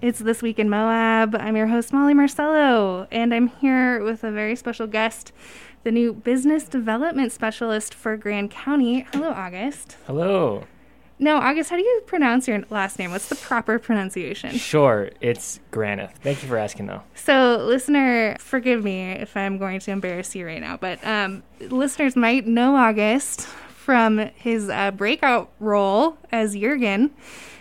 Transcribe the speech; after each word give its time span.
It's 0.00 0.20
This 0.20 0.42
Week 0.42 0.60
in 0.60 0.70
Moab. 0.70 1.34
I'm 1.34 1.56
your 1.56 1.66
host, 1.66 1.92
Molly 1.92 2.14
Marcello, 2.14 3.08
and 3.10 3.34
I'm 3.34 3.48
here 3.48 4.02
with 4.04 4.22
a 4.22 4.30
very 4.30 4.54
special 4.54 4.86
guest, 4.86 5.32
the 5.82 5.90
new 5.90 6.12
business 6.12 6.68
development 6.68 7.32
specialist 7.32 7.94
for 7.94 8.16
Grand 8.16 8.50
County. 8.50 9.06
Hello, 9.12 9.30
August. 9.30 9.96
Hello. 10.06 10.64
Now, 11.18 11.38
August, 11.38 11.70
how 11.70 11.76
do 11.76 11.82
you 11.82 12.02
pronounce 12.06 12.46
your 12.46 12.62
last 12.70 13.00
name? 13.00 13.10
What's 13.10 13.28
the 13.28 13.34
proper 13.34 13.80
pronunciation? 13.80 14.56
Sure, 14.56 15.10
it's 15.20 15.58
Granith. 15.72 16.12
Thank 16.22 16.42
you 16.42 16.48
for 16.48 16.58
asking, 16.58 16.86
though. 16.86 17.02
So, 17.16 17.56
listener, 17.66 18.36
forgive 18.38 18.84
me 18.84 19.10
if 19.12 19.36
I'm 19.36 19.58
going 19.58 19.80
to 19.80 19.90
embarrass 19.90 20.34
you 20.36 20.46
right 20.46 20.60
now, 20.60 20.76
but 20.76 21.04
um, 21.04 21.42
listeners 21.60 22.14
might 22.14 22.46
know 22.46 22.76
August 22.76 23.46
from 23.46 24.18
his 24.36 24.68
uh, 24.68 24.92
breakout 24.92 25.50
role 25.58 26.18
as 26.30 26.54
Jurgen 26.54 27.10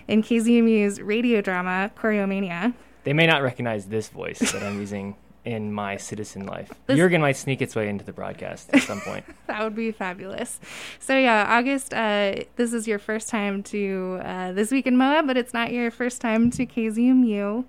in 0.07 0.23
KZMU's 0.23 1.01
radio 1.01 1.41
drama 1.41 1.91
Choreomania. 1.95 2.73
They 3.03 3.13
may 3.13 3.25
not 3.27 3.41
recognize 3.41 3.85
this 3.85 4.09
voice 4.09 4.39
that 4.39 4.63
I'm 4.63 4.79
using 4.79 5.15
in 5.45 5.71
my 5.71 5.95
citizen 5.95 6.45
life. 6.45 6.71
This- 6.87 6.97
Jurgen 6.97 7.21
might 7.21 7.37
sneak 7.37 7.61
its 7.61 7.75
way 7.75 7.87
into 7.87 8.03
the 8.03 8.11
broadcast 8.11 8.69
at 8.73 8.83
some 8.83 8.99
point. 9.01 9.25
That 9.47 9.63
would 9.63 9.75
be 9.75 9.91
fabulous. 9.93 10.59
So 10.99 11.17
yeah, 11.17 11.45
August, 11.47 11.93
uh, 11.93 12.35
this 12.57 12.73
is 12.73 12.85
your 12.85 12.99
first 12.99 13.29
time 13.29 13.63
to 13.63 14.19
uh, 14.21 14.51
this 14.51 14.71
week 14.71 14.85
in 14.85 14.97
Moab, 14.97 15.25
but 15.25 15.35
it's 15.37 15.53
not 15.53 15.71
your 15.71 15.89
first 15.89 16.19
time 16.21 16.51
to 16.51 16.65
KZMU. 16.65 17.63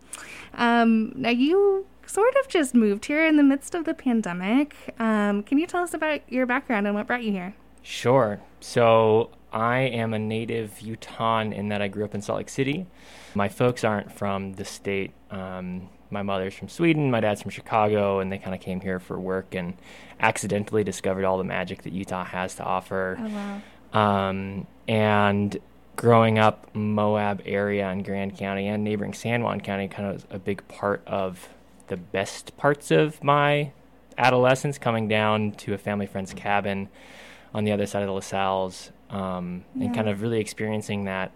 Um, 0.55 1.13
now 1.15 1.31
you 1.31 1.87
sort 2.05 2.35
of 2.43 2.49
just 2.49 2.75
moved 2.75 3.05
here 3.07 3.25
in 3.25 3.37
the 3.37 3.43
midst 3.45 3.75
of 3.77 3.85
the 3.85 3.95
pandemic. 3.95 4.75
Um, 4.99 5.45
can 5.45 5.57
you 5.59 5.67
tell 5.67 5.83
us 5.85 5.95
about 5.95 6.21
your 6.31 6.47
background 6.47 6.87
and 6.87 6.97
what 6.97 7.07
brought 7.07 7.23
you 7.23 7.31
here? 7.33 7.55
Sure. 7.83 8.41
So 8.61 9.31
I 9.53 9.79
am 9.79 10.15
a 10.15 10.19
native 10.19 10.81
Utahn 10.81 11.53
in 11.53 11.69
that 11.69 11.81
I 11.81 11.89
grew 11.89 12.05
up 12.05 12.15
in 12.15 12.23
Salt 12.23 12.39
Lake 12.39 12.49
City. 12.49 12.87
My 13.35 13.49
folks 13.49 13.85
aren't 13.85 14.13
from 14.13 14.55
the 14.55 14.65
state. 14.65 15.13
Um, 15.31 15.89
my 16.11 16.23
mother's 16.23 16.55
from 16.55 16.69
Sweden, 16.69 17.11
my 17.11 17.21
dad's 17.21 17.43
from 17.43 17.51
Chicago, 17.51 18.21
and 18.21 18.33
they 18.33 18.39
kind 18.39 18.55
of 18.55 18.61
came 18.61 18.81
here 18.81 18.99
for 18.99 19.19
work 19.19 19.55
and 19.55 19.75
accidentally 20.21 20.85
discovered 20.85 21.25
all 21.25 21.39
the 21.39 21.45
magic 21.45 21.83
that 21.83 21.93
Utah 21.93 22.25
has 22.25 22.55
to 22.57 22.65
offer. 22.65 23.19
Oh 23.21 23.29
wow. 23.29 24.29
Um, 24.29 24.67
and 24.87 25.57
growing 25.97 26.39
up 26.39 26.75
Moab 26.75 27.43
area 27.45 27.91
in 27.91 28.03
Grand 28.03 28.37
County 28.37 28.69
and 28.69 28.85
neighboring 28.85 29.13
San 29.15 29.43
Juan 29.43 29.61
County 29.61 29.89
kind 29.89 30.09
of 30.09 30.15
was 30.15 30.27
a 30.31 30.39
big 30.39 30.67
part 30.69 31.03
of 31.07 31.49
the 31.89 31.97
best 31.97 32.57
parts 32.57 32.91
of 32.91 33.23
my 33.23 33.73
adolescence 34.17 34.79
coming 34.79 35.09
down 35.09 35.53
to 35.53 35.75
a 35.75 35.79
family 35.79 36.07
friend's 36.07 36.35
cabin 36.35 36.89
on 37.55 37.65
the 37.65 37.73
other 37.73 37.87
side 37.87 38.03
of 38.03 38.07
the 38.07 38.13
La 38.13 38.21
Sal's 38.21 38.91
um, 39.11 39.65
Yeah. 39.75 39.87
and 39.87 39.95
kind 39.95 40.09
of 40.09 40.23
really 40.23 40.41
experiencing 40.41 41.05
that 41.05 41.31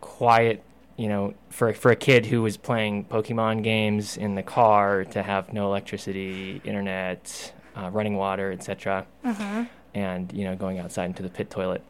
quiet 0.00 0.62
you 0.96 1.08
know 1.08 1.34
for 1.50 1.72
for 1.72 1.90
a 1.90 1.96
kid 1.96 2.26
who 2.26 2.42
was 2.42 2.56
playing 2.56 3.04
Pokemon 3.04 3.62
games 3.62 4.16
in 4.16 4.34
the 4.34 4.42
car 4.42 5.04
to 5.06 5.22
have 5.22 5.52
no 5.52 5.66
electricity, 5.66 6.60
internet, 6.64 7.52
uh, 7.76 7.88
running 7.90 8.16
water, 8.16 8.52
etc 8.52 9.06
Uh 9.24 9.32
huh. 9.32 9.64
and 9.94 10.32
you 10.32 10.44
know 10.44 10.54
going 10.56 10.78
outside 10.78 11.06
into 11.06 11.22
the 11.22 11.28
pit 11.30 11.50
toilet. 11.50 11.82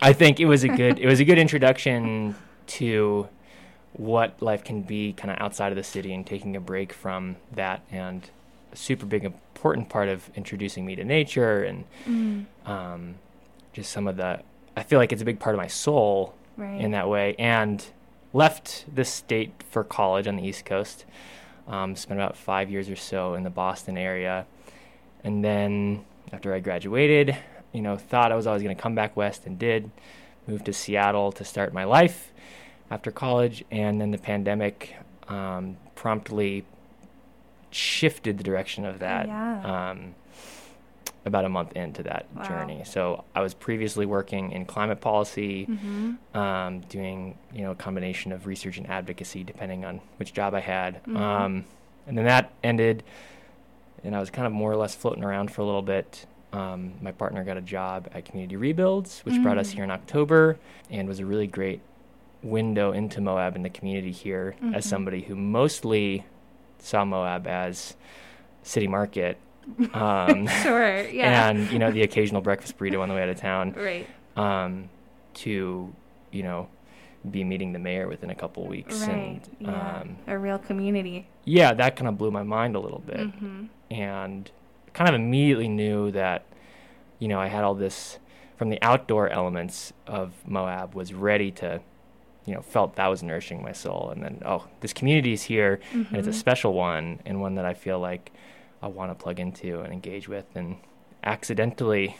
I 0.00 0.12
think 0.12 0.40
it 0.40 0.46
was 0.46 0.64
a 0.64 0.68
good 0.68 0.98
it 0.98 1.06
was 1.06 1.20
a 1.20 1.24
good 1.24 1.38
introduction 1.38 2.34
to 2.78 3.28
what 3.92 4.40
life 4.42 4.62
can 4.62 4.82
be 4.82 5.12
kind 5.14 5.30
of 5.30 5.38
outside 5.40 5.72
of 5.72 5.76
the 5.76 5.82
city 5.84 6.12
and 6.12 6.26
taking 6.26 6.54
a 6.54 6.60
break 6.60 6.92
from 6.92 7.36
that 7.52 7.80
and 7.90 8.28
a 8.72 8.76
super 8.76 9.06
big 9.06 9.24
important 9.24 9.88
part 9.88 10.08
of 10.10 10.28
introducing 10.34 10.84
me 10.84 10.94
to 10.96 11.04
nature 11.04 11.62
and 11.64 11.84
Mm, 12.06 12.44
um, 12.66 13.14
just 13.76 13.92
some 13.92 14.08
of 14.08 14.16
the 14.16 14.40
I 14.76 14.82
feel 14.82 14.98
like 14.98 15.12
it's 15.12 15.22
a 15.22 15.24
big 15.24 15.38
part 15.38 15.54
of 15.54 15.60
my 15.60 15.68
soul 15.68 16.34
right. 16.56 16.80
in 16.80 16.90
that 16.90 17.08
way. 17.08 17.34
And 17.38 17.84
left 18.32 18.84
the 18.92 19.04
state 19.04 19.62
for 19.70 19.84
college 19.84 20.26
on 20.26 20.36
the 20.36 20.42
east 20.42 20.64
coast. 20.64 21.04
Um, 21.68 21.96
spent 21.96 22.20
about 22.20 22.36
five 22.36 22.70
years 22.70 22.88
or 22.88 22.96
so 22.96 23.34
in 23.34 23.42
the 23.44 23.50
boston 23.50 23.96
area. 23.96 24.46
And 25.22 25.44
then 25.44 26.04
after 26.32 26.52
i 26.52 26.58
graduated 26.58 27.36
you 27.72 27.82
know 27.82 27.96
thought 27.96 28.32
i 28.32 28.34
was 28.34 28.46
always 28.46 28.62
going 28.62 28.74
to 28.74 28.82
come 28.82 28.94
back 28.94 29.16
west 29.16 29.46
and 29.46 29.58
did. 29.58 29.90
Moved 30.46 30.66
to 30.66 30.72
seattle 30.72 31.32
to 31.32 31.44
start 31.44 31.72
my 31.72 31.84
life 31.84 32.32
after 32.90 33.10
college. 33.10 33.64
And 33.70 34.00
then 34.00 34.10
the 34.10 34.18
pandemic 34.18 34.96
um, 35.28 35.76
promptly 35.94 36.64
shifted 37.70 38.38
the 38.38 38.44
direction 38.44 38.84
of 38.86 39.00
that. 39.00 39.26
Yeah. 39.26 39.90
um, 39.90 40.14
about 41.26 41.44
a 41.44 41.48
month 41.48 41.72
into 41.76 42.02
that 42.04 42.24
Wow. 42.34 42.42
journey 42.44 42.82
so 42.84 43.24
i 43.34 43.40
was 43.42 43.52
previously 43.52 44.06
working 44.06 44.52
in 44.52 44.64
climate 44.64 45.00
policy 45.00 45.64
hmm 45.64 46.12
um, 46.34 46.80
doing 46.88 47.36
you 47.52 47.62
know 47.62 47.70
a 47.72 47.74
combination 47.74 48.30
of 48.32 48.46
research 48.46 48.76
and 48.78 48.88
advocacy 48.88 49.42
depending 49.42 49.84
on 49.86 50.00
which 50.18 50.32
job 50.34 50.52
I 50.54 50.60
had. 50.60 51.02
Mhm. 51.04 51.16
Um, 51.16 51.64
and 52.06 52.16
then 52.18 52.26
that 52.26 52.52
ended, 52.62 53.02
and 54.04 54.14
I 54.14 54.20
was 54.20 54.28
kind 54.30 54.46
of 54.46 54.52
more 54.52 54.70
or 54.70 54.76
less 54.76 54.94
floating 54.94 55.24
around 55.24 55.50
for 55.50 55.62
a 55.62 55.64
little 55.64 55.80
bit. 55.82 56.26
Um, 56.52 56.92
my 57.00 57.10
partner 57.12 57.42
got 57.42 57.56
a 57.56 57.62
job 57.62 58.08
at 58.14 58.26
Community 58.26 58.56
Rebuilds, 58.56 59.20
which 59.24 59.40
brought 59.42 59.56
us 59.56 59.70
Mm. 59.70 59.74
here 59.74 59.84
in 59.84 59.90
October, 59.90 60.58
and 60.90 61.08
was 61.08 61.20
a 61.20 61.26
really 61.26 61.46
great 61.46 61.80
window 62.42 62.92
into 62.92 63.20
Moab 63.22 63.56
and 63.56 63.64
the 63.64 63.70
community 63.70 64.12
here 64.12 64.54
as 64.74 64.84
somebody 64.84 65.22
who 65.22 65.34
mostly 65.34 66.24
saw 66.78 67.02
Moab 67.04 67.46
as 67.46 67.96
city 68.62 68.86
market. 68.88 69.38
Um, 69.94 70.46
sure. 70.62 71.00
Yeah. 71.08 71.48
and 71.50 71.70
you 71.70 71.78
know 71.78 71.90
the 71.90 72.02
occasional 72.02 72.40
breakfast 72.40 72.78
burrito 72.78 73.00
on 73.00 73.08
the 73.08 73.14
way 73.14 73.22
out 73.22 73.28
of 73.28 73.36
town 73.36 73.74
right. 73.76 74.06
um, 74.36 74.88
to 75.34 75.92
you 76.30 76.42
know 76.42 76.68
be 77.28 77.42
meeting 77.42 77.72
the 77.72 77.78
mayor 77.80 78.06
within 78.06 78.30
a 78.30 78.34
couple 78.34 78.64
weeks 78.66 79.00
Right. 79.00 79.10
and 79.10 79.40
yeah. 79.58 79.98
um, 80.00 80.16
a 80.28 80.38
real 80.38 80.58
community. 80.58 81.26
yeah 81.44 81.74
that 81.74 81.96
kind 81.96 82.06
of 82.08 82.16
blew 82.16 82.30
my 82.30 82.44
mind 82.44 82.76
a 82.76 82.80
little 82.80 83.00
bit 83.04 83.20
hmm 83.30 83.64
and 83.90 84.50
kind 84.94 85.08
of 85.08 85.14
immediately 85.14 85.68
knew 85.68 86.10
that 86.12 86.44
you 87.18 87.28
know 87.28 87.38
i 87.40 87.46
had 87.48 87.62
all 87.64 87.74
this 87.74 88.18
from 88.56 88.68
the 88.70 88.78
outdoor 88.82 89.28
elements 89.28 89.92
of 90.06 90.32
moab 90.46 90.94
was 90.94 91.12
ready 91.12 91.50
to 91.50 91.80
you 92.46 92.54
know 92.54 92.60
felt 92.62 92.94
that 92.96 93.06
was 93.08 93.22
nourishing 93.22 93.62
my 93.62 93.72
soul 93.72 94.10
and 94.10 94.22
then 94.22 94.40
oh 94.46 94.66
this 94.80 94.92
community 94.92 95.32
is 95.32 95.42
here 95.44 95.80
and 95.92 96.16
it's 96.16 96.26
a 96.28 96.30
Mhm. 96.30 96.34
special 96.34 96.72
one 96.72 97.18
and 97.26 97.40
one 97.40 97.54
that 97.56 97.64
i 97.64 97.74
feel 97.74 97.98
like 97.98 98.30
i 98.86 98.88
want 98.88 99.10
to 99.10 99.14
plug 99.22 99.40
into 99.40 99.80
and 99.80 99.92
engage 99.92 100.28
with 100.28 100.44
and 100.54 100.76
accidentally 101.24 102.16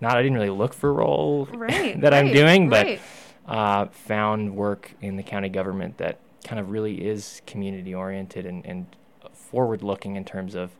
not 0.00 0.16
i 0.16 0.22
didn't 0.22 0.36
really 0.36 0.50
look 0.50 0.74
for 0.74 0.90
a 0.90 0.92
role 0.92 1.48
Right. 1.52 1.98
that 2.02 2.12
i'm 2.12 2.30
doing 2.32 2.68
but 2.68 2.86
right. 2.86 3.00
uh, 3.46 3.86
found 3.86 4.54
work 4.54 4.92
in 5.00 5.16
the 5.16 5.22
county 5.22 5.48
government 5.48 5.96
that 5.98 6.18
kind 6.44 6.60
of 6.60 6.70
really 6.70 6.96
is 7.06 7.40
community 7.46 7.94
oriented 7.94 8.44
and, 8.46 8.64
and 8.66 8.86
forward 9.32 9.82
looking 9.82 10.16
in 10.16 10.24
terms 10.24 10.54
of 10.54 10.70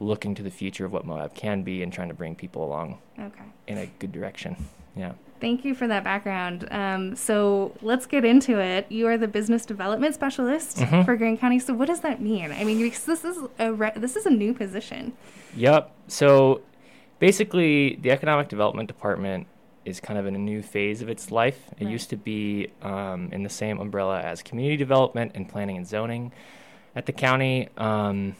looking 0.00 0.34
to 0.34 0.42
the 0.42 0.50
future 0.50 0.84
of 0.84 0.92
what 0.92 1.04
Moab 1.04 1.34
can 1.34 1.62
be 1.62 1.82
and 1.82 1.92
trying 1.92 2.08
to 2.08 2.14
bring 2.14 2.34
people 2.34 2.64
along 2.64 2.98
Okay. 3.18 3.44
in 3.68 3.78
a 3.78 3.86
good 4.00 4.10
direction. 4.10 4.56
Yeah. 4.96 5.12
Thank 5.40 5.64
you 5.64 5.74
for 5.74 5.86
that 5.88 6.04
background. 6.04 6.66
Um, 6.70 7.16
so 7.16 7.74
let's 7.82 8.06
get 8.06 8.24
into 8.24 8.58
it. 8.60 8.86
You 8.90 9.06
are 9.08 9.18
the 9.18 9.28
business 9.28 9.66
development 9.66 10.14
specialist 10.14 10.78
Mhm. 10.78 11.04
for 11.04 11.16
Grand 11.16 11.38
County. 11.40 11.58
So 11.58 11.74
what 11.74 11.86
does 11.88 12.00
that 12.00 12.20
mean? 12.22 12.50
I 12.52 12.64
mean, 12.64 12.78
because 12.78 13.04
this 13.04 13.24
is 13.24 13.36
a 13.58 13.72
re- 13.72 13.92
this 13.96 14.16
is 14.16 14.24
a 14.26 14.30
new 14.30 14.54
position. 14.54 15.12
Yep. 15.56 15.90
So 16.08 16.60
basically, 17.18 17.96
the 18.00 18.10
economic 18.10 18.48
development 18.48 18.88
department 18.88 19.46
is 19.84 20.00
kind 20.00 20.18
of 20.18 20.24
in 20.24 20.34
a 20.34 20.38
new 20.38 20.62
phase 20.62 21.02
of 21.02 21.08
its 21.10 21.30
life. 21.30 21.68
It 21.78 21.84
Right. 21.84 21.92
used 21.92 22.08
to 22.10 22.16
be 22.16 22.68
um, 22.80 23.28
in 23.32 23.42
the 23.42 23.50
same 23.50 23.78
umbrella 23.80 24.20
as 24.22 24.42
community 24.42 24.76
development 24.78 25.32
and 25.34 25.46
planning 25.48 25.76
and 25.76 25.86
zoning 25.86 26.32
at 26.96 27.04
the 27.06 27.12
county. 27.12 27.68
Um, 27.76 28.34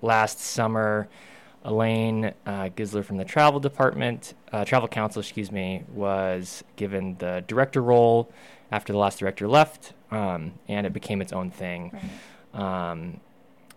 last 0.00 0.38
summer, 0.40 1.08
Elaine 1.64 2.32
uh, 2.46 2.68
Gizler 2.76 3.04
from 3.04 3.16
the 3.18 3.24
travel 3.24 3.60
department, 3.60 4.34
uh, 4.52 4.64
travel 4.64 4.88
council, 4.88 5.20
excuse 5.20 5.52
me, 5.52 5.84
was 5.92 6.64
given 6.76 7.16
the 7.18 7.44
director 7.46 7.82
role 7.82 8.30
after 8.70 8.92
the 8.92 8.98
last 8.98 9.18
director 9.20 9.46
left, 9.46 9.92
um, 10.10 10.52
and 10.68 10.86
it 10.86 10.92
became 10.92 11.20
its 11.22 11.32
own 11.32 11.50
thing. 11.50 11.92
Right. 12.54 12.90
Um, 12.90 13.20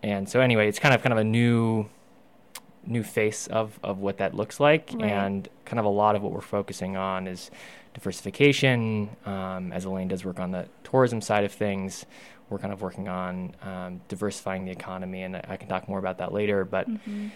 and 0.02 0.28
so 0.28 0.40
anyway, 0.40 0.68
it's 0.68 0.80
kind 0.80 0.94
of 0.96 1.02
kind 1.02 1.14
of 1.14 1.20
a 1.20 1.24
new 1.24 1.88
new 2.88 3.02
face 3.02 3.48
of, 3.48 3.80
of 3.84 3.98
what 3.98 4.18
that 4.20 4.36
looks 4.36 4.60
like 4.60 4.92
Right. 4.94 5.06
and 5.12 5.50
kind 5.66 5.80
of 5.80 5.86
a 5.86 5.90
lot 5.90 6.16
of 6.16 6.22
what 6.22 6.32
we're 6.32 6.40
focusing 6.42 6.96
on 6.96 7.26
is 7.26 7.50
diversification 7.96 9.10
um, 9.26 9.72
as 9.74 9.86
elaine 9.86 10.08
does 10.08 10.24
work 10.24 10.40
on 10.40 10.52
the 10.52 10.68
tourism 10.84 11.20
side 11.20 11.44
of 11.44 11.52
things 11.52 12.06
we're 12.48 12.60
kind 12.60 12.72
of 12.72 12.84
working 12.84 13.08
on 13.08 13.56
um, 13.64 14.02
diversifying 14.08 14.66
the 14.66 14.72
economy 14.72 15.24
and 15.24 15.36
I, 15.36 15.44
I 15.50 15.58
can 15.58 15.68
talk 15.68 15.90
more 15.90 15.98
about 15.98 16.20
that 16.20 16.32
later 16.32 16.64
but 16.64 16.88
Mhm. 16.88 17.32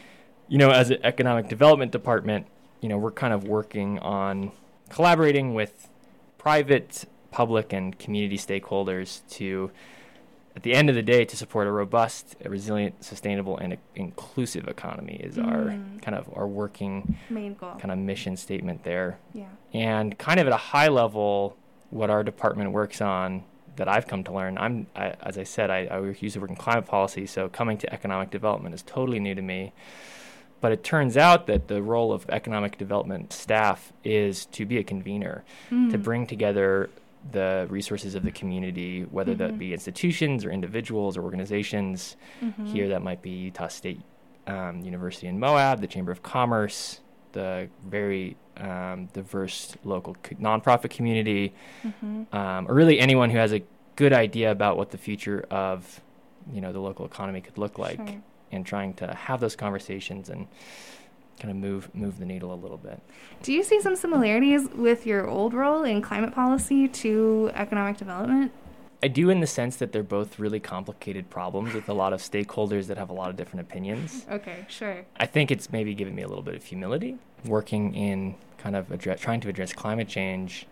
You 0.49 0.57
know, 0.57 0.71
as 0.71 0.89
an 0.89 0.97
economic 1.03 1.47
development 1.47 1.91
department, 1.91 2.47
you 2.81 2.89
know, 2.89 2.97
we're 2.97 3.11
kind 3.11 3.33
of 3.33 3.43
working 3.47 3.99
on 3.99 4.51
collaborating 4.89 5.53
with 5.53 5.87
private, 6.37 7.05
public, 7.31 7.71
and 7.73 7.97
community 7.99 8.37
stakeholders 8.37 9.21
to, 9.29 9.69
at 10.55 10.63
the 10.63 10.73
end 10.73 10.89
of 10.89 10.95
the 10.95 11.01
day, 11.03 11.23
to 11.25 11.37
support 11.37 11.67
a 11.67 11.71
robust, 11.71 12.35
a 12.43 12.49
resilient, 12.49 13.03
sustainable, 13.03 13.57
and 13.57 13.77
inclusive 13.95 14.67
economy 14.67 15.15
is 15.23 15.37
our 15.37 15.65
Mm. 15.69 16.01
kind 16.01 16.15
of 16.17 16.27
our 16.35 16.47
working 16.47 17.17
Main 17.29 17.53
goal. 17.53 17.75
kind 17.77 17.91
of 17.91 17.97
mission 17.99 18.35
statement 18.35 18.83
there. 18.83 19.19
Yeah. 19.33 19.45
And 19.73 20.17
kind 20.17 20.39
of 20.39 20.47
at 20.47 20.53
a 20.53 20.57
high 20.57 20.87
level, 20.87 21.55
what 21.91 22.09
our 22.09 22.23
department 22.23 22.71
works 22.71 23.01
on 23.01 23.43
that 23.75 23.87
I've 23.87 24.07
come 24.07 24.23
to 24.25 24.33
learn. 24.33 24.57
I'm, 24.57 24.87
I, 24.95 25.13
as 25.21 25.37
I 25.37 25.43
said, 25.43 25.69
I, 25.69 25.85
I 25.85 25.99
used 26.01 26.33
to 26.33 26.39
work 26.41 26.49
in 26.49 26.55
climate 26.55 26.85
policy, 26.85 27.25
so 27.25 27.47
coming 27.49 27.77
to 27.77 27.93
economic 27.93 28.29
development 28.29 28.73
is 28.75 28.81
totally 28.81 29.19
new 29.19 29.35
to 29.35 29.41
me. 29.41 29.71
But 30.61 30.71
it 30.71 30.83
turns 30.83 31.15
out 31.15 31.47
that 31.47 31.67
the 31.67 31.81
role 31.81 32.11
of 32.11 32.25
economic 32.29 32.77
development 32.77 33.31
staff 33.31 33.93
is 34.03 34.45
to 34.47 34.65
be 34.65 34.77
a 34.77 34.83
convener, 34.83 35.43
mm. 35.69 35.89
to 35.91 35.97
hmm. 35.97 36.03
bring 36.03 36.27
together 36.27 36.89
the 37.31 37.67
resources 37.69 38.15
of 38.15 38.23
the 38.23 38.31
community, 38.31 39.03
whether 39.03 39.33
mm-hmm. 39.33 39.43
that 39.43 39.59
be 39.59 39.73
institutions 39.73 40.45
or 40.45 40.51
individuals 40.51 41.17
or 41.17 41.23
organizations. 41.23 42.15
Mm-hmm. 42.41 42.65
Here, 42.65 42.87
that 42.89 43.01
might 43.01 43.21
be 43.21 43.31
Utah 43.31 43.67
State 43.67 44.01
um, 44.47 44.81
University 44.81 45.27
in 45.27 45.39
Moab, 45.39 45.81
the 45.81 45.87
Chamber 45.87 46.11
of 46.11 46.23
Commerce, 46.23 47.01
the 47.33 47.69
very 47.85 48.35
um, 48.57 49.07
diverse 49.13 49.75
local 49.83 50.15
co- 50.23 50.35
nonprofit 50.35 50.89
community, 50.89 51.53
mm-hmm. 51.83 52.35
um, 52.35 52.69
or 52.69 52.73
really 52.73 52.99
anyone 52.99 53.29
who 53.29 53.37
has 53.37 53.53
a 53.53 53.61
good 53.95 54.13
idea 54.13 54.51
about 54.51 54.77
what 54.77 54.91
the 54.91 54.97
future 54.97 55.45
of 55.51 56.01
you 56.51 56.61
know 56.61 56.71
the 56.71 56.79
local 56.79 57.05
economy 57.05 57.41
could 57.41 57.57
look 57.57 57.77
like, 57.77 57.97
sure. 57.97 58.21
And 58.51 58.65
trying 58.65 58.93
to 58.95 59.13
have 59.13 59.39
those 59.39 59.55
conversations 59.55 60.29
and 60.29 60.47
kind 61.39 61.51
of 61.51 61.57
move 61.57 61.93
move 61.95 62.19
the 62.19 62.25
needle 62.25 62.53
a 62.53 62.55
little 62.55 62.77
bit. 62.77 62.99
Do 63.43 63.53
you 63.53 63.63
see 63.63 63.81
some 63.81 63.95
similarities 63.95 64.67
with 64.75 65.05
your 65.05 65.27
old 65.27 65.53
role 65.53 65.83
in 65.83 66.01
climate 66.01 66.33
policy 66.33 66.87
to 66.87 67.51
economic 67.53 67.97
development? 67.97 68.51
I 69.01 69.07
do 69.07 69.29
in 69.29 69.39
the 69.39 69.47
sense 69.47 69.77
that 69.77 69.93
they're 69.93 70.03
both 70.03 70.39
really 70.39 70.59
complicated 70.59 71.29
problems 71.29 71.73
with 71.73 71.87
a 71.87 71.93
lot 71.93 72.11
of 72.11 72.19
stakeholders 72.19 72.87
that 72.87 72.97
have 72.97 73.09
a 73.09 73.13
lot 73.13 73.29
of 73.29 73.37
different 73.37 73.61
opinions. 73.61 74.25
Okay, 74.39 74.65
sure. 74.67 75.05
I 75.17 75.25
think 75.25 75.51
it's 75.51 75.71
maybe 75.71 75.95
given 75.95 76.13
me 76.13 76.21
a 76.21 76.27
little 76.27 76.43
bit 76.43 76.55
of 76.55 76.63
humility 76.63 77.17
working 77.45 77.95
in 77.95 78.35
kind 78.57 78.75
of 78.75 78.91
address, 78.91 79.21
trying 79.21 79.39
to 79.41 79.49
address 79.49 79.73
climate 79.73 80.07
change. 80.07 80.67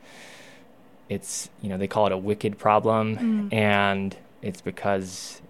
It's, 1.10 1.50
you 1.62 1.70
know, 1.70 1.78
they 1.78 1.88
call 1.88 2.06
it 2.06 2.12
a 2.12 2.18
wicked 2.18 2.58
problem 2.58 3.50
mm. 3.50 3.54
and 3.54 4.16
it's 4.42 4.62
because 4.62 5.42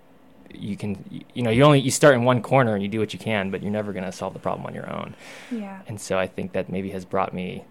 you 0.59 0.77
can 0.77 1.03
you 1.33 1.43
know 1.43 1.49
you 1.49 1.63
only 1.63 1.79
you 1.79 1.91
start 1.91 2.15
in 2.15 2.23
one 2.23 2.41
corner 2.41 2.73
and 2.73 2.83
you 2.83 2.89
do 2.89 2.99
what 2.99 3.13
you 3.13 3.19
can 3.19 3.51
but 3.51 3.61
you're 3.61 3.71
never 3.71 3.93
going 3.93 4.05
to 4.05 4.11
solve 4.11 4.33
the 4.33 4.39
problem 4.39 4.65
on 4.65 4.73
your 4.73 4.91
own. 4.91 5.15
Yeah. 5.51 5.81
And 5.87 5.99
so 5.99 6.17
I 6.17 6.27
think 6.27 6.53
that 6.53 6.69
maybe 6.69 6.89
has 6.91 7.05
brought 7.05 7.33
me 7.33 7.63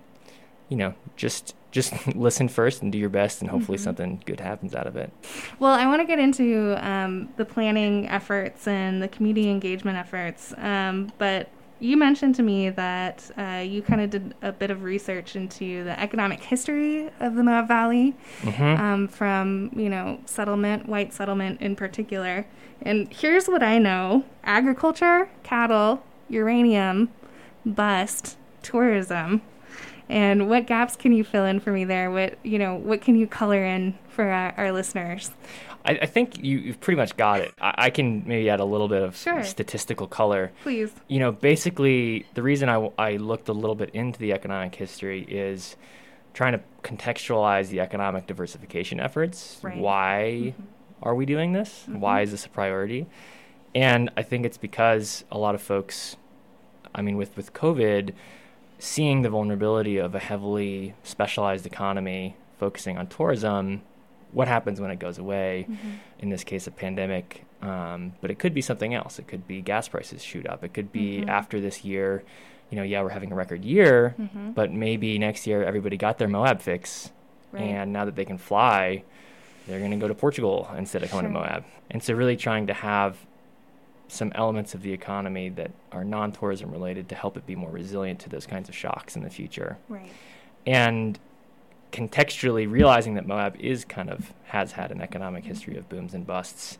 you 0.68 0.76
know, 0.76 0.94
just 1.16 1.54
just 1.70 2.06
listen 2.16 2.48
first 2.48 2.82
and 2.82 2.90
do 2.90 2.98
your 2.98 3.08
best, 3.08 3.40
and 3.40 3.50
hopefully 3.50 3.78
mm-hmm. 3.78 3.84
something 3.84 4.22
good 4.24 4.40
happens 4.40 4.74
out 4.74 4.86
of 4.86 4.96
it. 4.96 5.12
Well, 5.58 5.72
I 5.72 5.86
want 5.86 6.00
to 6.00 6.06
get 6.06 6.18
into 6.18 6.76
um, 6.86 7.28
the 7.36 7.44
planning 7.44 8.08
efforts 8.08 8.66
and 8.66 9.02
the 9.02 9.08
community 9.08 9.50
engagement 9.50 9.96
efforts, 9.96 10.54
um, 10.58 11.12
but 11.18 11.48
you 11.78 11.96
mentioned 11.96 12.34
to 12.36 12.42
me 12.42 12.70
that 12.70 13.30
uh, 13.36 13.62
you 13.64 13.82
kind 13.82 14.00
of 14.00 14.10
did 14.10 14.34
a 14.42 14.52
bit 14.52 14.70
of 14.70 14.82
research 14.82 15.36
into 15.36 15.84
the 15.84 15.98
economic 16.00 16.42
history 16.42 17.10
of 17.20 17.34
the 17.34 17.42
Moab 17.42 17.68
Valley, 17.68 18.14
mm-hmm. 18.40 18.82
um, 18.82 19.08
from 19.08 19.70
you 19.76 19.88
know 19.88 20.20
settlement, 20.24 20.88
white 20.88 21.12
settlement 21.12 21.60
in 21.60 21.76
particular. 21.76 22.46
And 22.82 23.12
here's 23.12 23.46
what 23.46 23.62
I 23.62 23.78
know: 23.78 24.24
agriculture, 24.44 25.28
cattle, 25.42 26.02
uranium, 26.28 27.10
bust, 27.64 28.36
tourism. 28.62 29.42
And 30.08 30.48
what 30.48 30.66
gaps 30.66 30.94
can 30.94 31.12
you 31.12 31.24
fill 31.24 31.44
in 31.44 31.58
for 31.58 31.72
me 31.72 31.84
there? 31.84 32.10
What 32.10 32.38
you 32.42 32.58
know, 32.58 32.74
what 32.74 33.00
can 33.00 33.16
you 33.16 33.26
color 33.26 33.64
in 33.64 33.98
for 34.08 34.24
our, 34.24 34.54
our 34.56 34.72
listeners? 34.72 35.32
I, 35.86 35.98
I, 36.02 36.06
think 36.06 36.42
you, 36.42 36.68
have 36.68 36.80
pretty 36.80 36.96
much 36.96 37.16
got 37.16 37.40
it. 37.40 37.54
I, 37.60 37.74
I, 37.76 37.90
can 37.90 38.26
maybe 38.26 38.50
add 38.50 38.60
a 38.60 38.64
little 38.64 38.88
bit 38.88 39.02
of 39.02 39.16
sure. 39.16 39.42
statistical 39.44 40.06
color. 40.06 40.52
Please. 40.62 40.92
You 41.08 41.20
know, 41.20 41.32
basically, 41.32 42.26
the 42.34 42.42
reason 42.42 42.68
I, 42.68 42.90
I 42.98 43.16
looked 43.16 43.48
a 43.48 43.52
little 43.52 43.76
bit 43.76 43.90
into 43.90 44.18
the 44.18 44.32
economic 44.32 44.74
history 44.74 45.22
is 45.22 45.76
trying 46.34 46.52
to 46.52 46.60
contextualize 46.82 47.68
the 47.68 47.80
economic 47.80 48.26
diversification 48.26 49.00
efforts. 49.00 49.58
Right. 49.62 49.78
Why 49.78 50.42
mm-hmm. 50.44 50.62
are 51.02 51.14
we 51.14 51.24
doing 51.24 51.52
this? 51.52 51.84
Mm-hmm. 51.88 52.00
Why 52.00 52.20
is 52.22 52.30
this 52.30 52.44
a 52.44 52.50
priority? 52.50 53.06
And 53.74 54.10
I 54.16 54.22
think 54.22 54.44
it's 54.44 54.58
because 54.58 55.24
a 55.30 55.38
lot 55.38 55.54
of 55.54 55.62
folks, 55.62 56.16
I 56.94 57.02
mean, 57.02 57.16
with, 57.16 57.36
with 57.36 57.52
COVID, 57.52 58.12
seeing 58.78 59.22
the 59.22 59.30
vulnerability 59.30 59.98
of 59.98 60.14
a 60.14 60.18
heavily 60.18 60.94
specialized 61.02 61.66
economy 61.66 62.36
focusing 62.58 62.98
on 62.98 63.06
tourism, 63.06 63.82
what 64.32 64.48
happens 64.48 64.80
when 64.80 64.90
it 64.90 64.98
goes 64.98 65.18
away? 65.18 65.66
Mm-hmm. 65.68 65.90
In 66.20 66.30
this 66.30 66.44
case, 66.44 66.66
a 66.66 66.70
pandemic. 66.70 67.44
Um, 67.62 68.14
but 68.20 68.30
it 68.30 68.38
could 68.38 68.54
be 68.54 68.60
something 68.60 68.94
else. 68.94 69.18
It 69.18 69.26
could 69.26 69.46
be 69.46 69.60
gas 69.60 69.88
prices 69.88 70.22
shoot 70.22 70.46
up. 70.46 70.62
It 70.62 70.74
could 70.74 70.92
be 70.92 71.18
mm-hmm. 71.18 71.30
after 71.30 71.60
this 71.60 71.84
year, 71.84 72.22
you 72.70 72.76
know, 72.76 72.82
yeah, 72.82 73.02
we're 73.02 73.10
having 73.10 73.32
a 73.32 73.34
record 73.34 73.64
year, 73.64 74.14
mm-hmm. 74.18 74.52
but 74.52 74.72
maybe 74.72 75.18
next 75.18 75.46
year 75.46 75.62
everybody 75.62 75.96
got 75.96 76.18
their 76.18 76.28
Moab 76.28 76.60
fix. 76.60 77.10
Right. 77.52 77.62
And 77.62 77.92
now 77.92 78.04
that 78.04 78.16
they 78.16 78.24
can 78.24 78.38
fly, 78.38 79.04
they're 79.66 79.78
going 79.78 79.92
to 79.92 79.96
go 79.96 80.08
to 80.08 80.14
Portugal 80.14 80.68
instead 80.76 81.02
of 81.02 81.10
coming 81.10 81.32
sure. 81.32 81.32
to 81.32 81.48
Moab. 81.48 81.64
And 81.90 82.02
so, 82.02 82.14
really 82.14 82.36
trying 82.36 82.66
to 82.66 82.74
have 82.74 83.16
some 84.08 84.32
elements 84.34 84.74
of 84.74 84.82
the 84.82 84.92
economy 84.92 85.48
that 85.50 85.70
are 85.92 86.04
non-tourism 86.04 86.70
related 86.70 87.08
to 87.08 87.14
help 87.14 87.36
it 87.36 87.46
be 87.46 87.56
more 87.56 87.70
resilient 87.70 88.20
to 88.20 88.28
those 88.28 88.46
kinds 88.46 88.68
of 88.68 88.74
shocks 88.74 89.16
in 89.16 89.22
the 89.22 89.30
future. 89.30 89.78
Right. 89.88 90.10
And 90.66 91.18
contextually 91.96 92.70
realizing 92.70 93.14
that 93.14 93.26
Moab 93.26 93.56
is 93.58 93.84
kind 93.84 94.10
of 94.10 94.32
has 94.44 94.72
had 94.72 94.92
an 94.92 95.00
economic 95.00 95.44
history 95.44 95.76
of 95.76 95.88
booms 95.88 96.12
and 96.14 96.26
busts. 96.26 96.78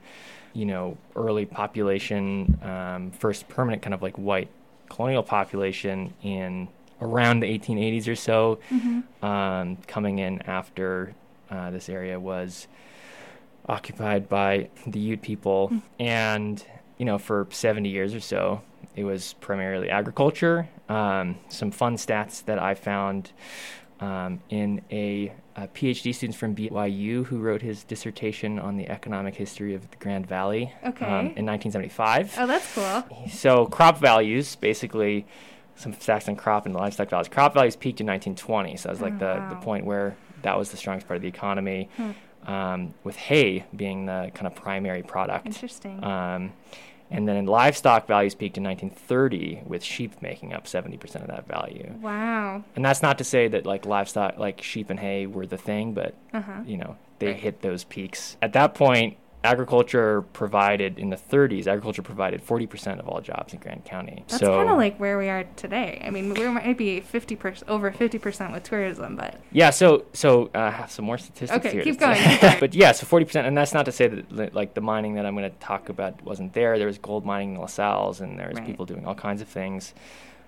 You 0.53 0.67
know, 0.67 0.99
early 1.15 1.47
population, 1.47 2.59
um, 2.63 3.11
first 3.11 3.49
permanent 3.49 3.83
kind 3.83 3.95
of 3.95 4.03
like 4.03 4.17
white 4.17 4.49
colonial 4.89 5.23
population 5.23 6.15
in 6.23 6.69
around 7.01 7.41
the 7.41 7.47
1880s 7.47 8.09
or 8.09 8.17
so, 8.17 8.59
mm-hmm. 8.71 9.25
um, 9.25 9.77
coming 9.87 10.19
in 10.19 10.41
after 10.43 11.15
uh, 11.51 11.71
this 11.71 11.89
area 11.89 12.19
was 12.19 12.69
occupied 13.69 14.29
by 14.29 14.69
the 14.87 14.99
Ute 14.99 15.23
people, 15.23 15.69
mm-hmm. 15.69 16.03
and 16.03 16.65
you 16.99 17.05
know, 17.05 17.19
for 17.19 17.47
70 17.51 17.89
years 17.89 18.15
or 18.15 18.21
so, 18.21 18.63
it 18.95 19.05
was 19.05 19.35
primarily 19.41 19.91
agriculture. 19.91 20.69
Um, 20.89 21.37
some 21.49 21.71
fun 21.71 21.97
stats 21.97 22.43
that 22.47 22.59
I 22.59 22.75
found 22.75 23.33
um, 24.01 24.41
in 24.51 24.83
a, 24.91 25.33
a, 25.57 25.69
PhD 25.69 26.15
student 26.15 26.37
from 26.37 26.55
BYU 26.55 27.25
who 27.25 27.39
wrote 27.39 27.63
his 27.63 27.85
dissertation 27.85 28.59
on 28.59 28.77
the 28.77 28.89
economic 28.89 29.35
history 29.35 29.75
of 29.75 29.91
the 29.91 29.97
Grand 29.97 30.27
Valley 30.27 30.73
okay. 30.85 31.07
um, 31.07 31.27
in 31.37 31.47
1975. 31.47 32.35
Oh, 32.39 32.47
that's 32.47 32.75
cool. 32.75 33.29
So, 33.31 33.67
crop 33.67 33.99
values 33.99 34.57
basically, 34.57 35.27
some 35.77 35.95
stats 35.95 36.29
on 36.29 36.37
crop 36.37 36.67
and 36.67 36.75
livestock 36.75 37.09
values. 37.09 37.29
Crop 37.29 37.55
values 37.55 37.77
peaked 37.77 38.01
in 38.01 38.07
1920, 38.07 38.77
so 38.77 38.89
that 38.89 38.93
was 38.93 39.01
like 39.01 39.15
oh, 39.15 39.19
the, 39.19 39.41
wow. 39.41 39.49
the 39.49 39.57
point 39.57 39.87
where 39.87 40.17
that 40.43 40.59
was 40.59 40.71
the 40.71 40.77
strongest 40.77 41.07
part 41.07 41.17
of 41.17 41.23
the 41.23 41.29
economy. 41.29 41.89
Hmm 41.97 42.13
um, 42.47 42.95
with 43.05 43.17
hay 43.17 43.65
being 43.75 44.07
the 44.07 44.31
kind 44.35 44.47
of 44.47 44.55
primary 44.55 45.03
product. 45.03 45.47
Interesting. 45.47 46.03
And 47.11 47.29
then 47.29 47.47
livestock 47.47 48.07
values 48.07 48.35
peaked 48.35 48.59
in 48.59 48.65
1930 48.65 49.63
with 49.65 49.83
sheep 49.83 50.21
making 50.21 50.53
up 50.53 50.65
70% 50.65 51.03
of 51.17 51.29
that 51.29 51.47
value. 51.47 51.95
Wow. 52.01 52.65
And 52.75 52.85
that's 52.85 53.03
not 53.03 53.19
to 53.19 53.25
say 53.25 53.49
that 53.49 53.65
like 53.65 53.87
livestock 53.87 54.39
like 54.39 54.63
sheep 54.63 54.91
and 54.91 54.99
hay 54.99 55.27
were 55.27 55.47
the 55.47 55.57
thing, 55.57 55.95
but 55.95 56.15
uh-huh. 56.33 56.63
you 56.67 56.77
know, 56.77 56.97
they 57.19 57.29
right. 57.29 57.37
hit 57.37 57.63
those 57.63 57.85
peaks. 57.85 58.37
At 58.43 58.53
that 58.55 58.75
point, 58.75 59.17
agriculture 59.47 60.23
provided 60.33 60.99
in 60.99 61.11
the 61.11 61.17
30s 61.17 61.67
agriculture 61.67 62.03
provided 62.03 62.45
40% 62.45 62.99
of 62.99 63.09
all 63.09 63.21
jobs 63.21 63.53
in 63.53 63.61
Grand 63.61 63.85
County. 63.85 64.25
That's 64.29 64.41
so, 64.41 64.57
kind 64.57 64.69
of 64.69 64.77
like 64.77 64.99
where 64.99 65.17
we 65.17 65.29
are 65.29 65.45
today. 65.57 66.03
I 66.05 66.11
mean, 66.11 66.33
we 66.35 66.47
might 66.49 66.77
be 66.77 67.01
50% 67.01 67.63
over 67.69 67.91
50% 67.91 68.53
with 68.53 68.63
tourism, 68.65 69.17
but 69.17 69.41
Yeah, 69.53 69.71
so 69.71 70.05
so 70.13 70.51
uh, 70.55 70.71
have 70.71 70.91
some 70.91 71.05
more 71.05 71.19
statistics 71.19 71.65
okay, 71.65 71.73
here. 71.75 71.85
Keep 71.85 72.01
going, 72.01 72.23
keep 72.23 72.41
going. 72.41 72.61
but 72.61 72.75
yeah, 72.75 72.93
so 72.93 73.07
40% 73.07 73.47
and 73.47 73.57
that's 73.57 73.73
not 73.73 73.87
to 73.87 73.93
say 73.93 74.09
that 74.09 74.55
like 74.55 74.75
the 74.75 74.81
mining 74.81 75.15
that 75.15 75.25
I'm 75.25 75.37
going 75.37 75.51
to 75.51 75.59
talk 75.59 75.89
about 75.89 76.23
wasn't 76.23 76.53
there. 76.53 76.79
There 76.79 76.87
was 76.87 76.99
gold 76.99 77.25
mining 77.25 77.55
in 77.55 77.61
La 77.61 77.67
Sal's 77.67 78.21
and 78.21 78.39
there 78.39 78.49
was 78.49 78.59
right. 78.59 78.67
people 78.67 78.85
doing 78.85 79.07
all 79.07 79.15
kinds 79.15 79.41
of 79.41 79.49
things. 79.49 79.95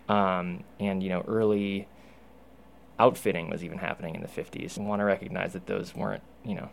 Um, 0.09 0.65
and 0.81 1.03
you 1.03 1.09
know, 1.11 1.23
early 1.29 1.87
outfitting 2.99 3.49
was 3.49 3.63
even 3.63 3.79
happening 3.79 4.15
in 4.15 4.23
the 4.23 4.29
50s. 4.29 4.79
I 4.79 4.83
want 4.83 5.01
to 5.01 5.05
recognize 5.05 5.53
that 5.53 5.67
those 5.67 5.95
weren't, 5.95 6.23
you 6.45 6.55
know, 6.55 6.69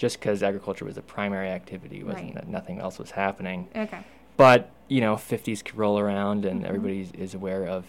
just 0.00 0.18
because 0.18 0.42
agriculture 0.42 0.86
was 0.86 0.96
a 0.96 1.02
primary 1.02 1.50
activity, 1.50 2.02
wasn't 2.02 2.24
right. 2.24 2.34
that 2.36 2.48
nothing 2.48 2.80
else 2.80 2.98
was 2.98 3.10
happening. 3.10 3.68
Okay. 3.76 3.98
But 4.38 4.70
you 4.88 5.02
know, 5.02 5.14
50s 5.16 5.62
could 5.62 5.76
roll 5.76 5.98
around, 5.98 6.46
and 6.46 6.60
mm-hmm. 6.60 6.66
everybody 6.66 7.10
is 7.12 7.34
aware 7.34 7.66
of 7.66 7.84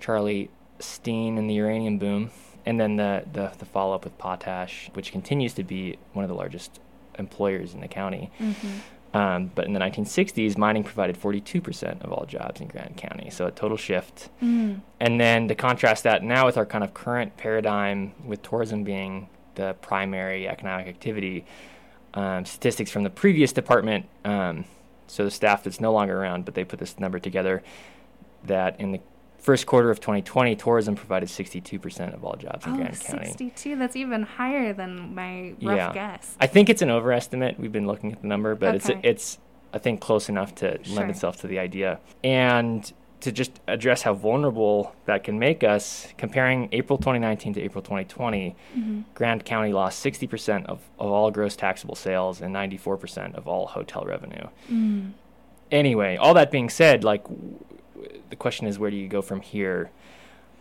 Charlie 0.00 0.48
Steen 0.78 1.36
and 1.36 1.50
the 1.50 1.54
uranium 1.54 1.98
boom, 1.98 2.30
and 2.64 2.80
then 2.80 2.96
the 2.96 3.24
the, 3.30 3.52
the 3.58 3.66
follow 3.66 3.94
up 3.94 4.04
with 4.04 4.16
potash, 4.16 4.88
which 4.94 5.12
continues 5.12 5.52
to 5.52 5.62
be 5.62 5.98
one 6.14 6.24
of 6.24 6.30
the 6.30 6.34
largest 6.34 6.80
employers 7.18 7.74
in 7.74 7.80
the 7.80 7.88
county. 7.88 8.30
Mm-hmm. 8.40 8.68
Um, 9.14 9.50
but 9.54 9.66
in 9.66 9.74
the 9.74 9.80
1960s, 9.80 10.56
mining 10.56 10.84
provided 10.84 11.20
42% 11.20 12.00
of 12.00 12.10
all 12.10 12.24
jobs 12.24 12.62
in 12.62 12.66
Grand 12.66 12.96
County, 12.96 13.28
so 13.28 13.44
a 13.46 13.50
total 13.50 13.76
shift. 13.76 14.30
Mm. 14.42 14.80
And 15.00 15.20
then 15.20 15.48
to 15.48 15.54
contrast 15.54 16.04
that 16.04 16.22
now 16.22 16.46
with 16.46 16.56
our 16.56 16.64
kind 16.64 16.82
of 16.82 16.94
current 16.94 17.36
paradigm, 17.36 18.14
with 18.24 18.40
tourism 18.40 18.84
being 18.84 19.28
the 19.54 19.74
primary 19.80 20.48
economic 20.48 20.86
activity. 20.86 21.44
Um, 22.14 22.44
statistics 22.44 22.90
from 22.90 23.04
the 23.04 23.10
previous 23.10 23.52
department, 23.52 24.06
um, 24.26 24.66
so 25.06 25.24
the 25.24 25.30
staff 25.30 25.64
that's 25.64 25.80
no 25.80 25.92
longer 25.92 26.20
around, 26.20 26.44
but 26.44 26.54
they 26.54 26.62
put 26.62 26.78
this 26.78 26.98
number 27.00 27.18
together 27.18 27.62
that 28.44 28.78
in 28.78 28.92
the 28.92 29.00
first 29.38 29.66
quarter 29.66 29.90
of 29.90 29.98
2020, 29.98 30.54
tourism 30.56 30.94
provided 30.94 31.28
62% 31.28 32.14
of 32.14 32.22
all 32.22 32.36
jobs 32.36 32.66
in 32.66 32.72
oh, 32.72 32.76
Grand 32.76 33.00
County. 33.00 33.26
62. 33.26 33.76
That's 33.76 33.96
even 33.96 34.22
higher 34.22 34.72
than 34.74 35.14
my 35.14 35.54
rough 35.62 35.76
Yeah. 35.78 35.92
guess. 35.92 36.36
I 36.38 36.46
think 36.46 36.68
it's 36.68 36.82
an 36.82 36.90
overestimate. 36.90 37.58
We've 37.58 37.72
been 37.72 37.86
looking 37.86 38.12
at 38.12 38.20
the 38.20 38.28
number, 38.28 38.54
but 38.54 38.74
Okay. 38.74 38.94
it's 39.00 39.36
it's 39.36 39.38
I 39.74 39.78
think 39.78 40.00
close 40.02 40.28
enough 40.28 40.54
to 40.56 40.78
Sure. 40.84 40.96
lend 40.96 41.10
itself 41.10 41.38
to 41.40 41.46
the 41.46 41.58
idea. 41.58 41.98
And 42.22 42.92
to 43.22 43.32
just 43.32 43.60
address 43.68 44.02
how 44.02 44.12
vulnerable 44.14 44.94
that 45.06 45.24
can 45.24 45.38
make 45.38 45.62
us, 45.64 46.08
comparing 46.18 46.68
April 46.72 46.98
2019 46.98 47.54
to 47.54 47.60
April 47.62 47.82
2020, 47.82 48.54
Mhm. 48.76 49.04
Grand 49.14 49.44
County 49.44 49.72
lost 49.72 50.00
60% 50.04 50.66
of, 50.66 50.80
of 50.98 51.10
all 51.10 51.30
gross 51.30 51.56
taxable 51.56 51.94
sales 51.94 52.40
and 52.42 52.52
94% 52.54 53.34
of 53.36 53.46
all 53.48 53.66
hotel 53.68 54.04
revenue. 54.04 54.46
Mm. 54.70 55.12
Anyway, 55.70 56.16
all 56.16 56.34
that 56.34 56.50
being 56.50 56.68
said, 56.68 57.02
like 57.04 57.22
w- 57.24 57.58
w- 57.94 58.20
the 58.30 58.36
question 58.36 58.66
is, 58.66 58.78
where 58.78 58.90
do 58.90 58.96
you 58.96 59.08
go 59.08 59.22
from 59.22 59.40
here? 59.40 59.90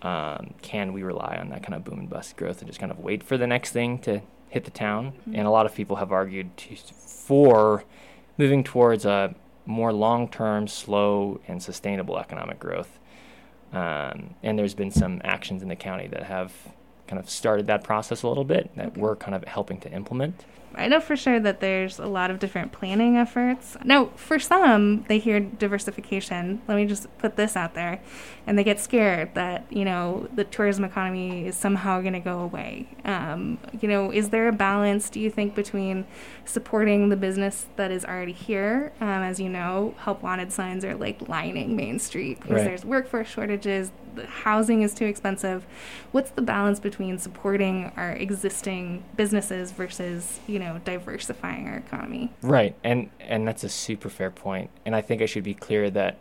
Um, 0.04 0.54
can 0.62 0.94
we 0.94 1.04
rely 1.04 1.38
on 1.40 1.50
that 1.50 1.62
kind 1.64 1.76
of 1.76 1.84
boom 1.84 2.00
and 2.00 2.10
bust 2.10 2.36
growth 2.38 2.60
and 2.62 2.68
just 2.68 2.80
kind 2.80 2.92
of 2.92 3.00
wait 3.00 3.22
for 3.24 3.38
the 3.38 3.46
next 3.48 3.72
thing 3.72 4.00
to 4.00 4.22
hit 4.50 4.64
the 4.66 4.72
town? 4.72 5.14
Mhm. 5.28 5.38
And 5.38 5.48
a 5.48 5.52
lot 5.52 5.66
of 5.66 5.76
people 5.76 5.98
have 5.98 6.12
argued 6.12 6.56
to, 6.58 6.76
for 6.76 7.84
moving 8.38 8.64
towards 8.64 9.06
a 9.06 9.36
more 9.66 9.94
long-term, 9.94 10.68
slow, 10.68 11.40
and 11.48 11.62
sustainable 11.62 12.18
economic 12.18 12.60
growth. 12.60 13.00
Um, 13.74 14.36
and 14.44 14.58
there's 14.60 14.74
been 14.74 14.92
some 14.92 15.22
actions 15.24 15.62
in 15.64 15.70
the 15.70 15.76
county 15.76 16.08
that 16.08 16.24
have 16.24 16.52
kind 17.08 17.20
of 17.20 17.30
started 17.30 17.68
that 17.68 17.84
process 17.84 18.24
a 18.24 18.28
little 18.28 18.44
bit 18.44 18.70
that 18.76 18.88
Okay. 18.88 19.02
we're 19.02 19.16
kind 19.16 19.36
of 19.36 19.44
helping 19.46 19.80
to 19.82 19.92
implement. 19.92 20.44
I 20.76 20.88
know 20.88 21.00
for 21.00 21.16
sure 21.16 21.40
that 21.40 21.60
there's 21.60 22.00
a 22.00 22.06
lot 22.08 22.32
of 22.32 22.40
different 22.40 22.72
planning 22.72 23.18
efforts. 23.18 23.76
Now, 23.84 24.06
for 24.16 24.40
some, 24.40 25.04
they 25.08 25.20
hear 25.20 25.40
diversification. 25.40 26.62
Let 26.68 26.76
me 26.76 26.86
just 26.86 27.08
put 27.18 27.36
this 27.36 27.56
out 27.56 27.74
there. 27.74 28.02
And 28.48 28.58
they 28.58 28.64
get 28.64 28.80
scared 28.80 29.36
that, 29.36 29.66
you 29.70 29.86
know, 29.86 30.28
the 30.34 30.44
tourism 30.44 30.84
economy 30.84 31.46
is 31.48 31.56
somehow 31.56 32.02
going 32.02 32.14
to 32.14 32.20
go 32.20 32.40
away. 32.40 32.88
Um, 33.06 33.60
you 33.82 33.88
know, 33.88 34.12
is 34.12 34.30
there 34.30 34.48
a 34.48 34.52
balance, 34.54 35.10
do 35.10 35.20
you 35.20 35.30
think, 35.30 35.56
between 35.56 36.06
supporting 36.46 37.10
the 37.10 37.16
business 37.18 37.68
that 37.76 37.92
is 37.92 38.04
already 38.06 38.32
here? 38.34 38.92
Um, 39.00 39.08
as 39.08 39.40
you 39.40 39.50
know, 39.50 39.94
help 40.00 40.24
wanted 40.24 40.52
signs 40.52 40.84
are 40.86 40.96
like 40.96 41.28
lining 41.28 41.76
Main 41.76 42.00
Street 42.00 42.40
because 42.40 42.56
Right. 42.58 42.64
there's 42.66 42.84
workforce 42.86 43.28
shortages, 43.28 43.92
the 44.16 44.26
housing 44.26 44.82
is 44.82 44.94
too 44.94 45.06
expensive. 45.06 45.66
What's 46.12 46.32
the 46.32 46.42
balance 46.42 46.80
between 46.82 47.18
supporting 47.18 47.92
our 47.96 48.12
existing 48.12 49.04
businesses 49.16 49.72
versus, 49.72 50.40
you 50.48 50.60
know, 50.60 50.61
diversifying 50.84 51.68
our 51.68 51.78
economy? 51.78 52.32
Right, 52.42 52.76
and 52.84 53.10
and 53.20 53.48
that's 53.48 53.64
a 53.64 53.70
super 53.70 54.10
fair 54.10 54.32
point. 54.32 54.70
And 54.86 54.96
I 54.96 55.02
think 55.02 55.22
I 55.22 55.26
should 55.26 55.44
be 55.44 55.54
clear 55.54 55.90
that 55.92 56.18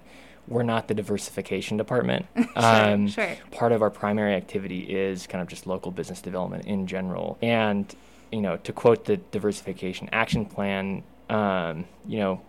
we're 0.48 0.62
not 0.62 0.88
the 0.88 0.94
diversification 0.94 1.76
department. 1.76 2.26
Um, 2.56 3.06
sure, 3.08 3.26
sure. 3.26 3.36
Part 3.52 3.72
of 3.72 3.80
our 3.80 3.90
primary 3.90 4.34
activity 4.34 4.80
is 4.80 5.26
kind 5.26 5.40
of 5.40 5.48
just 5.48 5.66
local 5.66 5.92
business 5.92 6.20
development 6.20 6.66
in 6.66 6.86
general. 6.86 7.38
And 7.40 7.94
you 8.32 8.40
know, 8.40 8.56
to 8.58 8.72
quote 8.72 9.04
the 9.06 9.16
diversification 9.18 10.08
action 10.12 10.44
plan, 10.46 11.02
um, 11.30 11.84
you 12.06 12.18
know, 12.18 12.40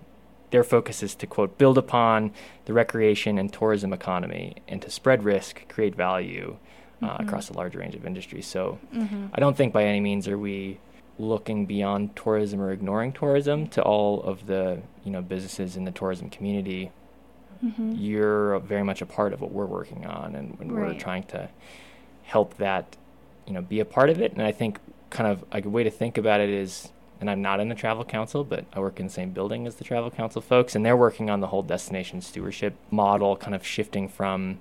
their 0.49 0.63
focus 0.63 1.01
is 1.03 1.15
to 1.15 1.27
quote 1.27 1.57
build 1.57 1.77
upon 1.77 2.33
the 2.65 2.73
recreation 2.73 3.37
and 3.37 3.53
tourism 3.53 3.93
economy 3.93 4.55
and 4.67 4.81
to 4.81 4.89
spread 4.89 5.23
risk, 5.23 5.67
create 5.69 5.95
value 5.95 6.57
uh, 7.01 7.17
Mhm. 7.17 7.21
across 7.27 7.49
a 7.49 7.53
large 7.53 7.75
range 7.75 7.95
of 7.95 8.05
industries. 8.05 8.45
So 8.47 8.79
hmm 8.91 9.27
I 9.33 9.39
don't 9.39 9.55
think 9.55 9.71
by 9.73 9.85
any 9.85 9.99
means 10.01 10.27
are 10.27 10.37
we 10.37 10.79
looking 11.21 11.65
beyond 11.65 12.15
tourism 12.15 12.59
or 12.61 12.71
ignoring 12.71 13.13
tourism 13.13 13.67
to 13.67 13.81
all 13.81 14.21
of 14.23 14.47
the 14.47 14.81
you 15.03 15.11
know 15.11 15.21
businesses 15.21 15.77
in 15.77 15.85
the 15.85 15.91
tourism 15.91 16.29
community. 16.29 16.91
hmm 17.61 17.91
You're 17.93 18.59
very 18.59 18.83
much 18.83 19.01
a 19.01 19.05
part 19.05 19.33
of 19.33 19.41
what 19.41 19.51
we're 19.51 19.65
working 19.65 20.05
on, 20.05 20.35
and, 20.35 20.57
and 20.59 20.71
we're 20.71 20.93
trying 20.95 21.23
to 21.35 21.49
help 22.23 22.57
that 22.57 22.97
you 23.47 23.53
know 23.53 23.61
be 23.61 23.79
a 23.79 23.85
part 23.85 24.09
of 24.09 24.19
it. 24.21 24.33
And 24.33 24.41
I 24.41 24.51
think 24.51 24.79
kind 25.09 25.29
of 25.29 25.43
like 25.53 25.65
a 25.65 25.69
way 25.69 25.83
to 25.83 25.91
think 25.91 26.17
about 26.17 26.39
it 26.41 26.49
is. 26.49 26.89
And 27.19 27.29
I'm 27.29 27.43
not 27.43 27.59
in 27.59 27.69
the 27.69 27.75
travel 27.75 28.03
council, 28.03 28.43
but 28.43 28.65
I 28.73 28.79
work 28.79 28.99
in 28.99 29.05
the 29.05 29.11
same 29.11 29.29
building 29.29 29.67
as 29.67 29.75
the 29.75 29.83
travel 29.83 30.09
council 30.09 30.41
folks, 30.41 30.73
and 30.75 30.83
they're 30.83 30.97
working 30.97 31.29
on 31.29 31.39
the 31.39 31.45
whole 31.47 31.61
destination 31.61 32.19
stewardship 32.19 32.73
model, 32.89 33.37
kind 33.37 33.53
of 33.53 33.63
shifting 33.63 34.09
from, 34.09 34.59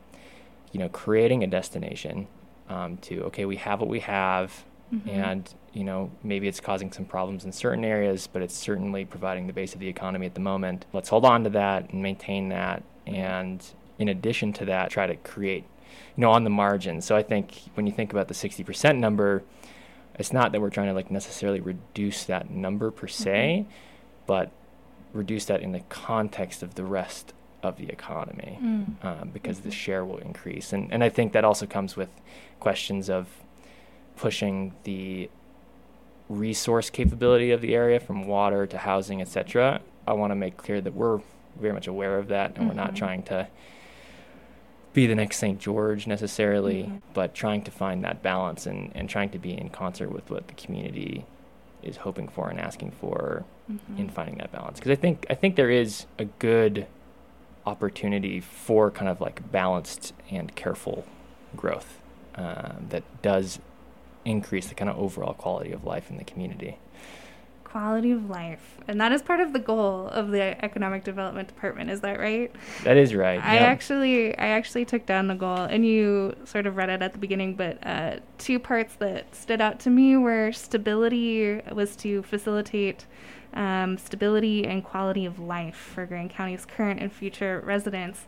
you 0.70 0.78
know, 0.78 0.90
creating 0.90 1.42
a 1.42 1.46
destination 1.46 2.26
um, 2.68 2.98
to 2.98 3.22
okay, 3.28 3.46
we 3.46 3.56
have 3.56 3.80
what 3.80 3.88
we 3.88 4.00
have, 4.00 4.64
Mhm. 4.92 5.08
and 5.08 5.54
you 5.72 5.84
know 5.84 6.10
maybe 6.22 6.48
it's 6.48 6.60
causing 6.60 6.90
some 6.92 7.04
problems 7.04 7.44
in 7.44 7.52
certain 7.52 7.84
areas 7.84 8.26
but 8.26 8.42
it's 8.42 8.54
certainly 8.56 9.04
providing 9.04 9.46
the 9.46 9.52
base 9.52 9.72
of 9.74 9.80
the 9.80 9.88
economy 9.88 10.26
at 10.26 10.34
the 10.34 10.40
moment 10.40 10.84
let's 10.92 11.08
hold 11.08 11.24
on 11.24 11.44
to 11.44 11.50
that 11.50 11.90
and 11.90 12.02
maintain 12.02 12.48
that 12.48 12.82
and 13.06 13.64
in 13.98 14.08
addition 14.08 14.52
to 14.52 14.64
that 14.64 14.90
try 14.90 15.06
to 15.06 15.14
create 15.16 15.64
you 16.16 16.20
know 16.22 16.30
on 16.30 16.44
the 16.44 16.50
margin 16.50 17.00
so 17.00 17.14
i 17.16 17.22
think 17.22 17.54
when 17.74 17.86
you 17.86 17.92
think 17.92 18.12
about 18.12 18.26
the 18.28 18.34
60% 18.34 18.98
number 18.98 19.42
it's 20.18 20.32
not 20.32 20.52
that 20.52 20.60
we're 20.60 20.70
trying 20.70 20.88
to 20.88 20.92
like 20.92 21.10
necessarily 21.10 21.60
reduce 21.60 22.24
that 22.24 22.50
number 22.50 22.90
per 22.90 23.06
se 23.06 23.64
but 24.26 24.50
reduce 25.12 25.44
that 25.46 25.60
in 25.60 25.72
the 25.72 25.80
context 25.88 26.62
of 26.62 26.74
the 26.74 26.84
rest 26.84 27.32
of 27.62 27.76
the 27.76 27.88
economy 27.88 28.58
Mm. 28.60 29.04
um, 29.04 29.30
because 29.32 29.60
the 29.60 29.68
Mhm. 29.70 29.72
share 29.72 30.04
will 30.04 30.16
increase. 30.18 30.72
And, 30.72 30.90
and 30.92 31.04
I 31.04 31.08
think 31.10 31.32
that 31.32 31.44
also 31.44 31.66
comes 31.66 31.94
with 31.96 32.08
questions 32.58 33.10
of 33.10 33.26
pushing 34.16 34.72
the 34.84 35.28
resource 36.30 36.88
capability 36.88 37.50
of 37.50 37.60
the 37.60 37.74
area 37.74 38.00
from 38.00 38.26
water 38.26 38.66
to 38.66 38.78
housing, 38.78 39.20
etc. 39.20 39.80
I 40.06 40.12
want 40.14 40.30
to 40.30 40.36
make 40.36 40.56
clear 40.56 40.80
that 40.80 40.94
we're 40.94 41.20
very 41.58 41.74
much 41.74 41.88
aware 41.88 42.16
of 42.18 42.28
that 42.28 42.56
and 42.56 42.68
we're 42.68 42.74
not 42.74 42.92
Mhm. 42.92 42.96
trying 42.96 43.22
to 43.24 43.48
be 44.94 45.06
the 45.06 45.14
next 45.14 45.36
St. 45.38 45.58
George 45.58 46.06
necessarily, 46.06 46.84
Mhm. 46.84 47.00
but 47.14 47.34
trying 47.34 47.62
to 47.62 47.70
find 47.70 48.02
that 48.04 48.22
balance 48.22 48.66
and, 48.66 48.90
and 48.94 49.08
trying 49.10 49.30
to 49.30 49.38
be 49.38 49.52
in 49.56 49.68
concert 49.70 50.10
with 50.10 50.30
what 50.30 50.46
the 50.48 50.54
community 50.54 51.26
is 51.82 51.98
hoping 51.98 52.28
for 52.28 52.48
and 52.48 52.60
asking 52.60 52.92
for 52.92 53.44
Mhm. 53.70 53.98
in 53.98 54.08
finding 54.08 54.36
that 54.38 54.52
balance 54.52 54.78
because 54.78 54.92
I 54.92 55.00
think 55.00 55.26
I 55.30 55.34
think 55.34 55.56
there 55.56 55.70
is 55.70 56.06
a 56.18 56.24
good 56.26 56.86
opportunity 57.66 58.40
for 58.40 58.90
kind 58.90 59.08
of 59.08 59.20
like 59.20 59.50
balanced 59.52 60.12
and 60.30 60.54
careful 60.54 61.04
growth 61.56 61.98
um, 62.36 62.86
that 62.90 63.02
does 63.22 63.58
increase 64.24 64.68
the 64.68 64.74
kind 64.74 64.90
of 64.90 64.98
overall 64.98 65.34
quality 65.34 65.72
of 65.72 65.84
life 65.84 66.10
in 66.10 66.16
the 66.16 66.24
community. 66.24 66.78
Quality 67.64 68.10
of 68.10 68.28
life. 68.28 68.78
And 68.88 69.00
that 69.00 69.12
is 69.12 69.22
part 69.22 69.38
of 69.40 69.52
the 69.52 69.60
goal 69.60 70.08
of 70.08 70.30
the 70.30 70.62
Economic 70.64 71.04
Development 71.04 71.46
Department, 71.46 71.88
is 71.88 72.00
that 72.00 72.18
right? 72.18 72.52
That 72.82 72.96
is 72.96 73.14
right. 73.14 73.40
I 73.42 73.54
yep. 73.54 73.62
actually 73.62 74.36
I 74.36 74.48
actually 74.48 74.84
took 74.84 75.06
down 75.06 75.28
the 75.28 75.36
goal 75.36 75.58
and 75.58 75.86
you 75.86 76.34
sort 76.44 76.66
of 76.66 76.76
read 76.76 76.90
it 76.90 77.00
at 77.00 77.12
the 77.12 77.18
beginning, 77.18 77.54
but 77.54 77.78
uh, 77.86 78.16
two 78.38 78.58
parts 78.58 78.96
that 78.96 79.32
stood 79.34 79.60
out 79.60 79.78
to 79.80 79.90
me 79.90 80.16
were 80.16 80.50
stability 80.50 81.60
was 81.72 81.94
to 81.96 82.22
facilitate 82.22 83.06
um, 83.54 83.98
stability 83.98 84.66
and 84.66 84.84
quality 84.84 85.24
of 85.24 85.38
life 85.38 85.76
for 85.76 86.06
Grand 86.06 86.30
County's 86.30 86.64
current 86.64 87.00
and 87.00 87.12
future 87.12 87.62
residents. 87.64 88.26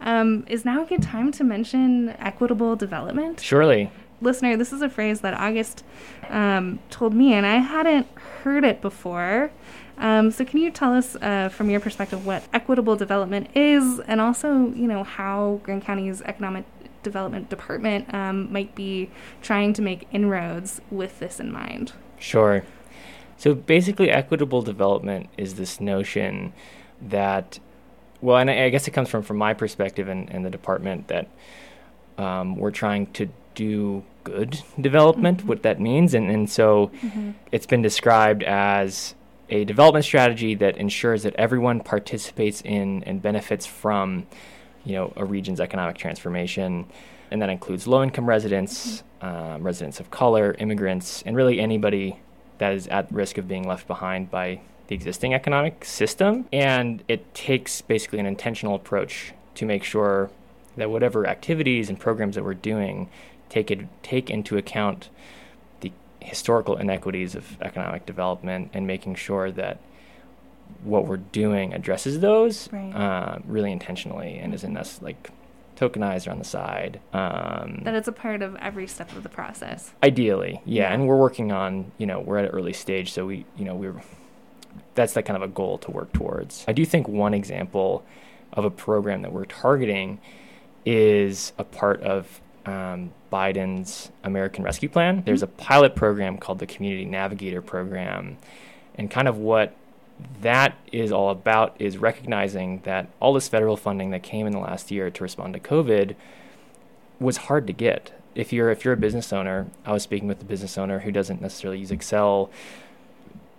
Um, 0.00 0.44
is 0.48 0.64
now 0.64 0.82
a 0.82 0.86
good 0.86 1.02
time 1.02 1.30
to 1.32 1.44
mention 1.44 2.10
equitable 2.18 2.74
development? 2.74 3.40
Surely. 3.40 3.90
Listener, 4.20 4.56
this 4.56 4.72
is 4.72 4.82
a 4.82 4.88
phrase 4.88 5.20
that 5.20 5.34
August 5.34 5.84
um, 6.28 6.78
told 6.90 7.14
me, 7.14 7.32
and 7.32 7.46
I 7.46 7.56
hadn't 7.56 8.06
heard 8.42 8.64
it 8.64 8.80
before. 8.80 9.50
Um, 9.98 10.30
so, 10.30 10.44
can 10.44 10.60
you 10.60 10.70
tell 10.70 10.94
us, 10.94 11.16
uh, 11.16 11.50
from 11.50 11.68
your 11.68 11.80
perspective, 11.80 12.24
what 12.24 12.42
equitable 12.52 12.96
development 12.96 13.50
is, 13.54 14.00
and 14.00 14.20
also, 14.20 14.72
you 14.74 14.86
know, 14.86 15.04
how 15.04 15.60
Grand 15.62 15.82
County's 15.82 16.22
economic 16.22 16.64
development 17.02 17.48
department 17.50 18.12
um, 18.14 18.50
might 18.52 18.74
be 18.74 19.10
trying 19.42 19.72
to 19.74 19.82
make 19.82 20.08
inroads 20.12 20.80
with 20.90 21.18
this 21.18 21.38
in 21.38 21.52
mind? 21.52 21.92
Sure. 22.18 22.64
So 23.36 23.54
basically, 23.54 24.10
equitable 24.10 24.62
development 24.62 25.28
is 25.36 25.54
this 25.54 25.80
notion 25.80 26.52
that, 27.00 27.58
well, 28.20 28.36
and 28.36 28.50
I 28.50 28.64
I 28.64 28.68
guess 28.68 28.86
it 28.88 28.92
comes 28.92 29.08
from 29.08 29.22
from 29.22 29.38
my 29.38 29.54
perspective 29.54 30.08
and, 30.08 30.28
and 30.30 30.44
the 30.44 30.50
department 30.50 31.08
that 31.08 31.28
um, 32.18 32.56
we're 32.56 32.70
trying 32.70 33.06
to 33.12 33.28
do 33.54 34.04
good 34.24 34.60
development, 34.80 35.42
Mhm. 35.42 35.46
what 35.46 35.62
that 35.62 35.80
means, 35.80 36.14
and 36.14 36.30
and 36.30 36.48
so 36.48 36.90
Mm-hmm. 37.04 37.30
it's 37.52 37.66
been 37.66 37.82
described 37.82 38.42
as 38.44 39.14
a 39.48 39.64
development 39.64 40.04
strategy 40.04 40.54
that 40.54 40.76
ensures 40.76 41.22
that 41.24 41.34
everyone 41.36 41.80
participates 41.80 42.60
in 42.62 43.02
and 43.04 43.20
benefits 43.20 43.66
from, 43.66 44.26
you 44.84 44.94
know, 44.94 45.12
a 45.16 45.24
region's 45.24 45.60
economic 45.60 45.96
transformation, 45.98 46.86
and 47.30 47.42
that 47.42 47.50
includes 47.50 47.86
low-income 47.86 48.26
residents, 48.26 49.02
um, 49.22 49.62
residents 49.62 49.98
of 50.00 50.10
color, 50.10 50.54
immigrants, 50.58 51.22
and 51.26 51.36
really 51.36 51.58
anybody 51.60 52.16
that 52.58 52.72
is 52.74 52.86
at 52.88 53.10
risk 53.12 53.38
of 53.38 53.48
being 53.48 53.66
left 53.66 53.86
behind 53.88 54.30
by 54.30 54.60
the 54.86 54.94
existing 54.94 55.34
economic 55.34 55.84
system. 55.84 56.44
And 56.52 57.02
it 57.08 57.32
takes 57.34 57.80
basically 57.80 58.18
an 58.20 58.26
intentional 58.26 58.74
approach 58.74 59.32
to 59.56 59.66
make 59.66 59.82
sure 59.84 60.30
that 60.76 60.90
whatever 60.90 61.26
activities 61.26 61.88
and 61.88 61.98
programs 61.98 62.34
that 62.36 62.44
we're 62.44 62.54
doing 62.54 63.08
take 63.50 63.70
it 63.70 63.80
take 64.02 64.30
into 64.30 64.56
account 64.56 65.10
the 65.80 65.92
historical 66.20 66.76
inequities 66.76 67.34
of 67.34 67.60
economic 67.60 68.06
development 68.06 68.70
and 68.72 68.86
making 68.86 69.14
sure 69.14 69.50
that 69.50 69.78
what 70.84 71.06
we're 71.06 71.16
doing 71.18 71.74
addresses 71.74 72.20
those 72.20 72.72
Right. 72.72 72.92
uh, 72.94 73.38
really 73.44 73.72
intentionally 73.72 74.38
and 74.38 74.54
isn't 74.54 74.76
us 74.76 75.02
like 75.02 75.30
tokenized 75.76 76.26
or 76.28 76.30
on 76.30 76.38
the 76.38 76.44
side. 76.44 77.00
Um, 77.12 77.80
that 77.84 77.94
it's 77.94 78.06
a 78.08 78.12
part 78.12 78.40
of 78.42 78.54
every 78.56 78.86
step 78.86 79.10
of 79.16 79.22
the 79.22 79.28
process. 79.28 79.92
Ideally, 80.02 80.60
yeah. 80.64 80.82
Yeah. 80.88 80.94
And 80.94 81.06
we're 81.08 81.16
working 81.16 81.52
on, 81.52 81.90
you 81.98 82.06
know, 82.06 82.20
we're 82.20 82.38
at 82.38 82.44
an 82.44 82.50
early 82.50 82.72
stage, 82.74 83.12
so 83.12 83.26
we, 83.26 83.46
you 83.56 83.64
know, 83.64 83.74
we're 83.74 84.00
that's 84.94 85.14
that 85.14 85.24
kind 85.24 85.36
of 85.36 85.42
a 85.42 85.48
goal 85.52 85.78
to 85.78 85.90
work 85.90 86.12
towards. 86.12 86.64
I 86.68 86.72
do 86.72 86.84
think 86.84 87.08
one 87.08 87.32
example 87.34 88.04
of 88.52 88.64
a 88.64 88.70
program 88.70 89.22
that 89.22 89.32
we're 89.32 89.44
targeting 89.46 90.20
is 90.84 91.52
a 91.58 91.64
part 91.64 92.02
of 92.02 92.40
um, 92.66 93.12
Biden's 93.32 94.10
American 94.24 94.64
Rescue 94.64 94.88
Plan. 94.88 95.22
There's 95.24 95.42
a 95.42 95.46
pilot 95.46 95.94
program 95.94 96.38
called 96.38 96.58
the 96.58 96.66
Community 96.66 97.04
Navigator 97.04 97.62
Program, 97.62 98.36
and 98.96 99.10
kind 99.10 99.28
of 99.28 99.38
what 99.38 99.74
that 100.42 100.76
is 100.92 101.12
all 101.12 101.30
about 101.30 101.74
is 101.78 101.98
recognizing 101.98 102.80
that 102.80 103.08
all 103.20 103.32
this 103.32 103.48
federal 103.48 103.76
funding 103.76 104.10
that 104.10 104.22
came 104.22 104.46
in 104.46 104.52
the 104.52 104.58
last 104.58 104.90
year 104.90 105.10
to 105.10 105.22
respond 105.22 105.54
to 105.54 105.60
COVID 105.60 106.14
was 107.18 107.36
hard 107.36 107.66
to 107.66 107.72
get. 107.72 108.12
If 108.34 108.52
you're 108.52 108.70
if 108.70 108.84
you're 108.84 108.94
a 108.94 108.98
business 108.98 109.32
owner, 109.32 109.66
I 109.84 109.92
was 109.92 110.02
speaking 110.02 110.28
with 110.28 110.40
a 110.40 110.44
business 110.44 110.78
owner 110.78 111.00
who 111.00 111.10
doesn't 111.10 111.40
necessarily 111.40 111.78
use 111.78 111.90
Excel. 111.90 112.50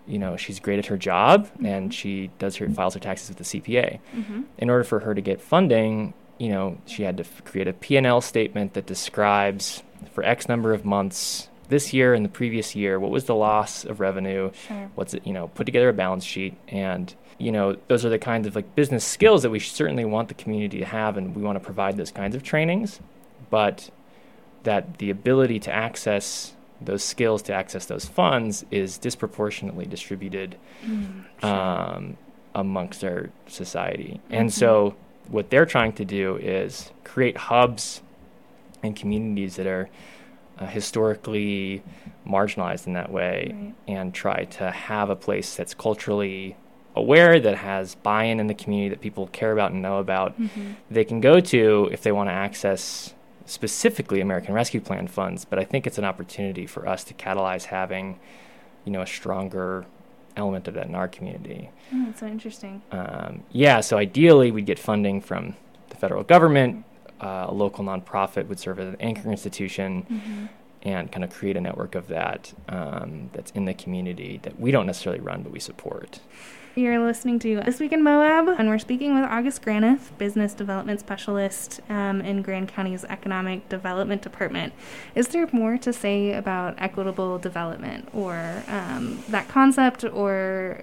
You 0.07 0.17
know, 0.17 0.35
she's 0.35 0.59
great 0.59 0.79
at 0.79 0.87
her 0.87 0.97
job 0.97 1.49
and 1.63 1.93
she 1.93 2.31
does 2.39 2.55
her 2.57 2.69
files 2.69 2.95
her 2.95 2.99
taxes 2.99 3.29
with 3.29 3.37
the 3.37 3.43
CPA. 3.43 3.99
Mm-hmm. 4.15 4.41
In 4.57 4.69
order 4.69 4.83
for 4.83 5.01
her 5.01 5.13
to 5.13 5.21
get 5.21 5.41
funding, 5.41 6.13
you 6.41 6.49
know, 6.49 6.77
she 6.87 7.03
had 7.03 7.17
to 7.17 7.23
f- 7.23 7.43
create 7.45 7.67
a 7.67 7.73
P&L 7.73 8.19
statement 8.21 8.73
that 8.73 8.85
describes 8.87 9.83
for 10.13 10.23
X 10.23 10.49
number 10.49 10.73
of 10.73 10.83
months 10.85 11.47
this 11.69 11.93
year 11.93 12.13
and 12.15 12.25
the 12.25 12.29
previous 12.29 12.75
year 12.75 12.99
what 12.99 13.11
was 13.11 13.25
the 13.25 13.35
loss 13.35 13.85
of 13.85 13.99
revenue, 13.99 14.51
Sure. 14.67 14.89
what's 14.95 15.13
it, 15.13 15.25
you 15.25 15.33
know, 15.33 15.47
put 15.49 15.65
together 15.65 15.89
a 15.89 15.93
balance 15.93 16.23
sheet 16.25 16.55
and 16.67 17.13
you 17.37 17.51
know, 17.51 17.75
those 17.87 18.03
are 18.05 18.09
the 18.09 18.19
kinds 18.19 18.45
of 18.47 18.55
like 18.55 18.75
business 18.75 19.03
skills 19.03 19.41
that 19.43 19.49
we 19.49 19.59
certainly 19.59 20.05
want 20.05 20.27
the 20.27 20.33
community 20.35 20.77
to 20.79 20.85
have 20.85 21.17
and 21.17 21.35
we 21.35 21.41
want 21.41 21.55
to 21.57 21.63
provide 21.71 21.97
those 21.97 22.11
kinds 22.11 22.35
of 22.35 22.43
trainings, 22.43 22.99
but 23.49 23.89
that 24.63 24.97
the 24.99 25.09
ability 25.09 25.59
to 25.59 25.71
access 25.73 26.53
those 26.79 27.03
skills 27.03 27.41
to 27.43 27.53
access 27.53 27.85
those 27.85 28.05
funds 28.05 28.63
is 28.71 28.97
disproportionately 28.97 29.85
distributed 29.85 30.55
Mm, 30.85 31.23
sure. 31.39 31.49
um, 31.49 32.17
amongst 32.53 33.03
our 33.03 33.29
society. 33.47 34.19
Mhm. 34.29 34.39
And 34.39 34.53
so, 34.53 34.95
what 35.31 35.49
they're 35.49 35.65
trying 35.65 35.93
to 35.93 36.05
do 36.05 36.35
is 36.37 36.91
create 37.03 37.37
hubs 37.37 38.01
and 38.83 38.95
communities 38.95 39.55
that 39.55 39.67
are 39.67 39.89
uh, 40.59 40.65
historically 40.67 41.81
marginalized 42.27 42.85
in 42.87 42.93
that 42.93 43.11
way 43.11 43.51
Right. 43.53 43.73
and 43.87 44.13
try 44.13 44.43
to 44.45 44.69
have 44.71 45.09
a 45.09 45.15
place 45.15 45.55
that's 45.55 45.73
culturally 45.73 46.55
aware, 46.95 47.39
that 47.39 47.55
has 47.57 47.95
buy 47.95 48.25
in 48.25 48.45
the 48.47 48.53
community, 48.53 48.89
that 48.89 49.01
people 49.01 49.27
care 49.27 49.53
about 49.53 49.71
and 49.71 49.81
know 49.81 49.97
about, 49.99 50.39
Mhm. 50.39 50.75
they 50.89 51.05
can 51.05 51.21
go 51.21 51.39
to 51.39 51.89
if 51.91 52.01
they 52.03 52.11
want 52.11 52.27
to 52.29 52.33
access 52.33 53.13
specifically 53.45 54.19
American 54.21 54.53
Rescue 54.53 54.81
Plan 54.81 55.07
funds. 55.07 55.45
But 55.45 55.57
I 55.57 55.63
think 55.63 55.87
it's 55.87 55.97
an 55.97 56.05
opportunity 56.05 56.65
for 56.67 56.87
us 56.87 57.03
to 57.05 57.13
catalyze 57.13 57.65
having, 57.65 58.19
you 58.85 58.91
know, 58.91 59.01
a 59.01 59.07
stronger 59.07 59.85
element 60.37 60.67
of 60.67 60.73
that 60.75 60.87
in 60.87 60.95
our 60.95 61.07
community. 61.07 61.69
Oh, 61.93 62.05
that's 62.05 62.19
so 62.19 62.27
interesting. 62.27 62.81
Um, 62.91 63.43
yeah, 63.51 63.81
so 63.81 63.97
ideally 63.97 64.51
we'd 64.51 64.65
get 64.65 64.79
funding 64.79 65.21
from 65.21 65.55
the 65.89 65.95
federal 65.95 66.23
government. 66.23 66.85
Uh, 67.19 67.45
a 67.49 67.53
local 67.53 67.83
nonprofit 67.83 68.47
would 68.47 68.59
serve 68.59 68.79
as 68.79 68.87
an 68.87 68.97
anchor 68.99 69.29
institution 69.29 70.05
Mhm. 70.09 70.49
and 70.83 71.11
kind 71.11 71.23
of 71.23 71.29
create 71.29 71.55
a 71.55 71.61
network 71.61 71.93
of 71.95 72.07
that 72.07 72.53
um, 72.69 73.29
that's 73.33 73.51
in 73.51 73.65
the 73.65 73.73
community 73.73 74.39
that 74.43 74.59
we 74.59 74.71
don't 74.71 74.87
necessarily 74.87 75.21
run, 75.21 75.43
but 75.43 75.51
we 75.51 75.59
support. 75.59 76.19
You're 76.73 76.99
listening 77.05 77.37
to 77.39 77.59
This 77.65 77.81
Week 77.81 77.91
in 77.91 78.01
Moab, 78.01 78.47
and 78.57 78.69
we're 78.69 78.79
speaking 78.79 79.13
with 79.13 79.25
August 79.29 79.61
Graniff, 79.61 80.17
Business 80.17 80.53
Development 80.53 81.01
Specialist 81.01 81.81
um, 81.89 82.21
in 82.21 82.41
Grand 82.41 82.69
County's 82.69 83.03
Economic 83.03 83.67
Development 83.67 84.21
Department. 84.21 84.71
Is 85.13 85.27
there 85.29 85.49
more 85.51 85.77
to 85.79 85.91
say 85.91 86.31
about 86.31 86.75
equitable 86.77 87.37
development 87.39 88.07
or 88.13 88.63
um, 88.69 89.21
that 89.27 89.49
concept 89.49 90.05
or, 90.05 90.81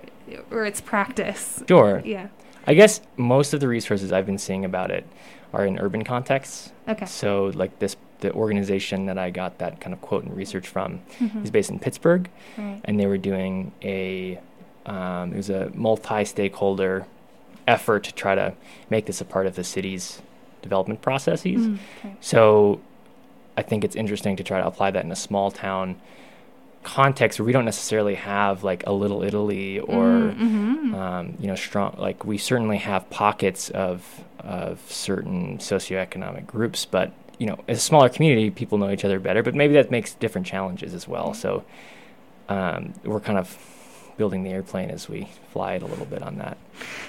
or 0.51 0.67
its 0.67 0.83
practice? 0.83 1.63
Sure. 1.67 2.03
Yeah. 2.05 2.29
I 2.67 2.75
guess 2.75 3.01
most 3.17 3.55
of 3.55 3.61
the 3.61 3.69
resources 3.69 4.13
I've 4.13 4.27
been 4.27 4.37
seeing 4.37 4.67
about 4.67 4.91
it 4.91 5.07
are 5.55 5.65
in 5.65 5.79
urban 5.79 6.05
contexts. 6.05 6.71
Okay. 6.87 7.07
So, 7.07 7.47
like 7.55 7.79
this, 7.79 7.97
the 8.21 8.31
organization 8.35 9.07
that 9.07 9.17
I 9.17 9.31
got 9.31 9.57
that 9.59 9.81
kind 9.81 9.95
of 9.95 10.03
quote 10.03 10.25
and 10.25 10.37
research 10.37 10.69
from 10.69 11.01
Mhm. 11.19 11.45
is 11.45 11.51
based 11.51 11.71
in 11.71 11.79
Pittsburgh, 11.79 12.29
Right. 12.59 12.83
and 12.85 13.01
they 13.01 13.07
were 13.07 13.17
doing 13.17 13.73
a, 13.83 14.39
um, 14.89 15.33
it 15.33 15.37
was 15.37 15.51
a 15.51 15.71
multi-stakeholder 15.75 17.07
effort 17.67 18.05
to 18.05 18.13
try 18.15 18.35
to 18.35 18.55
make 18.91 19.07
this 19.07 19.21
a 19.21 19.25
part 19.25 19.47
of 19.47 19.55
the 19.55 19.65
city's 19.65 20.23
development 20.63 21.03
processes. 21.03 21.67
Mm, 21.67 21.79
okay. 21.99 22.17
So, 22.21 22.81
I 23.57 23.63
think 23.63 23.85
it's 23.85 23.97
interesting 23.97 24.37
to 24.37 24.45
try 24.45 24.61
to 24.61 24.67
apply 24.67 24.91
that 24.93 25.05
in 25.05 25.13
a 25.13 25.17
small 25.17 25.51
town 25.51 25.97
context 26.85 27.39
where 27.39 27.47
we 27.47 27.53
don't 27.53 27.65
necessarily 27.65 28.15
have 28.15 28.63
like 28.65 28.87
a 28.87 28.93
little 28.93 29.23
Italy 29.23 29.81
or 29.81 30.05
Mm, 30.05 30.37
mhm. 30.39 30.95
um, 30.95 31.35
you 31.41 31.49
know, 31.49 31.57
strong. 31.57 31.95
Like 31.99 32.25
we 32.25 32.39
certainly 32.39 32.79
have 32.79 33.09
pockets 33.11 33.69
of 33.71 34.25
of 34.39 34.81
certain 34.89 35.59
socioeconomic 35.59 36.47
groups, 36.47 36.85
but 36.85 37.11
you 37.39 37.47
know, 37.47 37.59
as 37.69 37.79
a 37.79 37.81
smaller 37.81 38.09
community, 38.09 38.51
people 38.51 38.79
know 38.79 38.91
each 38.91 39.05
other 39.05 39.19
better. 39.21 39.43
But 39.43 39.55
maybe 39.55 39.75
that 39.75 39.91
makes 39.91 40.15
different 40.15 40.47
challenges 40.47 40.95
as 40.95 41.07
well. 41.09 41.35
So 41.35 41.65
um, 42.49 42.95
we're 43.05 43.21
kind 43.21 43.39
of 43.39 43.57
building 44.19 44.43
the 44.43 44.51
airplane 44.51 44.91
as 44.91 45.09
we 45.09 45.29
fly 45.53 45.75
it 45.75 45.83
a 45.83 45.87
little 45.87 46.05
bit 46.05 46.23
on 46.23 46.37
that. 46.37 46.59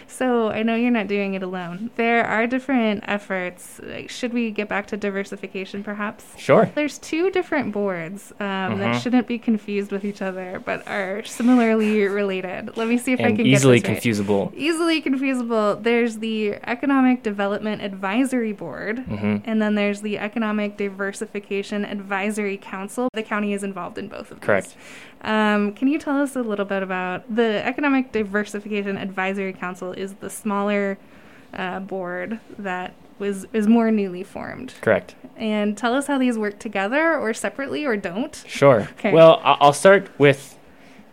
So 0.07 0.49
I 0.49 0.63
know 0.63 0.75
you're 0.75 0.91
not 0.91 1.07
doing 1.07 1.33
it 1.33 1.43
alone. 1.43 1.91
There 1.95 2.25
are 2.25 2.45
different 2.47 3.03
efforts. 3.07 3.79
Like, 3.83 4.09
should 4.09 4.33
we 4.33 4.51
get 4.51 4.67
back 4.67 4.87
to 4.87 4.97
diversification, 4.97 5.83
perhaps? 5.83 6.25
Sure. 6.37 6.69
There's 6.75 6.97
two 6.97 7.29
different 7.31 7.71
boards 7.71 8.31
um, 8.39 8.79
that 8.79 8.95
Mhm. 8.95 9.01
shouldn't 9.01 9.27
be 9.27 9.37
confused 9.39 9.91
with 9.91 10.03
each 10.03 10.21
other, 10.21 10.61
but 10.65 10.85
are 10.87 11.23
similarly 11.23 12.01
related. 12.07 12.75
Let 12.75 12.87
me 12.87 12.97
see 12.97 13.13
if 13.13 13.21
I 13.21 13.31
can 13.31 13.45
easily 13.45 13.79
get 13.79 13.87
this 14.03 14.19
right. 14.19 14.25
confusable. 14.27 14.53
Easily 14.57 15.01
confusable. 15.01 15.81
There's 15.81 16.17
the 16.17 16.55
Economic 16.65 17.23
Development 17.23 17.81
Advisory 17.81 18.51
Board, 18.53 18.99
hmm 18.99 19.37
and 19.45 19.61
then 19.61 19.75
there's 19.75 20.01
the 20.01 20.17
Economic 20.19 20.75
Diversification 20.77 21.85
Advisory 21.85 22.57
Council. 22.57 23.07
The 23.13 23.23
county 23.23 23.53
is 23.53 23.63
involved 23.63 23.97
in 23.97 24.07
both 24.07 24.31
of 24.31 24.39
these. 24.39 24.45
Correct. 24.45 24.75
Um, 25.21 25.73
can 25.73 25.89
you 25.89 25.99
tell 25.99 26.21
us 26.21 26.35
a 26.35 26.41
little 26.41 26.63
bit 26.65 26.81
about 26.81 27.23
the 27.33 27.65
Economic 27.65 28.11
Diversification 28.13 28.97
Advisory 28.97 29.51
Council? 29.59 29.91
Is 29.93 30.13
the 30.15 30.29
smaller 30.29 30.97
uh, 31.53 31.79
board 31.79 32.39
that 32.57 32.93
was 33.17 33.45
is 33.53 33.67
more 33.67 33.91
newly 33.91 34.23
formed, 34.23 34.73
Correct. 34.81 35.15
and 35.35 35.77
tell 35.77 35.93
us 35.93 36.07
how 36.07 36.17
these 36.17 36.37
work 36.37 36.57
together 36.59 37.17
or 37.17 37.33
separately 37.33 37.85
or 37.85 37.97
don't. 37.97 38.43
Sure. 38.47 38.87
Okay. 38.97 39.11
Well, 39.11 39.41
I'll 39.43 39.73
start 39.73 40.09
with 40.17 40.57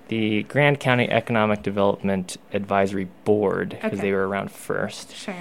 the 0.08 0.44
Grand 0.44 0.78
County 0.78 1.10
Economic 1.10 1.62
Development 1.62 2.36
Advisory 2.52 3.08
Board 3.24 3.70
because 3.70 3.94
Okay. 3.94 4.02
they 4.02 4.12
were 4.12 4.28
around 4.28 4.52
first. 4.52 5.16
Sure. 5.16 5.34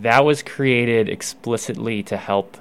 That 0.00 0.24
was 0.24 0.42
created 0.44 1.08
explicitly 1.08 2.02
to 2.04 2.16
help 2.16 2.56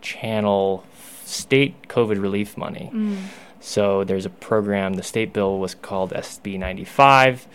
channel 0.00 0.84
state 1.24 1.86
COVID 1.88 2.20
relief 2.20 2.56
money. 2.56 2.90
Mm. 2.92 3.16
So 3.60 4.02
there's 4.02 4.26
a 4.26 4.30
program, 4.30 4.94
the 4.94 5.02
state 5.02 5.32
bill 5.32 5.58
was 5.58 5.74
called 5.74 6.12
SB 6.12 6.58
95. 6.58 7.46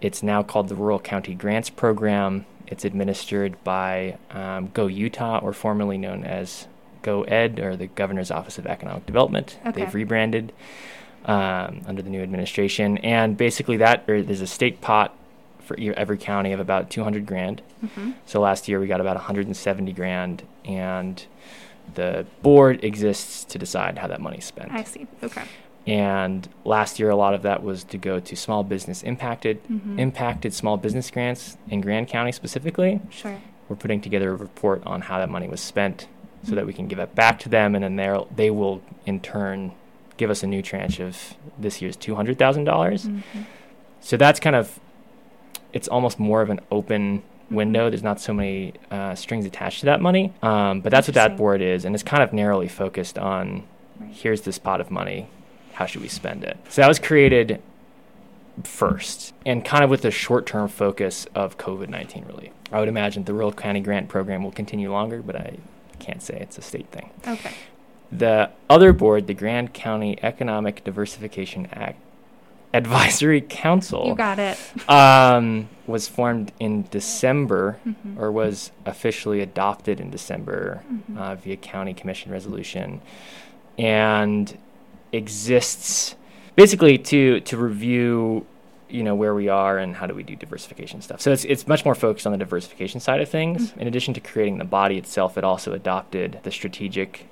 It's 0.00 0.22
now 0.22 0.42
called 0.42 0.68
the 0.68 0.74
Rural 0.74 0.98
County 1.00 1.34
Grants 1.34 1.70
Program. 1.70 2.46
It's 2.66 2.84
administered 2.84 3.62
by 3.64 4.18
um, 4.30 4.68
Go 4.74 4.86
Utah, 4.86 5.38
or 5.38 5.52
formerly 5.52 5.98
known 5.98 6.24
as 6.24 6.66
Go 7.02 7.22
Ed, 7.24 7.58
or 7.58 7.76
the 7.76 7.86
Governor's 7.86 8.30
Office 8.30 8.58
of 8.58 8.66
Economic 8.66 9.06
Development. 9.06 9.58
Okay. 9.66 9.80
They've 9.84 9.94
rebranded 9.94 10.52
um, 11.24 11.82
under 11.86 12.02
the 12.02 12.10
new 12.10 12.22
administration. 12.22 12.98
And 12.98 13.36
basically, 13.36 13.76
that 13.78 14.06
there's 14.06 14.40
a 14.40 14.46
state 14.46 14.80
pot 14.80 15.14
for 15.60 15.76
every 15.78 16.16
county 16.18 16.52
of 16.52 16.60
about 16.60 16.90
200 16.90 17.26
grand. 17.26 17.60
hmm 17.94 18.12
So 18.26 18.40
last 18.40 18.68
year 18.68 18.80
we 18.80 18.86
got 18.86 19.00
about 19.00 19.16
170 19.16 19.92
grand, 19.92 20.42
and 20.64 21.24
the 21.94 22.26
board 22.42 22.82
exists 22.84 23.44
to 23.44 23.58
decide 23.58 23.98
how 23.98 24.08
that 24.08 24.20
money's 24.20 24.44
spent. 24.44 24.72
I 24.72 24.84
see. 24.84 25.06
Okay. 25.22 25.44
And 25.86 26.46
last 26.64 26.98
year, 26.98 27.08
a 27.10 27.16
lot 27.16 27.32
of 27.34 27.42
that 27.42 27.62
was 27.62 27.84
to 27.84 27.98
go 27.98 28.20
to 28.20 28.36
small 28.36 28.62
business 28.62 29.02
impacted, 29.02 29.62
Mhm. 29.68 29.98
impacted 29.98 30.52
small 30.52 30.76
business 30.76 31.10
grants 31.10 31.56
in 31.70 31.80
Grand 31.80 32.08
County 32.08 32.32
specifically. 32.32 33.00
Sure. 33.10 33.36
We're 33.68 33.76
putting 33.76 34.00
together 34.00 34.32
a 34.32 34.36
report 34.36 34.82
on 34.86 35.02
how 35.02 35.18
that 35.18 35.28
money 35.30 35.48
was 35.48 35.60
spent, 35.60 36.06
so 36.42 36.54
that 36.54 36.66
we 36.66 36.72
can 36.72 36.88
give 36.88 36.98
it 36.98 37.14
back 37.14 37.38
to 37.40 37.48
them, 37.48 37.74
and 37.74 37.82
then 37.84 37.96
they 37.96 38.18
they 38.36 38.50
will 38.50 38.80
in 39.06 39.20
turn 39.20 39.72
give 40.18 40.30
us 40.30 40.42
a 40.42 40.46
new 40.46 40.60
tranche 40.62 41.00
of 41.00 41.34
this 41.58 41.80
year's 41.80 41.96
two 41.96 42.14
hundred 42.16 42.38
thousand 42.38 42.64
dollars. 42.64 43.06
Mhm. 43.06 43.22
So 44.00 44.16
that's 44.16 44.40
kind 44.40 44.56
of, 44.56 44.78
it's 45.72 45.88
almost 45.88 46.18
more 46.18 46.42
of 46.42 46.50
an 46.50 46.60
open 46.70 47.22
Mhm. 47.50 47.54
window. 47.56 47.88
There's 47.90 48.02
not 48.02 48.20
so 48.20 48.32
many 48.34 48.74
uh, 48.90 49.14
strings 49.14 49.46
attached 49.46 49.80
to 49.80 49.86
that 49.86 50.00
money, 50.00 50.32
um, 50.42 50.80
but 50.80 50.90
that's 50.90 51.08
what 51.08 51.14
that 51.14 51.36
board 51.36 51.60
is, 51.62 51.84
and 51.84 51.94
it's 51.94 52.02
kind 52.04 52.22
of 52.22 52.32
narrowly 52.32 52.68
focused 52.68 53.18
on 53.18 53.62
Right. 54.00 54.10
here's 54.12 54.42
this 54.42 54.58
pot 54.58 54.80
of 54.80 54.90
money, 54.90 55.26
how 55.78 55.86
should 55.86 56.02
we 56.02 56.08
spend 56.08 56.42
it? 56.42 56.56
So 56.68 56.82
that 56.82 56.88
was 56.88 56.98
created 56.98 57.62
first, 58.64 59.32
and 59.46 59.64
kind 59.64 59.84
of 59.84 59.90
with 59.90 60.02
the 60.02 60.10
short-term 60.10 60.66
focus 60.66 61.24
of 61.36 61.56
COVID-19 61.56 62.26
relief. 62.26 62.50
I 62.72 62.80
would 62.80 62.88
imagine 62.88 63.22
the 63.22 63.32
Rural 63.32 63.52
County 63.52 63.78
Grant 63.78 64.08
Program 64.08 64.42
will 64.42 64.50
continue 64.50 64.90
longer, 64.90 65.22
but 65.22 65.36
I 65.36 65.58
can't 66.00 66.20
say 66.20 66.36
it's 66.40 66.58
a 66.58 66.62
state 66.62 66.88
thing. 66.88 67.10
Okay. 67.26 67.52
The 68.10 68.50
other 68.68 68.92
board, 68.92 69.28
the 69.28 69.34
Grand 69.34 69.72
County 69.72 70.18
Economic 70.20 70.82
Diversification 70.82 71.68
Act 71.72 72.00
Advisory 72.74 73.40
Council, 73.40 74.08
You 74.08 74.14
got 74.16 74.40
it. 74.40 74.58
um, 74.90 75.68
was 75.86 76.08
formed 76.08 76.50
in 76.58 76.86
December 76.90 77.78
Mhm. 77.86 78.18
or 78.18 78.32
was 78.32 78.72
officially 78.84 79.40
adopted 79.40 80.00
in 80.00 80.10
December 80.10 80.82
Mhm. 80.92 81.16
uh, 81.16 81.34
via 81.36 81.56
county 81.56 81.94
commission 81.94 82.32
resolution 82.32 83.00
and 83.78 84.58
exists 85.12 86.16
basically 86.56 86.98
to 86.98 87.40
to 87.40 87.56
review 87.56 88.46
you 88.88 89.02
know 89.02 89.14
where 89.14 89.34
we 89.34 89.48
are 89.48 89.78
and 89.78 89.94
how 89.94 90.06
do 90.06 90.14
we 90.14 90.22
do 90.22 90.34
diversification 90.34 91.00
stuff. 91.02 91.20
So 91.20 91.32
it's 91.32 91.44
it's 91.44 91.66
much 91.66 91.84
more 91.84 91.94
focused 91.94 92.26
on 92.26 92.32
the 92.32 92.38
diversification 92.38 93.00
side 93.00 93.20
of 93.20 93.28
things. 93.28 93.70
Mm-hmm. 93.70 93.80
In 93.80 93.88
addition 93.88 94.14
to 94.14 94.20
creating 94.20 94.58
the 94.58 94.64
body 94.64 94.98
itself 94.98 95.38
it 95.38 95.44
also 95.44 95.72
adopted 95.72 96.40
the 96.42 96.50
strategic 96.50 97.26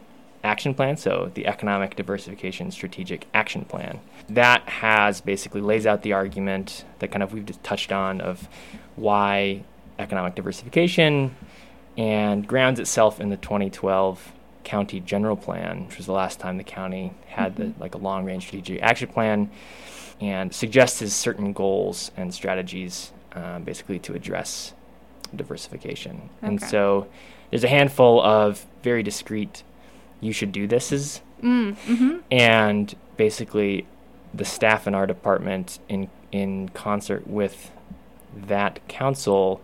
action 0.44 0.74
plan 0.74 0.96
so 0.96 1.30
the 1.34 1.46
economic 1.46 1.96
diversification 1.96 2.70
strategic 2.70 3.26
action 3.34 3.64
plan. 3.64 4.00
That 4.28 4.68
has 4.68 5.20
basically 5.20 5.60
lays 5.60 5.86
out 5.86 6.02
the 6.02 6.12
argument 6.12 6.84
that 7.00 7.10
kind 7.10 7.22
of 7.22 7.32
we've 7.32 7.46
just 7.46 7.62
touched 7.62 7.90
on 7.90 8.20
of 8.20 8.48
why 8.94 9.64
economic 9.98 10.34
diversification 10.34 11.34
and 11.96 12.46
grounds 12.46 12.78
itself 12.78 13.20
in 13.20 13.30
the 13.30 13.36
2012 13.36 14.32
county 14.66 14.98
general 15.00 15.36
plan, 15.36 15.86
which 15.86 15.96
was 15.96 16.06
the 16.06 16.12
last 16.12 16.40
time 16.40 16.56
the 16.58 16.64
county 16.64 17.12
had 17.28 17.54
Mhm. 17.54 17.56
the 17.56 17.72
like 17.80 17.94
a 17.94 17.98
long 17.98 18.24
range 18.24 18.42
strategic 18.48 18.82
action 18.82 19.08
plan, 19.08 19.48
and 20.20 20.52
suggests 20.54 21.00
certain 21.14 21.52
goals 21.52 22.10
and 22.16 22.34
strategies, 22.34 23.12
um, 23.34 23.62
basically 23.62 23.98
to 24.00 24.12
address 24.14 24.74
diversification. 25.34 26.28
And 26.42 26.60
so 26.60 27.06
there's 27.50 27.64
a 27.64 27.68
handful 27.68 28.20
of 28.20 28.66
very 28.82 29.02
discrete 29.02 29.62
you 30.20 30.32
should 30.32 30.52
do 30.52 30.66
thises 30.66 31.20
Mm, 31.42 31.76
mm-hmm. 31.86 32.16
and 32.30 32.94
basically 33.16 33.86
the 34.32 34.44
staff 34.44 34.86
in 34.86 34.94
our 34.94 35.06
department 35.06 35.78
in 35.88 36.08
in 36.32 36.68
concert 36.70 37.26
with 37.26 37.70
that 38.34 38.80
council 38.88 39.60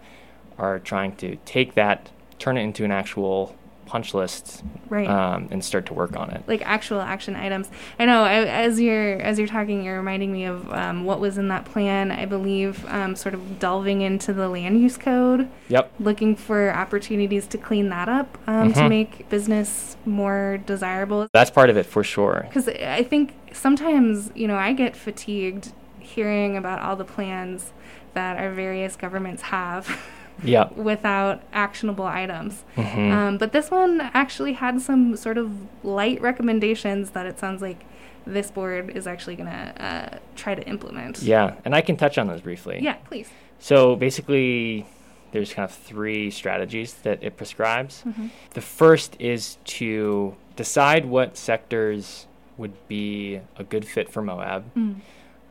are 0.59 0.79
trying 0.79 1.13
to 1.17 1.37
take 1.45 1.75
that 1.75 2.11
turn 2.39 2.57
it 2.57 2.63
into 2.63 2.85
an 2.85 2.93
actual 2.93 3.55
punch 3.93 4.15
list 4.15 4.65
Right. 4.89 5.07
um, 5.09 5.49
and 5.51 5.63
start 5.63 5.85
to 5.87 5.95
work 5.95 6.17
on 6.17 6.31
it 6.31 6.43
like 6.47 6.63
actual 6.65 7.01
action 7.03 7.37
items. 7.37 7.69
I 7.99 8.07
know 8.07 8.23
I, 8.25 8.45
as 8.47 8.81
you're 8.81 9.21
as 9.21 9.39
you're 9.39 9.49
talking, 9.49 9.85
you're 9.85 9.99
reminding 9.99 10.33
me 10.33 10.45
of 10.47 10.73
um, 10.73 11.05
what 11.05 11.21
was 11.21 11.37
in 11.37 11.49
that 11.49 11.67
plan. 11.67 12.11
I 12.11 12.25
believe 12.25 12.87
um, 12.89 13.15
sort 13.17 13.35
of 13.35 13.59
delving 13.59 14.01
into 14.01 14.33
the 14.33 14.49
land 14.49 14.81
use 14.81 14.97
code, 14.97 15.47
yep 15.69 15.93
looking 16.01 16.35
for 16.37 16.73
opportunities 16.75 17.47
to 17.49 17.59
clean 17.59 17.91
that 17.91 18.09
up 18.09 18.39
um, 18.49 18.73
to 18.73 18.81
Mhm. 18.81 18.89
make 18.89 19.29
business 19.29 19.97
more 20.07 20.59
desirable. 20.65 21.29
that's 21.35 21.51
part 21.51 21.69
of 21.69 21.77
it 21.77 21.85
for 21.85 22.03
sure 22.03 22.45
Because 22.49 22.69
I 22.69 23.03
think 23.03 23.35
sometimes 23.53 24.31
you 24.35 24.49
know 24.49 24.57
I 24.57 24.73
get 24.73 24.97
fatigued 24.97 25.73
hearing 26.01 26.57
about 26.57 26.79
all 26.81 26.97
the 26.97 27.05
plans 27.05 27.73
that 28.15 28.39
our 28.39 28.51
various 28.53 28.97
governments 28.97 29.43
have. 29.43 29.85
yep 30.43 30.77
without 30.77 31.43
actionable 31.53 32.05
items. 32.05 32.65
Mhm. 32.77 33.13
Um, 33.13 33.39
but 33.39 33.53
this 33.53 33.71
one 33.71 34.01
actually 34.15 34.55
had 34.55 34.81
some 34.81 35.17
sort 35.17 35.39
of 35.39 35.51
light 35.85 36.21
recommendations 36.21 37.11
that 37.11 37.27
it 37.27 37.39
sounds 37.39 37.63
like 37.63 37.85
this 38.27 38.51
board 38.51 38.91
is 38.95 39.07
actually 39.07 39.35
going 39.37 39.49
to 39.51 39.85
uh, 39.85 40.19
try 40.37 40.55
to 40.55 40.63
implement. 40.69 41.23
yeah 41.23 41.55
and 41.65 41.75
i 41.75 41.81
can 41.81 41.97
touch 41.97 42.19
on 42.19 42.27
those 42.29 42.41
briefly 42.41 42.79
Yeah, 42.81 42.95
please. 43.09 43.29
so 43.59 43.97
basically 43.97 44.87
there's 45.33 45.53
kind 45.53 45.65
of 45.65 45.75
three 45.75 46.31
strategies 46.31 46.93
that 47.03 47.19
it 47.23 47.37
prescribes 47.37 48.05
Mhm. 48.07 48.31
The 48.55 48.61
first 48.61 49.17
is 49.19 49.57
to 49.79 50.37
decide 50.57 51.07
what 51.07 51.37
sectors 51.37 52.27
would 52.59 52.75
be 52.87 53.41
a 53.57 53.65
good 53.65 53.85
fit 53.87 54.09
for 54.09 54.23
Moab, 54.23 54.63
Mm. 54.77 54.97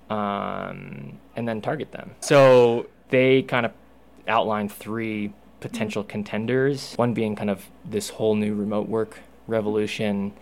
um, 0.09 1.13
and 1.35 1.47
then 1.47 1.61
target 1.61 1.91
them. 1.91 2.11
So 2.19 2.85
they 3.09 3.41
kind 3.41 3.65
of 3.65 3.71
outline 4.27 4.69
three 4.69 5.33
potential 5.59 6.03
contenders. 6.03 6.93
One 6.95 7.13
being 7.13 7.35
kind 7.35 7.49
of 7.49 7.67
this 7.85 8.09
whole 8.09 8.35
new 8.35 8.53
remote 8.55 8.87
work 8.89 9.19
revolution, 9.47 10.33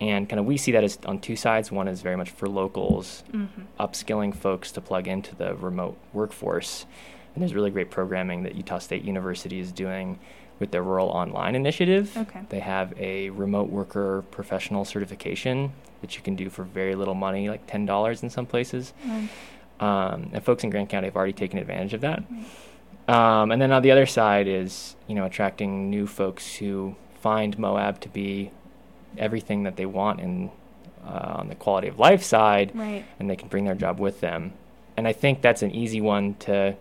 and 0.00 0.28
kind 0.28 0.40
of 0.40 0.46
we 0.46 0.56
see 0.56 0.72
that 0.72 0.84
as 0.84 0.98
on 1.06 1.18
two 1.20 1.36
sides. 1.36 1.70
One 1.72 1.88
is 1.88 2.02
very 2.02 2.16
much 2.16 2.30
for 2.30 2.48
locals, 2.48 3.22
Mhm. 3.32 3.48
upskilling 3.78 4.34
folks 4.34 4.72
to 4.72 4.80
plug 4.80 5.06
into 5.08 5.34
the 5.34 5.54
remote 5.54 5.96
workforce. 6.12 6.86
And 7.34 7.42
there's 7.42 7.54
really 7.54 7.70
great 7.70 7.90
programming 7.90 8.42
that 8.44 8.54
Utah 8.54 8.78
State 8.78 9.02
University 9.04 9.60
is 9.60 9.70
doing 9.72 10.18
with 10.58 10.72
their 10.72 10.82
Rural 10.82 11.08
Online 11.08 11.54
initiative. 11.54 12.16
Okay. 12.16 12.40
They 12.48 12.58
have 12.60 12.92
a 12.98 13.30
remote 13.30 13.70
worker 13.70 14.24
professional 14.32 14.84
certification 14.84 15.70
that 16.00 16.16
you 16.16 16.22
can 16.22 16.34
do 16.34 16.48
for 16.50 16.64
very 16.64 16.96
little 16.96 17.14
money, 17.14 17.48
like 17.48 17.66
$10 17.68 18.22
in 18.24 18.30
some 18.30 18.46
places. 18.46 18.92
Um, 19.04 19.28
Um, 19.80 20.30
and 20.32 20.42
folks 20.42 20.64
in 20.64 20.70
Grand 20.70 20.88
County 20.88 21.06
have 21.06 21.14
already 21.14 21.32
taken 21.32 21.56
advantage 21.60 21.94
of 21.94 22.00
that. 22.00 22.24
Um, 23.08 23.50
and 23.50 23.60
then 23.60 23.72
on 23.72 23.82
the 23.82 23.90
other 23.90 24.06
side 24.06 24.46
is, 24.46 24.94
you 25.06 25.14
know, 25.14 25.24
attracting 25.24 25.88
new 25.90 26.06
folks 26.06 26.56
who 26.56 26.94
find 27.20 27.58
Moab 27.58 28.00
to 28.00 28.08
be 28.08 28.50
everything 29.16 29.62
that 29.64 29.76
they 29.76 29.86
want 29.86 30.20
in 30.20 30.50
uh, 31.04 31.36
on 31.38 31.48
the 31.48 31.54
quality 31.54 31.88
of 31.88 31.98
life 31.98 32.22
side, 32.22 32.70
right. 32.74 33.04
and 33.18 33.30
they 33.30 33.36
can 33.36 33.48
bring 33.48 33.64
their 33.64 33.74
job 33.74 33.98
with 33.98 34.20
them. 34.20 34.52
And 34.96 35.08
I 35.08 35.12
think 35.14 35.40
that's 35.40 35.62
an 35.62 35.70
easy 35.70 36.00
one 36.00 36.34
to 36.40 36.76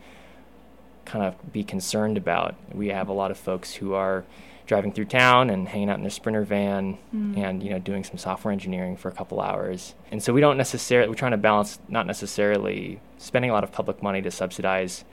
kind 1.06 1.24
of 1.24 1.54
be 1.54 1.64
concerned 1.64 2.18
about. 2.18 2.56
We 2.74 2.90
have 2.90 3.08
a 3.08 3.14
lot 3.14 3.32
of 3.32 3.38
folks 3.38 3.76
who 3.76 3.94
are 3.94 4.26
driving 4.66 4.92
through 4.92 5.06
town 5.06 5.50
and 5.50 5.70
hanging 5.70 5.90
out 5.90 5.96
in 5.96 6.02
their 6.04 6.12
sprinter 6.12 6.44
van 6.44 6.98
Mm. 7.16 7.38
and 7.38 7.64
you 7.64 7.70
know 7.70 7.80
doing 7.80 8.04
some 8.04 8.18
software 8.18 8.52
engineering 8.52 8.98
for 8.98 9.08
a 9.08 9.14
couple 9.14 9.40
hours. 9.40 9.96
And 10.12 10.22
so 10.22 10.34
we 10.34 10.42
don't 10.42 10.58
necessarily 10.58 11.08
we're 11.08 11.16
trying 11.16 11.32
to 11.32 11.38
balance 11.38 11.80
not 11.88 12.06
necessarily 12.06 13.00
spending 13.18 13.50
a 13.50 13.54
lot 13.54 13.64
of 13.64 13.72
public 13.72 14.04
money 14.04 14.22
to 14.22 14.30
subsidize. 14.30 15.06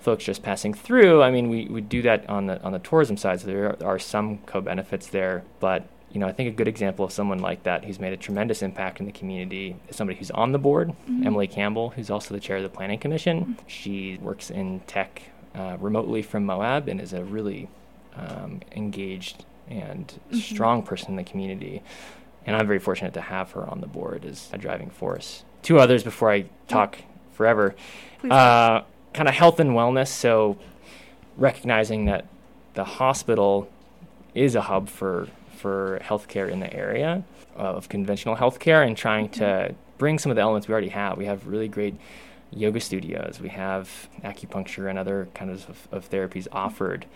Folks 0.00 0.24
just 0.24 0.42
passing 0.42 0.74
through. 0.74 1.22
I 1.22 1.30
mean, 1.30 1.48
we, 1.48 1.66
we 1.66 1.80
do 1.80 2.02
that 2.02 2.28
on 2.28 2.46
the 2.46 2.62
on 2.62 2.72
the 2.72 2.78
tourism 2.78 3.16
side, 3.16 3.40
so 3.40 3.46
there 3.46 3.76
are, 3.82 3.94
are 3.94 3.98
some 3.98 4.38
co-benefits 4.46 5.08
there. 5.08 5.44
But 5.60 5.86
you 6.10 6.18
know, 6.20 6.26
I 6.26 6.32
think 6.32 6.48
a 6.48 6.52
good 6.52 6.68
example 6.68 7.04
of 7.04 7.12
someone 7.12 7.38
like 7.40 7.64
that 7.64 7.84
who's 7.84 8.00
made 8.00 8.12
a 8.14 8.16
tremendous 8.16 8.62
impact 8.62 8.98
in 9.00 9.04
the 9.06 9.12
community 9.12 9.76
is 9.88 9.96
somebody 9.96 10.18
who's 10.18 10.30
on 10.30 10.52
the 10.52 10.58
board, 10.58 10.92
Mhm. 11.08 11.26
Emily 11.26 11.46
Campbell, 11.46 11.90
who's 11.90 12.10
also 12.10 12.32
the 12.34 12.40
chair 12.40 12.56
of 12.56 12.62
the 12.62 12.68
Planning 12.70 12.98
Commission. 12.98 13.58
She 13.66 14.18
works 14.22 14.50
in 14.50 14.80
tech 14.86 15.22
uh, 15.54 15.76
remotely 15.80 16.22
from 16.22 16.46
Moab 16.46 16.88
and 16.88 17.00
is 17.00 17.12
a 17.12 17.24
really 17.24 17.68
um, 18.16 18.60
engaged 18.74 19.44
and 19.68 20.18
Mhm. 20.32 20.36
strong 20.36 20.82
person 20.82 21.10
in 21.10 21.16
the 21.16 21.22
community. 21.24 21.82
And 22.46 22.56
I'm 22.56 22.66
very 22.66 22.78
fortunate 22.78 23.12
to 23.14 23.20
have 23.20 23.52
her 23.52 23.64
on 23.68 23.80
the 23.82 23.86
board 23.86 24.24
as 24.24 24.48
a 24.52 24.56
driving 24.58 24.88
force. 24.90 25.44
Two 25.62 25.78
others 25.78 26.02
before 26.02 26.30
I 26.32 26.46
talk 26.68 26.98
forever 27.34 27.74
uh, 28.30 28.80
kind 29.12 29.28
of 29.28 29.34
health 29.34 29.58
and 29.60 29.70
wellness. 29.70 30.08
So 30.08 30.56
recognizing 31.36 32.04
that 32.06 32.26
the 32.74 32.84
hospital 32.84 33.68
is 34.34 34.54
a 34.54 34.62
hub 34.62 34.88
for 34.88 35.28
for 35.56 36.00
healthcare 36.04 36.48
in 36.48 36.60
the 36.60 36.72
area 36.72 37.24
of 37.56 37.88
conventional 37.88 38.36
healthcare, 38.36 38.86
and 38.86 38.96
trying 38.96 39.28
to 39.28 39.74
bring 39.98 40.16
some 40.20 40.30
of 40.30 40.36
the 40.36 40.42
elements 40.42 40.68
we 40.68 40.72
already 40.72 40.88
have. 40.90 41.18
We 41.18 41.24
have 41.24 41.48
really 41.48 41.66
great 41.66 41.96
yoga 42.52 42.78
studios. 42.80 43.40
We 43.40 43.48
have 43.48 44.08
acupuncture 44.22 44.88
and 44.88 44.96
other 44.98 45.26
kinds 45.34 45.66
of, 45.68 45.88
of 45.90 46.08
therapies 46.08 46.46
offered, 46.52 47.06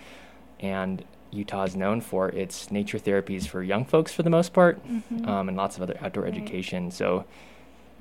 and 0.58 1.04
Utah 1.30 1.62
is 1.62 1.76
known 1.76 2.00
for 2.00 2.28
its 2.30 2.70
nature 2.72 2.98
therapies 2.98 3.46
for 3.46 3.62
young 3.62 3.84
folks 3.84 4.12
for 4.12 4.24
the 4.24 4.30
most 4.30 4.52
part, 4.52 4.84
Mhm. 4.86 5.26
um, 5.28 5.48
and 5.48 5.56
lots 5.56 5.76
of 5.76 5.82
other 5.84 5.96
outdoor 6.02 6.24
Right. 6.24 6.32
education. 6.34 6.90
So, 6.90 7.24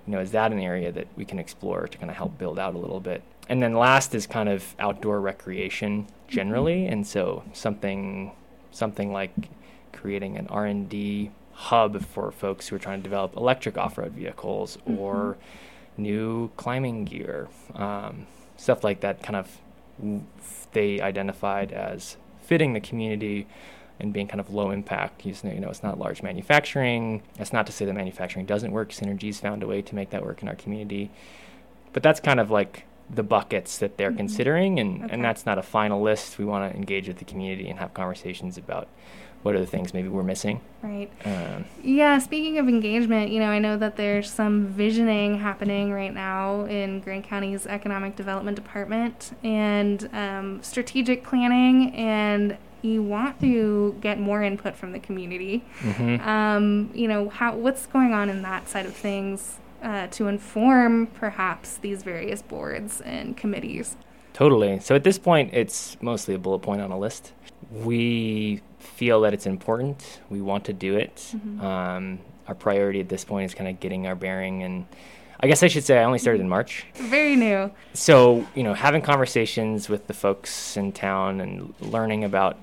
you 0.07 0.13
know, 0.13 0.19
is 0.19 0.31
that 0.31 0.51
an 0.51 0.59
area 0.59 0.91
that 0.91 1.07
we 1.15 1.23
can 1.25 1.37
explore 1.37 1.87
to 1.87 1.97
kind 1.99 2.09
of 2.09 2.17
help 2.17 2.37
build 2.39 2.57
out 2.57 2.73
a 2.73 2.77
little 2.79 2.99
bit? 2.99 3.21
And 3.51 3.61
then 3.61 3.73
last 3.73 4.15
is 4.15 4.27
kind 4.27 4.47
of 4.47 4.77
outdoor 4.79 5.19
recreation 5.19 6.07
generally, 6.29 6.85
and 6.85 7.05
so 7.05 7.43
something 7.51 8.31
something 8.71 9.11
like 9.11 9.33
creating 9.91 10.37
an 10.37 10.47
R 10.47 10.65
and 10.65 10.87
D 10.87 11.31
hub 11.51 12.01
for 12.01 12.31
folks 12.31 12.69
who 12.69 12.77
are 12.77 12.79
trying 12.79 12.99
to 12.99 13.03
develop 13.03 13.35
electric 13.35 13.77
off-road 13.77 14.13
vehicles 14.13 14.77
or 14.85 15.35
new 15.97 16.49
climbing 16.55 17.03
gear, 17.03 17.49
um, 17.75 18.25
stuff 18.55 18.85
like 18.85 19.01
that. 19.01 19.21
Kind 19.21 19.35
of 19.35 19.57
they 20.71 21.01
identified 21.01 21.73
as 21.73 22.15
fitting 22.39 22.71
the 22.71 22.79
community 22.79 23.47
and 23.99 24.13
being 24.13 24.29
kind 24.29 24.39
of 24.39 24.53
low 24.53 24.71
impact. 24.71 25.25
You 25.25 25.35
know, 25.59 25.69
it's 25.69 25.83
not 25.83 25.99
large 25.99 26.23
manufacturing. 26.23 27.21
That's 27.35 27.51
not 27.51 27.65
to 27.65 27.73
say 27.73 27.83
that 27.83 27.93
manufacturing 27.93 28.45
doesn't 28.45 28.71
work. 28.71 28.91
Synergy's 28.91 29.41
found 29.41 29.61
a 29.61 29.67
way 29.67 29.81
to 29.81 29.93
make 29.93 30.11
that 30.11 30.23
work 30.23 30.41
in 30.41 30.47
our 30.47 30.55
community. 30.55 31.11
But 31.91 32.01
that's 32.01 32.21
kind 32.21 32.39
of 32.39 32.49
like 32.49 32.85
the 33.13 33.23
buckets 33.23 33.77
that 33.79 33.97
they're 33.97 34.11
Mhm. 34.11 34.17
considering, 34.17 34.79
and, 34.79 35.03
Okay. 35.03 35.13
and 35.13 35.23
that's 35.23 35.45
not 35.45 35.57
a 35.57 35.61
final 35.61 36.01
list. 36.01 36.39
We 36.39 36.45
want 36.45 36.71
to 36.71 36.77
engage 36.77 37.07
with 37.07 37.17
the 37.17 37.25
community 37.25 37.69
and 37.69 37.77
have 37.79 37.93
conversations 37.93 38.57
about 38.57 38.87
what 39.43 39.55
are 39.55 39.59
the 39.59 39.65
things 39.65 39.91
maybe 39.93 40.07
we're 40.07 40.21
missing. 40.23 40.61
Right. 40.83 41.09
Um, 41.25 41.65
Yeah, 41.83 42.19
speaking 42.19 42.59
of 42.59 42.69
engagement, 42.69 43.31
you 43.31 43.39
know, 43.39 43.49
I 43.49 43.57
know 43.57 43.75
that 43.75 43.95
there's 43.97 44.31
some 44.31 44.67
visioning 44.67 45.39
happening 45.39 45.91
right 45.91 46.13
now 46.13 46.65
in 46.65 46.99
Grand 46.99 47.23
County's 47.23 47.65
Economic 47.65 48.15
Development 48.15 48.55
Department 48.55 49.31
and 49.43 50.07
um, 50.13 50.59
strategic 50.61 51.23
planning 51.23 51.91
and 51.95 52.55
you 52.83 53.01
want 53.03 53.39
to 53.41 53.95
get 54.01 54.19
more 54.19 54.41
input 54.41 54.75
from 54.75 54.91
the 54.91 54.99
community. 54.99 55.63
Mm-hmm. 55.81 56.27
Um, 56.27 56.89
you 56.93 57.07
know, 57.07 57.29
how 57.29 57.55
what's 57.55 57.85
going 57.87 58.13
on 58.13 58.29
in 58.29 58.41
that 58.43 58.69
side 58.69 58.85
of 58.85 58.93
things 58.95 59.57
uh, 59.81 60.07
to 60.07 60.27
inform 60.27 61.07
perhaps 61.07 61.77
these 61.77 62.03
various 62.03 62.41
boards 62.41 63.01
and 63.01 63.35
committees. 63.35 63.95
Totally. 64.33 64.79
So 64.79 64.95
at 64.95 65.03
this 65.03 65.17
point, 65.19 65.53
it's 65.53 65.97
mostly 66.01 66.33
a 66.35 66.37
bullet 66.37 66.59
point 66.59 66.81
on 66.81 66.91
a 66.91 66.97
list. 66.97 67.33
We 67.71 68.61
feel 68.79 69.21
that 69.21 69.33
it's 69.33 69.45
important. 69.45 70.21
We 70.29 70.41
want 70.41 70.65
to 70.65 70.73
do 70.73 70.95
it. 70.95 71.15
Mm-hmm. 71.35 71.61
Um, 71.61 72.19
our 72.47 72.55
priority 72.55 72.99
at 72.99 73.09
this 73.09 73.23
point 73.23 73.45
is 73.45 73.53
kind 73.53 73.69
of 73.69 73.79
getting 73.79 74.07
our 74.07 74.15
bearing 74.15 74.63
and 74.63 74.85
I 75.43 75.47
guess 75.47 75.63
I 75.63 75.67
should 75.67 75.83
say 75.83 75.97
I 75.97 76.03
only 76.03 76.19
started 76.19 76.39
in 76.41 76.49
March. 76.49 76.85
Very 76.93 77.35
new. 77.35 77.71
So, 77.93 78.45
you 78.53 78.61
know, 78.61 78.75
having 78.75 79.01
conversations 79.01 79.89
with 79.89 80.05
the 80.05 80.13
folks 80.13 80.77
in 80.77 80.91
town 80.91 81.41
and 81.41 81.73
learning 81.79 82.23
about 82.23 82.59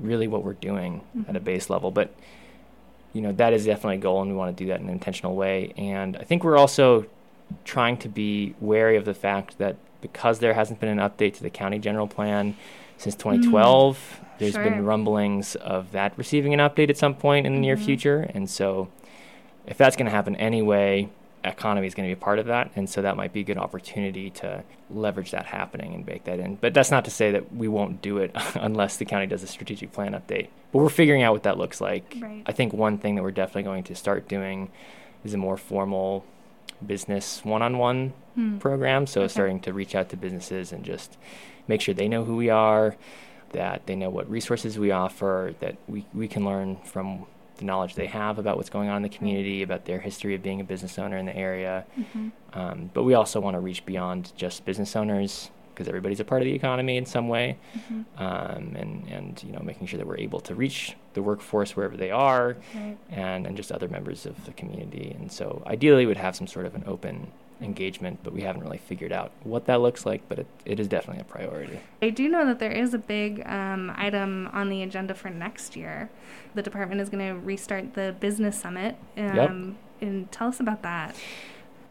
really 0.00 0.26
what 0.26 0.42
we're 0.42 0.54
doing 0.54 1.02
Mm-hmm. 1.16 1.30
at 1.30 1.36
a 1.36 1.40
base 1.40 1.70
level. 1.70 1.92
But, 1.92 2.12
you 3.16 3.22
know, 3.22 3.32
that 3.32 3.54
is 3.54 3.64
definitely 3.64 3.96
a 3.96 4.00
goal 4.00 4.20
and 4.20 4.30
we 4.30 4.36
want 4.36 4.54
to 4.54 4.62
do 4.64 4.68
that 4.68 4.80
in 4.80 4.86
an 4.88 4.92
intentional 4.92 5.34
way. 5.34 5.72
And 5.78 6.16
I 6.18 6.22
think 6.24 6.44
we're 6.44 6.58
also 6.58 7.06
trying 7.64 7.96
to 7.98 8.08
be 8.10 8.54
wary 8.60 8.96
of 8.96 9.06
the 9.06 9.14
fact 9.14 9.56
that 9.56 9.76
because 10.02 10.40
there 10.40 10.52
hasn't 10.52 10.80
been 10.80 10.90
an 10.90 10.98
update 10.98 11.32
to 11.34 11.42
the 11.42 11.48
county 11.48 11.78
general 11.78 12.06
plan 12.06 12.54
since 12.98 13.14
2012, 13.14 14.20
there's 14.38 14.52
Sure. 14.52 14.62
been 14.64 14.84
rumblings 14.84 15.54
of 15.56 15.92
that 15.92 16.12
receiving 16.18 16.52
an 16.52 16.60
update 16.60 16.90
at 16.90 16.98
some 16.98 17.14
point 17.14 17.46
in 17.46 17.54
the 17.54 17.60
near 17.60 17.76
Mhm. 17.76 17.84
future. 17.84 18.30
And 18.34 18.50
so 18.50 18.88
if 19.66 19.78
that's 19.78 19.96
going 19.96 20.04
to 20.06 20.12
happen 20.12 20.36
anyway, 20.36 21.08
economy 21.48 21.86
is 21.86 21.94
going 21.94 22.08
to 22.08 22.14
be 22.14 22.18
a 22.18 22.22
part 22.24 22.38
of 22.38 22.46
that. 22.46 22.70
And 22.76 22.88
so 22.88 23.02
that 23.02 23.16
might 23.16 23.32
be 23.32 23.40
a 23.40 23.44
good 23.44 23.58
opportunity 23.58 24.30
to 24.30 24.64
leverage 24.90 25.30
that 25.32 25.46
happening 25.46 25.94
and 25.94 26.04
bake 26.04 26.24
that 26.24 26.38
in. 26.38 26.56
But 26.56 26.74
that's 26.74 26.90
not 26.90 27.04
to 27.06 27.10
say 27.10 27.30
that 27.32 27.54
we 27.54 27.68
won't 27.68 28.00
do 28.02 28.18
it 28.18 28.30
unless 28.54 28.96
the 28.96 29.04
county 29.04 29.26
does 29.26 29.42
a 29.42 29.46
strategic 29.46 29.92
plan 29.92 30.12
update. 30.12 30.48
But 30.72 30.78
we're 30.80 30.88
figuring 30.88 31.22
out 31.22 31.32
what 31.32 31.42
that 31.44 31.58
looks 31.58 31.80
like. 31.80 32.16
Right. 32.20 32.42
I 32.46 32.52
think 32.52 32.72
one 32.72 32.98
thing 32.98 33.14
that 33.16 33.22
we're 33.22 33.30
definitely 33.30 33.62
going 33.64 33.84
to 33.84 33.94
start 33.94 34.28
doing 34.28 34.70
is 35.24 35.34
a 35.34 35.38
more 35.38 35.56
formal 35.56 36.24
business 36.84 37.44
one-on-one 37.44 38.12
Hmm. 38.34 38.58
program. 38.58 39.06
So 39.06 39.22
Okay. 39.22 39.28
starting 39.28 39.60
to 39.60 39.72
reach 39.72 39.94
out 39.94 40.10
to 40.10 40.16
businesses 40.16 40.70
and 40.72 40.84
just 40.84 41.16
make 41.68 41.80
sure 41.80 41.94
they 41.94 42.06
know 42.08 42.24
who 42.24 42.36
we 42.36 42.50
are, 42.50 42.96
that 43.52 43.86
they 43.86 43.96
know 43.96 44.10
what 44.10 44.28
resources 44.30 44.78
we 44.78 44.90
offer, 44.90 45.54
that 45.60 45.76
we, 45.88 46.04
we 46.12 46.28
can 46.28 46.44
learn 46.44 46.76
from 46.84 47.24
the 47.58 47.64
knowledge 47.64 47.94
they 47.94 48.06
have 48.06 48.38
about 48.38 48.56
what's 48.56 48.70
going 48.70 48.88
on 48.88 48.96
in 48.98 49.02
the 49.02 49.08
community, 49.08 49.62
about 49.62 49.84
their 49.84 50.00
history 50.00 50.34
of 50.34 50.42
being 50.42 50.60
a 50.60 50.64
business 50.64 50.98
owner 50.98 51.16
in 51.16 51.26
the 51.26 51.36
area. 51.36 51.84
Mhm. 51.98 52.32
Um, 52.52 52.90
but 52.94 53.02
we 53.04 53.14
also 53.14 53.40
want 53.40 53.54
to 53.54 53.60
reach 53.60 53.84
beyond 53.86 54.32
just 54.36 54.64
business 54.64 54.94
owners 54.96 55.50
because 55.74 55.88
everybody's 55.88 56.20
a 56.20 56.24
part 56.24 56.40
of 56.40 56.46
the 56.46 56.54
economy 56.54 56.96
in 56.96 57.04
some 57.04 57.28
way, 57.28 57.56
Mhm. 57.76 58.04
um, 58.18 58.74
and 58.76 59.06
and 59.10 59.42
you 59.46 59.52
know 59.52 59.60
making 59.62 59.86
sure 59.86 59.98
that 59.98 60.06
we're 60.06 60.16
able 60.16 60.40
to 60.40 60.54
reach 60.54 60.96
the 61.12 61.22
workforce 61.22 61.76
wherever 61.76 61.96
they 61.98 62.10
are, 62.10 62.56
Right. 62.74 62.96
and 63.10 63.46
and 63.46 63.56
just 63.56 63.70
other 63.70 63.88
members 63.88 64.24
of 64.24 64.46
the 64.46 64.52
community. 64.52 65.14
And 65.18 65.30
so 65.30 65.62
ideally, 65.66 66.06
we'd 66.06 66.16
have 66.16 66.34
some 66.34 66.46
sort 66.46 66.64
of 66.66 66.74
an 66.74 66.84
open 66.86 67.26
engagement, 67.60 68.20
but 68.22 68.32
we 68.32 68.42
haven't 68.42 68.62
really 68.62 68.78
figured 68.78 69.12
out 69.12 69.32
what 69.42 69.66
that 69.66 69.80
looks 69.80 70.04
like. 70.06 70.22
But 70.28 70.40
it, 70.40 70.46
it 70.64 70.80
is 70.80 70.88
definitely 70.88 71.20
a 71.22 71.24
priority. 71.24 71.80
I 72.02 72.10
do 72.10 72.28
know 72.28 72.44
that 72.46 72.58
there 72.58 72.72
is 72.72 72.94
a 72.94 72.98
big 72.98 73.46
um, 73.46 73.92
item 73.96 74.48
on 74.52 74.68
the 74.68 74.82
agenda 74.82 75.14
for 75.14 75.30
next 75.30 75.76
year. 75.76 76.10
The 76.54 76.62
department 76.62 77.00
is 77.00 77.08
going 77.08 77.26
to 77.26 77.38
restart 77.40 77.94
the 77.94 78.14
business 78.20 78.58
summit. 78.60 78.96
Um, 79.16 79.76
And 80.00 80.30
tell 80.30 80.48
us 80.48 80.60
about 80.60 80.82
that. 80.82 81.16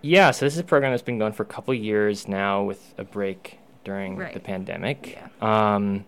Yeah, 0.02 0.30
so 0.32 0.46
this 0.46 0.54
is 0.54 0.60
a 0.60 0.64
program 0.64 0.92
that's 0.92 1.02
been 1.02 1.18
going 1.18 1.34
for 1.34 1.42
a 1.42 1.48
couple 1.48 1.74
years 1.74 2.28
now 2.28 2.62
with 2.64 2.94
a 2.98 3.04
break 3.04 3.58
during 3.84 4.18
Right. 4.18 4.34
the 4.34 4.40
pandemic. 4.40 5.18
Yeah. 5.42 5.76
Um, 5.76 6.06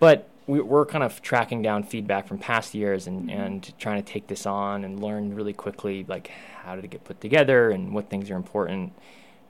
but 0.00 0.28
we, 0.46 0.60
we're 0.60 0.86
kind 0.86 1.02
of 1.02 1.20
tracking 1.22 1.60
down 1.62 1.82
feedback 1.82 2.28
from 2.28 2.38
past 2.38 2.74
years 2.74 3.06
and, 3.06 3.28
Mhm. 3.28 3.46
and 3.46 3.78
trying 3.78 4.02
to 4.02 4.12
take 4.12 4.28
this 4.28 4.46
on 4.46 4.84
and 4.84 5.02
learn 5.02 5.34
really 5.34 5.52
quickly, 5.52 6.04
like 6.08 6.28
how 6.62 6.76
did 6.76 6.84
it 6.84 6.88
get 6.90 7.04
put 7.04 7.20
together 7.20 7.70
and 7.70 7.92
what 7.92 8.08
things 8.08 8.30
are 8.30 8.36
important. 8.36 8.92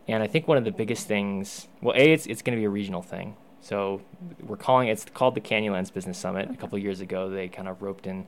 And 0.09 0.23
I 0.23 0.27
think 0.27 0.47
one 0.49 0.57
of 0.57 0.65
the 0.65 0.71
biggest 0.73 1.07
things, 1.09 1.69
well, 1.83 1.95
A, 1.97 2.13
it's, 2.13 2.27
it's 2.27 2.41
going 2.43 2.57
to 2.57 2.61
be 2.61 2.65
a 2.65 2.71
regional 2.71 3.03
thing. 3.03 3.37
So 3.61 4.01
we're 4.47 4.57
calling 4.57 4.89
it's 4.89 5.05
called 5.05 5.35
the 5.35 5.41
Canyonlands 5.41 5.93
Business 5.93 6.17
Summit. 6.17 6.49
A 6.51 6.57
couple 6.57 6.79
years 6.79 7.01
ago, 7.01 7.29
they 7.29 7.49
kind 7.49 7.67
of 7.69 7.83
roped 7.83 8.07
in 8.07 8.27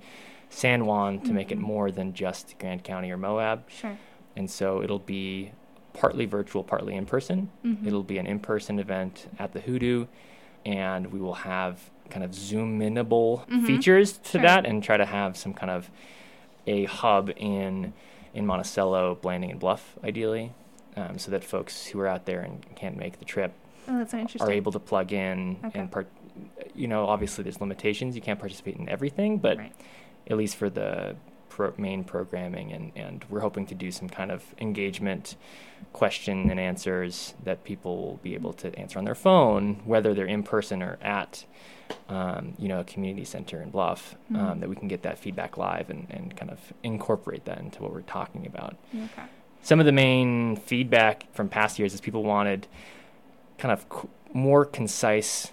San 0.51 0.85
Juan 0.87 1.21
to 1.21 1.33
make 1.33 1.53
it 1.53 1.59
Mhm. 1.59 1.63
more 1.63 1.91
than 1.91 2.13
just 2.13 2.59
Grand 2.59 2.83
County 2.83 3.11
or 3.11 3.17
Moab 3.17 3.65
Sure. 3.69 3.97
and 4.37 4.51
so 4.51 4.83
it'll 4.83 4.99
be 4.99 5.53
partly 5.93 6.27
virtual, 6.27 6.65
partly 6.65 6.95
in 6.97 7.07
person. 7.07 7.51
Mhm. 7.65 7.87
It'll 7.87 8.03
be 8.03 8.19
an 8.19 8.27
in-person 8.27 8.79
event 8.79 9.29
at 9.39 9.53
the 9.53 9.61
Hoodoo, 9.61 10.07
and 10.67 11.13
we 11.13 11.21
will 11.21 11.35
have 11.35 11.91
kind 12.11 12.25
of 12.25 12.35
zoom-inable 12.35 13.47
Mhm. 13.49 13.67
features 13.67 14.19
to 14.19 14.31
Sure. 14.33 14.43
that, 14.43 14.67
and 14.67 14.83
try 14.83 14.97
to 14.97 15.05
have 15.07 15.37
some 15.37 15.53
kind 15.55 15.71
of 15.71 15.91
a 16.67 16.85
hub 16.85 17.31
in 17.37 17.93
in 18.35 18.47
Monticello, 18.47 19.17
Blanding, 19.21 19.51
and 19.51 19.59
Bluff, 19.59 19.97
ideally, 20.05 20.53
um, 20.97 21.19
so 21.19 21.31
that 21.31 21.43
folks 21.43 21.87
who 21.87 21.99
are 22.01 22.07
out 22.07 22.27
there 22.27 22.41
and 22.41 22.65
can't 22.77 22.97
make 22.97 23.19
the 23.19 23.25
trip 23.25 23.53
Oh, 23.89 24.07
are 24.41 24.53
able 24.53 24.71
to 24.71 24.79
plug 24.79 25.13
in 25.13 25.57
Okay. 25.65 25.79
and 25.81 25.91
part. 25.91 26.07
You 26.75 26.87
know, 26.87 27.07
obviously 27.07 27.43
there's 27.43 27.61
limitations. 27.61 28.15
You 28.15 28.23
can't 28.23 28.39
participate 28.39 28.77
in 28.77 28.89
everything, 28.89 29.39
but 29.39 29.57
Right. 29.59 29.73
at 30.31 30.37
least 30.37 30.57
for 30.57 30.69
the 30.71 31.17
pro- 31.49 31.73
main 31.79 32.05
programming, 32.05 32.71
and, 32.73 32.93
and 32.95 33.25
we're 33.31 33.41
hoping 33.41 33.67
to 33.67 33.75
do 33.75 33.91
some 33.91 34.09
kind 34.09 34.31
of 34.31 34.55
engagement 34.61 35.35
question 35.93 36.51
and 36.51 36.61
answers 36.61 37.35
that 37.43 37.65
people 37.65 37.97
will 37.97 38.21
be 38.23 38.35
able 38.35 38.53
to 38.53 38.79
answer 38.79 38.99
on 38.99 39.05
their 39.07 39.15
phone, 39.17 39.81
whether 39.85 40.15
they're 40.15 40.27
in 40.27 40.43
person 40.45 40.83
or 40.83 40.99
at, 41.03 41.45
um, 42.09 42.55
you 42.59 42.69
know, 42.69 42.81
a 42.81 42.85
community 42.85 43.25
center 43.25 43.61
in 43.63 43.71
Bluff, 43.71 44.15
Mhm. 44.33 44.39
um, 44.39 44.61
that 44.61 44.69
we 44.69 44.77
can 44.77 44.89
get 44.89 45.03
that 45.03 45.19
feedback 45.19 45.57
live 45.57 45.91
and, 45.91 46.07
and 46.11 46.37
kind 46.37 46.51
of 46.51 46.73
incorporate 46.83 47.45
that 47.47 47.59
into 47.59 47.83
what 47.83 47.93
we're 47.93 48.01
talking 48.03 48.47
about. 48.47 48.77
Okay. 48.95 49.23
Some 49.63 49.81
of 49.81 49.87
the 49.87 49.93
main 49.93 50.57
feedback 50.57 51.25
from 51.33 51.49
past 51.49 51.79
years 51.79 51.93
is 51.95 52.01
people 52.01 52.23
wanted 52.23 52.67
kind 53.59 53.73
of 53.73 53.89
qu- 53.89 54.09
more 54.33 54.65
concise 54.65 55.53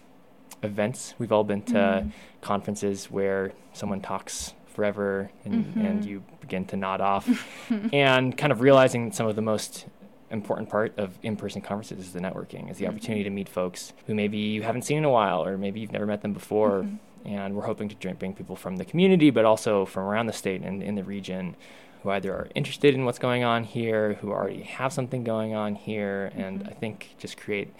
events. 0.63 1.15
We've 1.19 1.31
all 1.31 1.43
been 1.43 1.61
to 1.63 1.73
Mm. 2.05 2.11
conferences 2.41 3.09
where 3.11 3.51
someone 3.73 4.01
talks 4.01 4.53
forever 4.67 5.31
and, 5.45 5.73
and 5.77 6.03
Mhm. 6.03 6.05
you 6.07 6.23
begin 6.41 6.65
to 6.65 6.75
nod 6.77 7.01
off 7.01 7.27
and 7.93 8.37
kind 8.37 8.51
of 8.51 8.61
realizing 8.61 9.11
some 9.11 9.25
of 9.27 9.35
the 9.35 9.41
most 9.41 9.85
important 10.31 10.69
part 10.69 10.97
of 10.97 11.17
in-person 11.23 11.61
conferences 11.61 11.99
is 12.07 12.13
the 12.13 12.19
networking 12.19 12.69
is 12.71 12.77
the 12.77 12.85
Mhm. 12.85 12.89
opportunity 12.89 13.23
to 13.23 13.29
meet 13.29 13.47
folks 13.47 13.93
who 14.07 14.15
maybe 14.15 14.37
you 14.37 14.63
haven't 14.63 14.81
seen 14.81 14.97
in 14.97 15.05
a 15.05 15.09
while 15.09 15.45
or 15.45 15.57
maybe 15.57 15.79
you've 15.79 15.91
never 15.91 16.05
met 16.05 16.21
them 16.21 16.33
before 16.33 16.81
Mhm. 16.83 16.97
and 17.25 17.55
we're 17.55 17.65
hoping 17.65 17.87
to 17.89 18.13
bring 18.15 18.33
people 18.33 18.55
from 18.55 18.77
the 18.77 18.85
community 18.85 19.29
but 19.29 19.45
also 19.45 19.85
from 19.85 20.03
around 20.03 20.25
the 20.25 20.33
state 20.33 20.61
and 20.63 20.81
in 20.81 20.95
the 20.95 21.03
region 21.03 21.55
who 22.01 22.09
either 22.11 22.33
are 22.33 22.47
interested 22.55 22.93
in 22.95 23.05
what's 23.05 23.19
going 23.19 23.43
on 23.43 23.63
here 23.65 24.13
who 24.21 24.31
already 24.31 24.63
have 24.63 24.91
something 24.91 25.23
going 25.23 25.53
on 25.53 25.75
here 25.75 26.31
and 26.35 26.61
Mhm. 26.63 26.69
i 26.69 26.73
think 26.73 27.15
just 27.19 27.37
create 27.37 27.73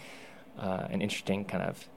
uh, 0.60 0.88
an 0.90 1.02
interesting 1.02 1.46
kind 1.46 1.64
of 1.64 1.88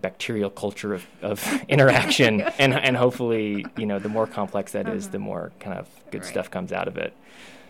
bacterial 0.00 0.48
culture 0.50 0.94
of, 0.94 1.06
of 1.20 1.38
interaction 1.68 2.40
and 2.58 2.72
and 2.74 2.96
hopefully 2.96 3.66
you 3.76 3.84
know 3.86 3.98
the 3.98 4.08
more 4.08 4.26
complex 4.26 4.72
that 4.72 4.88
is, 4.88 5.04
Uh-huh. 5.04 5.12
the 5.12 5.18
more 5.18 5.52
kind 5.60 5.78
of 5.78 5.86
good 6.10 6.22
Right. 6.22 6.30
stuff 6.30 6.50
comes 6.50 6.72
out 6.72 6.88
of 6.88 6.96
it 6.96 7.12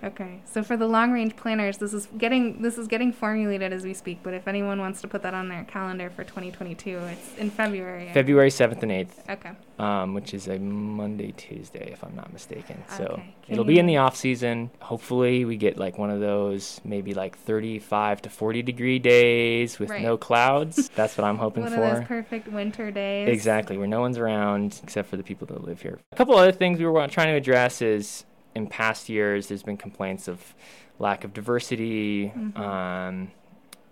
Okay. 0.02 0.40
So 0.46 0.62
for 0.62 0.78
the 0.78 0.86
long 0.86 1.12
range 1.12 1.36
planners, 1.36 1.76
this 1.76 1.92
is 1.92 2.06
getting 2.16 2.62
this 2.62 2.78
is 2.78 2.88
getting 2.88 3.12
formulated 3.12 3.70
as 3.70 3.84
we 3.84 3.92
speak. 3.92 4.20
But 4.22 4.32
if 4.32 4.48
anyone 4.48 4.78
wants 4.80 5.02
to 5.02 5.08
put 5.08 5.20
that 5.24 5.34
on 5.34 5.50
their 5.50 5.64
calendar 5.64 6.08
for 6.08 6.24
2022, 6.24 6.96
it's 7.12 7.36
in 7.36 7.50
February. 7.50 8.08
February 8.14 8.48
7th 8.48 8.82
and 8.82 8.92
8th 8.92 9.28
Okay. 9.28 9.50
um, 9.78 10.14
which 10.14 10.32
is 10.32 10.48
a 10.48 10.58
monday 10.58 11.32
tuesday 11.32 11.90
if 11.92 12.02
i'm 12.02 12.14
not 12.16 12.32
mistaken 12.32 12.82
so 12.96 13.04
Okay. 13.04 13.34
it'll 13.48 13.64
be 13.64 13.78
in 13.78 13.84
the 13.86 13.98
off 13.98 14.16
season 14.16 14.70
hopefully 14.80 15.44
we 15.44 15.56
get 15.56 15.76
like 15.78 15.98
one 15.98 16.10
of 16.10 16.20
those 16.20 16.80
maybe 16.84 17.12
like 17.14 17.36
35 17.36 18.22
to 18.22 18.30
40 18.30 18.62
degree 18.62 18.98
days 18.98 19.78
with 19.78 19.90
Right. 19.90 20.02
no 20.02 20.16
clouds 20.16 20.90
that's 20.94 21.16
what 21.18 21.24
i'm 21.26 21.36
hoping 21.38 21.62
One 21.64 21.72
for 21.72 21.84
of 21.84 21.98
those 21.98 22.06
perfect 22.08 22.48
winter 22.48 22.90
days. 22.90 23.28
Exactly, 23.28 23.76
where 23.76 23.86
no 23.86 24.00
one's 24.00 24.18
around 24.18 24.80
except 24.82 25.08
for 25.08 25.16
the 25.16 25.22
people 25.22 25.46
that 25.48 25.62
live 25.64 25.82
here. 25.82 25.98
A 26.12 26.16
couple 26.16 26.36
other 26.36 26.52
things 26.52 26.78
we 26.78 26.86
were 26.86 27.06
trying 27.08 27.28
to 27.28 27.34
address 27.36 27.82
is 27.82 28.24
in 28.54 28.66
past 28.66 29.08
years, 29.08 29.48
there's 29.48 29.62
been 29.62 29.76
complaints 29.76 30.28
of 30.28 30.54
lack 30.98 31.24
of 31.24 31.32
diversity, 31.32 32.28
Mhm. 32.36 32.56
um, 32.58 33.30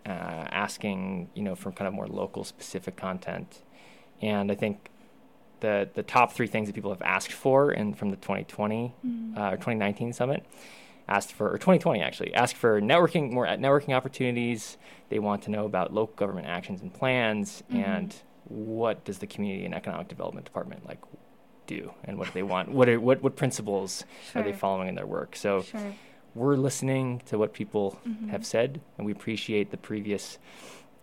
uh, 0.06 0.10
asking, 0.10 1.28
you 1.34 1.42
know, 1.42 1.54
for 1.54 1.70
kind 1.72 1.86
of 1.88 1.94
more 1.94 2.06
local 2.06 2.44
specific 2.44 2.96
content. 2.96 3.62
And 4.20 4.50
I 4.50 4.54
think 4.54 4.90
the 5.60 5.88
the 5.94 6.02
top 6.02 6.32
three 6.32 6.46
things 6.46 6.68
that 6.68 6.74
people 6.74 6.90
have 6.90 7.02
asked 7.02 7.32
for 7.32 7.70
and 7.70 7.96
from 7.98 8.10
the 8.10 8.16
2020 8.16 8.94
Mm. 9.06 9.36
uh, 9.36 9.50
or 9.52 9.56
2019 9.56 10.12
summit 10.12 10.44
asked 11.08 11.32
for, 11.32 11.50
or 11.50 11.56
2020 11.58 12.02
actually, 12.02 12.34
asked 12.34 12.54
for 12.56 12.80
networking, 12.80 13.30
more 13.30 13.46
networking 13.46 13.94
opportunities. 13.94 14.76
They 15.08 15.18
want 15.18 15.42
to 15.44 15.50
know 15.50 15.64
about 15.64 15.92
local 15.92 16.14
government 16.16 16.46
actions 16.46 16.82
and 16.82 16.92
plans 16.92 17.62
Mhm. 17.70 17.76
and 17.76 18.14
what 18.44 19.04
does 19.04 19.18
the 19.18 19.26
community 19.26 19.64
and 19.64 19.74
economic 19.74 20.08
development 20.08 20.44
department 20.46 20.86
like 20.86 20.98
do 21.68 21.92
and 22.04 22.18
what 22.18 22.32
they 22.34 22.42
want? 22.42 22.70
What 22.70 22.88
are, 22.88 22.98
what, 22.98 23.22
what 23.22 23.36
principles 23.36 24.04
are 24.34 24.42
they 24.42 24.52
following 24.52 24.88
in 24.88 24.96
their 24.96 25.06
work? 25.06 25.36
So 25.36 25.62
Sure. 25.62 25.92
we're 26.34 26.56
listening 26.56 27.22
to 27.26 27.38
what 27.38 27.52
people 27.52 28.00
Mhm. 28.06 28.30
have 28.30 28.44
said 28.44 28.80
and 28.96 29.06
we 29.06 29.12
appreciate 29.12 29.70
the 29.70 29.76
previous 29.76 30.38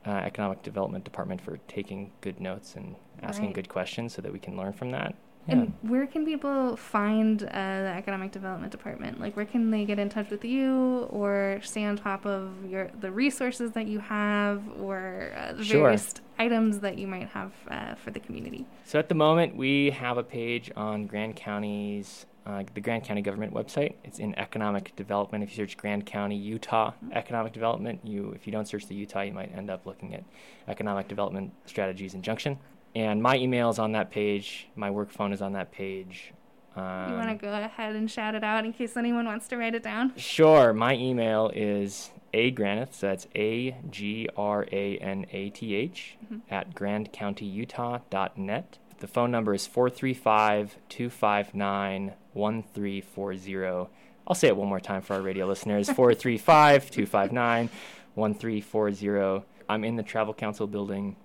uh, 0.05 0.11
economic 0.11 0.61
development 0.61 1.03
department 1.03 1.41
for 1.41 1.57
taking 1.67 2.11
good 2.21 2.39
notes 2.39 2.75
and 2.75 2.95
asking 3.23 3.47
Right. 3.47 3.55
good 3.55 3.69
questions 3.69 4.13
so 4.13 4.21
that 4.21 4.31
we 4.31 4.37
can 4.39 4.55
learn 4.57 4.73
from 4.73 4.91
that. 4.91 5.15
And 5.47 5.73
where 5.83 6.07
can 6.07 6.25
people 6.25 6.75
find 6.75 7.43
uh, 7.43 7.45
the 7.47 7.93
economic 7.95 8.31
development 8.31 8.71
department? 8.71 9.19
Like, 9.19 9.35
where 9.35 9.45
can 9.45 9.69
they 9.69 9.85
get 9.85 9.99
in 9.99 10.09
touch 10.09 10.29
with 10.29 10.43
you, 10.43 11.07
or 11.11 11.59
stay 11.61 11.83
on 11.85 11.97
top 11.97 12.25
of 12.25 12.49
your 12.67 12.89
the 12.99 13.11
resources 13.11 13.71
that 13.73 13.87
you 13.87 13.99
have, 13.99 14.63
or 14.79 15.33
uh, 15.37 15.53
the 15.53 15.63
Sure. 15.63 15.83
various 15.83 16.15
items 16.39 16.79
that 16.79 16.97
you 16.97 17.07
might 17.07 17.27
have 17.29 17.51
uh, 17.69 17.95
for 17.95 18.11
the 18.11 18.19
community? 18.19 18.65
So 18.85 18.97
at 18.97 19.07
the 19.07 19.15
moment, 19.15 19.55
we 19.55 19.91
have 19.91 20.17
a 20.17 20.23
page 20.23 20.71
on 20.75 21.05
Grand 21.05 21.35
County's, 21.35 22.25
uh, 22.47 22.63
the 22.73 22.81
Grand 22.81 23.03
County 23.03 23.21
government 23.21 23.53
website. 23.53 23.93
It's 24.03 24.17
in 24.17 24.33
economic 24.39 24.95
development. 24.95 25.43
If 25.43 25.51
you 25.51 25.57
search 25.63 25.77
Grand 25.77 26.07
County, 26.07 26.35
Utah 26.37 26.93
economic 27.11 27.53
development, 27.53 27.99
you 28.03 28.31
if 28.31 28.47
you 28.47 28.51
don't 28.51 28.67
search 28.67 28.87
the 28.87 28.95
Utah, 28.95 29.21
you 29.21 29.33
might 29.33 29.55
end 29.55 29.69
up 29.69 29.85
looking 29.85 30.15
at 30.15 30.23
economic 30.67 31.07
development 31.07 31.53
strategies 31.65 32.15
in 32.15 32.23
Junction. 32.23 32.57
And 32.95 33.21
my 33.21 33.35
email 33.35 33.69
is 33.69 33.77
on 33.77 33.91
that 33.91 34.09
page. 34.09 34.67
My 34.75 34.89
work 34.89 35.11
phone 35.11 35.33
is 35.33 35.41
on 35.41 35.53
that 35.53 35.71
page. 35.71 36.33
Um, 36.75 37.11
you 37.11 37.17
want 37.17 37.29
to 37.29 37.35
go 37.35 37.53
ahead 37.53 37.95
and 37.95 38.09
shout 38.09 38.35
it 38.35 38.43
out 38.43 38.65
in 38.65 38.73
case 38.73 38.97
anyone 38.97 39.25
wants 39.25 39.47
to 39.49 39.57
write 39.57 39.75
it 39.75 39.83
down? 39.83 40.13
Sure. 40.17 40.73
My 40.73 40.95
email 40.95 41.51
is 41.53 42.11
a 42.33 42.51
granath, 42.51 42.93
so 42.93 43.07
that's 43.07 43.27
a 43.35 43.77
g 43.89 44.27
r 44.35 44.65
a 44.71 44.97
n 44.97 45.25
a 45.31 45.49
t 45.51 45.73
h 45.73 46.17
at 46.49 46.75
grandcountyutah.net. 46.75 48.77
The 48.99 49.07
phone 49.07 49.31
number 49.31 49.53
is 49.53 49.67
435 49.67 50.77
259 50.89 52.13
1340. 52.33 53.89
I'll 54.27 54.35
say 54.35 54.47
it 54.47 54.57
one 54.57 54.67
more 54.67 54.79
time 54.79 55.01
for 55.01 55.13
our 55.13 55.21
radio 55.21 55.45
listeners 55.45 55.89
435 55.89 56.91
259 56.91 57.69
1340. 58.15 59.45
I'm 59.67 59.83
in 59.83 59.95
the 59.95 60.03
Travel 60.03 60.33
Council 60.33 60.67
building, 60.67 61.15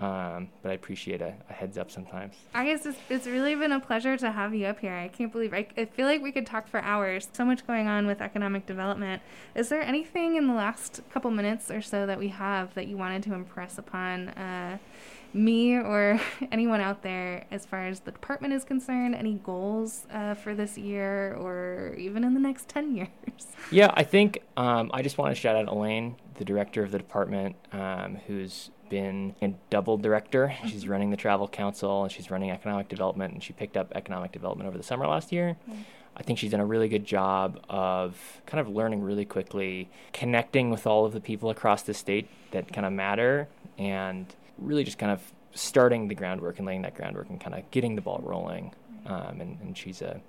um, 0.00 0.48
but 0.62 0.70
I 0.70 0.74
appreciate 0.74 1.20
a, 1.20 1.34
a 1.50 1.52
heads 1.52 1.76
up 1.76 1.90
sometimes. 1.90 2.34
I 2.54 2.64
guess 2.66 2.86
it's, 2.86 2.98
it's 3.08 3.26
really 3.26 3.54
been 3.54 3.72
a 3.72 3.80
pleasure 3.80 4.16
to 4.16 4.30
have 4.30 4.54
you 4.54 4.66
up 4.66 4.78
here. 4.78 4.94
I 4.94 5.08
can't 5.08 5.32
believe 5.32 5.52
I, 5.52 5.66
I 5.76 5.86
feel 5.86 6.06
like 6.06 6.22
we 6.22 6.30
could 6.30 6.46
talk 6.46 6.68
for 6.68 6.80
hours. 6.80 7.28
So 7.32 7.44
much 7.44 7.66
going 7.66 7.88
on 7.88 8.06
with 8.06 8.20
economic 8.20 8.66
development. 8.66 9.22
Is 9.54 9.68
there 9.68 9.82
anything 9.82 10.36
in 10.36 10.46
the 10.46 10.54
last 10.54 11.00
couple 11.10 11.30
minutes 11.30 11.70
or 11.70 11.82
so 11.82 12.06
that 12.06 12.18
we 12.18 12.28
have 12.28 12.74
that 12.74 12.86
you 12.86 12.96
wanted 12.96 13.22
to 13.24 13.34
impress 13.34 13.78
upon 13.78 14.28
uh, 14.30 14.78
me 15.32 15.76
or 15.76 16.20
anyone 16.52 16.80
out 16.80 17.02
there 17.02 17.44
as 17.50 17.66
far 17.66 17.86
as 17.86 18.00
the 18.00 18.12
department 18.12 18.54
is 18.54 18.64
concerned? 18.64 19.14
Any 19.14 19.34
goals 19.34 20.06
uh, 20.12 20.34
for 20.34 20.54
this 20.54 20.78
year 20.78 21.34
or 21.34 21.94
even 21.98 22.24
in 22.24 22.34
the 22.34 22.40
next 22.40 22.68
10 22.68 22.94
years? 22.96 23.08
Yeah, 23.70 23.90
I 23.94 24.04
think 24.04 24.42
um, 24.56 24.90
I 24.92 25.02
just 25.02 25.18
want 25.18 25.34
to 25.34 25.40
shout 25.40 25.56
out 25.56 25.68
Elaine, 25.68 26.16
the 26.34 26.44
director 26.44 26.82
of 26.82 26.90
the 26.90 26.98
department, 26.98 27.56
um, 27.72 28.18
who's 28.26 28.70
been 28.88 29.34
a 29.42 29.48
double 29.70 29.98
director. 29.98 30.54
She's 30.66 30.88
running 30.88 31.10
the 31.10 31.16
travel 31.16 31.46
council 31.46 32.04
and 32.04 32.12
she's 32.12 32.30
running 32.30 32.50
economic 32.50 32.88
development, 32.88 33.34
and 33.34 33.42
she 33.42 33.52
picked 33.52 33.76
up 33.76 33.92
economic 33.94 34.32
development 34.32 34.66
over 34.68 34.78
the 34.78 34.84
summer 34.84 35.06
last 35.06 35.30
year. 35.32 35.56
I 36.16 36.22
think 36.22 36.38
she's 36.38 36.50
done 36.50 36.60
a 36.60 36.66
really 36.66 36.88
good 36.88 37.04
job 37.04 37.60
of 37.68 38.40
kind 38.46 38.60
of 38.60 38.68
learning 38.68 39.02
really 39.02 39.24
quickly, 39.24 39.88
connecting 40.12 40.70
with 40.70 40.86
all 40.86 41.04
of 41.04 41.12
the 41.12 41.20
people 41.20 41.48
across 41.48 41.82
the 41.82 41.94
state 41.94 42.28
that 42.50 42.72
kind 42.72 42.86
of 42.86 42.92
matter, 42.92 43.46
and 43.78 44.26
really 44.58 44.84
just 44.84 44.98
kind 44.98 45.12
of 45.12 45.22
starting 45.54 46.08
the 46.08 46.14
groundwork 46.14 46.58
and 46.58 46.66
laying 46.66 46.82
that 46.82 46.94
groundwork 46.94 47.28
and 47.30 47.40
kind 47.40 47.54
of 47.54 47.70
getting 47.70 47.94
the 47.94 48.02
ball 48.02 48.20
rolling. 48.22 48.74
Um, 49.06 49.40
and, 49.40 49.60
and 49.60 49.78
she's 49.78 50.02
a, 50.02 50.20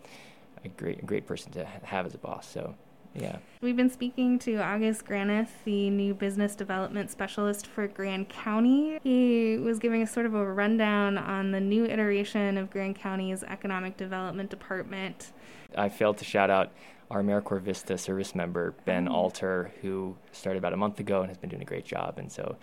a 0.64 0.70
great, 0.70 1.00
a 1.00 1.06
great 1.06 1.28
person 1.28 1.52
to 1.54 1.66
have 1.66 2.06
as 2.06 2.14
a 2.14 2.18
boss. 2.18 2.48
So, 2.48 2.76
yeah. 3.14 3.38
We've 3.62 3.76
been 3.76 3.90
speaking 3.90 4.40
to 4.40 4.58
August 4.58 5.06
Granath, 5.06 5.50
the 5.66 5.90
new 5.90 6.14
business 6.14 6.56
development 6.56 7.10
specialist 7.10 7.68
for 7.68 7.88
Grand 7.88 8.30
County. 8.30 9.00
He 9.04 9.58
was 9.58 9.80
giving 9.80 10.04
us 10.04 10.12
sort 10.12 10.26
of 10.26 10.36
a 10.36 10.54
rundown 10.54 11.18
on 11.18 11.52
the 11.52 11.60
new 11.60 11.86
iteration 11.86 12.58
of 12.58 12.70
Grand 12.70 12.96
County's 12.96 13.44
economic 13.44 13.98
development 13.98 14.50
department. 14.50 15.34
I 15.76 15.90
failed 15.90 16.20
to 16.20 16.26
shout 16.26 16.50
out 16.50 16.72
our 17.10 17.24
AmeriCorps 17.24 17.62
Vista 17.62 17.98
service 17.98 18.36
member, 18.36 18.76
Ben 18.86 19.08
Alter, 19.08 19.72
who 19.82 20.16
started 20.32 20.60
about 20.60 20.74
a 20.74 20.78
month 20.78 21.00
ago 21.00 21.22
and 21.22 21.30
has 21.30 21.38
been 21.38 21.50
doing 21.50 21.64
a 21.64 21.66
great 21.66 21.86
job. 21.86 22.20
And 22.20 22.32
so 22.32 22.58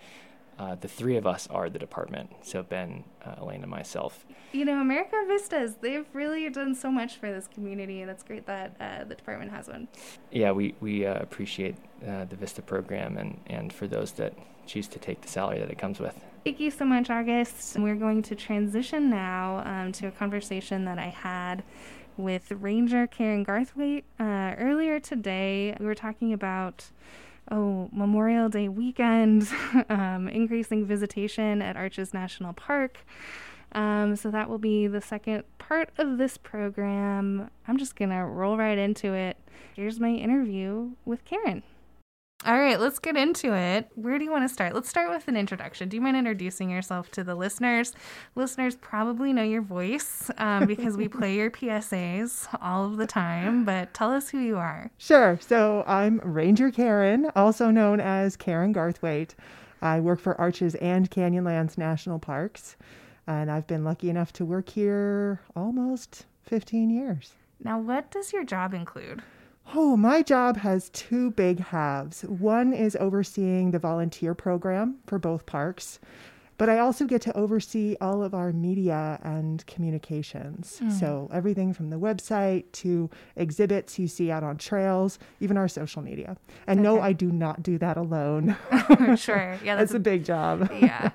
uh, 0.59 0.75
the 0.75 0.87
three 0.87 1.17
of 1.17 1.27
us 1.27 1.47
are 1.47 1.69
the 1.69 1.79
department. 1.79 2.31
So 2.41 2.63
Ben, 2.63 3.03
uh, 3.25 3.35
Elaine, 3.37 3.61
and 3.61 3.71
myself. 3.71 4.25
You 4.53 4.65
know, 4.65 4.73
AmeriCorps 4.73 5.27
Vistas, 5.27 5.75
they've 5.81 6.05
really 6.13 6.49
done 6.49 6.73
so 6.73 6.91
much 6.91 7.17
for 7.17 7.31
this 7.31 7.47
community. 7.47 8.03
That's 8.05 8.23
great 8.23 8.45
that 8.47 8.75
uh, 8.79 9.03
the 9.03 9.15
department 9.15 9.51
has 9.51 9.67
one. 9.67 9.87
Yeah, 10.31 10.51
we, 10.51 10.75
we 10.79 11.05
uh, 11.05 11.19
appreciate 11.19 11.75
uh, 12.07 12.25
the 12.25 12.35
Vista 12.35 12.61
program 12.61 13.17
and, 13.17 13.39
and 13.47 13.71
for 13.71 13.87
those 13.87 14.13
that 14.13 14.33
choose 14.65 14.87
to 14.87 14.99
take 14.99 15.21
the 15.21 15.27
salary 15.27 15.59
that 15.59 15.69
it 15.69 15.77
comes 15.77 15.99
with. 15.99 16.19
Thank 16.43 16.59
you 16.59 16.71
so 16.71 16.85
much, 16.85 17.09
August. 17.09 17.77
We're 17.77 17.95
going 17.95 18.21
to 18.23 18.35
transition 18.35 19.09
now 19.09 19.63
um, 19.65 19.91
to 19.93 20.07
a 20.07 20.11
conversation 20.11 20.85
that 20.85 20.97
I 20.97 21.09
had 21.09 21.63
with 22.15 22.51
Ranger 22.51 23.05
Karen 23.05 23.45
Garthwaite. 23.45 24.03
Uh, 24.19 24.55
earlier 24.57 24.99
today, 24.99 25.75
we 25.79 25.85
were 25.85 25.95
talking 25.95 26.33
about 26.33 26.89
oh 27.51 27.89
Memorial 27.91 28.49
Day 28.49 28.69
weekend, 28.69 29.47
um, 29.89 30.27
increasing 30.27 30.85
visitation 30.85 31.61
at 31.61 31.75
Arches 31.75 32.13
National 32.13 32.53
Park. 32.53 32.99
Um, 33.73 34.15
so 34.15 34.31
that 34.31 34.49
will 34.49 34.57
be 34.57 34.87
the 34.87 35.01
second 35.01 35.43
part 35.57 35.89
of 35.97 36.17
this 36.17 36.37
program. 36.37 37.49
I'm 37.67 37.77
just 37.77 37.95
gonna 37.95 38.25
roll 38.25 38.57
right 38.57 38.77
into 38.77 39.13
it. 39.13 39.37
Here's 39.75 39.99
my 39.99 40.09
interview 40.09 40.91
with 41.05 41.25
Karen. 41.25 41.63
All 42.45 42.57
right, 42.57 42.79
let's 42.79 42.99
get 42.99 43.17
into 43.17 43.53
it. 43.55 43.89
Where 43.95 44.19
do 44.19 44.23
you 44.23 44.31
want 44.31 44.47
to 44.47 44.53
start? 44.53 44.75
Let's 44.75 44.87
start 44.87 45.09
with 45.09 45.27
an 45.27 45.35
introduction. 45.35 45.89
Do 45.89 45.97
you 45.97 46.01
mind 46.01 46.15
introducing 46.15 46.69
yourself 46.69 47.09
to 47.11 47.23
the 47.23 47.33
listeners? 47.33 47.93
Listeners 48.35 48.75
probably 48.75 49.33
know 49.33 49.43
your 49.43 49.63
voice 49.63 50.29
um, 50.37 50.67
because 50.67 50.95
we 50.97 51.07
play 51.07 51.35
your 51.35 51.49
PSAs 51.49 52.47
all 52.61 52.85
of 52.85 52.97
the 52.97 53.07
time, 53.07 53.65
but 53.65 53.91
tell 53.95 54.11
us 54.11 54.29
who 54.29 54.37
you 54.37 54.55
are. 54.57 54.91
Sure. 54.99 55.39
So 55.41 55.83
I'm 55.87 56.19
Ranger 56.23 56.69
Karen, 56.69 57.31
also 57.35 57.71
known 57.71 57.99
as 57.99 58.35
Karen 58.35 58.71
Garthwaite. 58.73 59.33
I 59.81 59.99
work 59.99 60.19
for 60.19 60.39
Arches 60.39 60.75
and 60.75 61.09
Canyonlands 61.09 61.75
National 61.75 62.19
Parks, 62.19 62.75
and 63.25 63.49
I've 63.49 63.67
been 63.67 63.83
lucky 63.83 64.11
enough 64.11 64.31
to 64.33 64.45
work 64.45 64.69
here 64.69 65.41
almost 65.55 66.27
15 66.43 66.91
years. 66.91 67.33
Now, 67.63 67.79
what 67.79 68.11
does 68.11 68.31
your 68.31 68.43
job 68.43 68.75
include? 68.75 69.23
Oh, 69.75 69.97
my 69.97 70.21
job 70.21 70.57
has 70.57 70.89
two 70.89 71.31
big 71.31 71.59
halves. 71.59 72.21
One 72.23 72.73
is 72.73 72.95
overseeing 72.99 73.71
the 73.71 73.79
volunteer 73.79 74.33
program 74.33 74.95
for 75.07 75.19
both 75.19 75.45
parks, 75.45 75.99
but 76.57 76.69
I 76.69 76.79
also 76.79 77.05
get 77.05 77.21
to 77.23 77.37
oversee 77.37 77.95
all 77.99 78.23
of 78.23 78.33
our 78.33 78.51
media 78.53 79.19
and 79.23 79.65
communications. 79.67 80.79
Hmm. 80.79 80.89
So, 80.89 81.29
everything 81.33 81.73
from 81.73 81.89
the 81.89 81.97
website 81.97 82.71
to 82.73 83.09
exhibits 83.35 83.99
you 83.99 84.07
see 84.07 84.31
out 84.31 84.43
on 84.43 84.57
trails, 84.57 85.19
even 85.41 85.57
our 85.57 85.67
social 85.67 86.01
media. 86.01 86.37
And 86.65 86.81
no, 86.81 87.01
I 87.01 87.11
do 87.13 87.31
not 87.31 87.61
do 87.61 87.77
that 87.79 87.97
alone. 87.97 88.55
sure. 89.17 89.57
Yeah, 89.63 89.75
That's 89.75 89.91
that's 89.91 89.93
a 89.93 89.99
big 89.99 90.23
job. 90.23 90.71
yeah. 90.73 91.11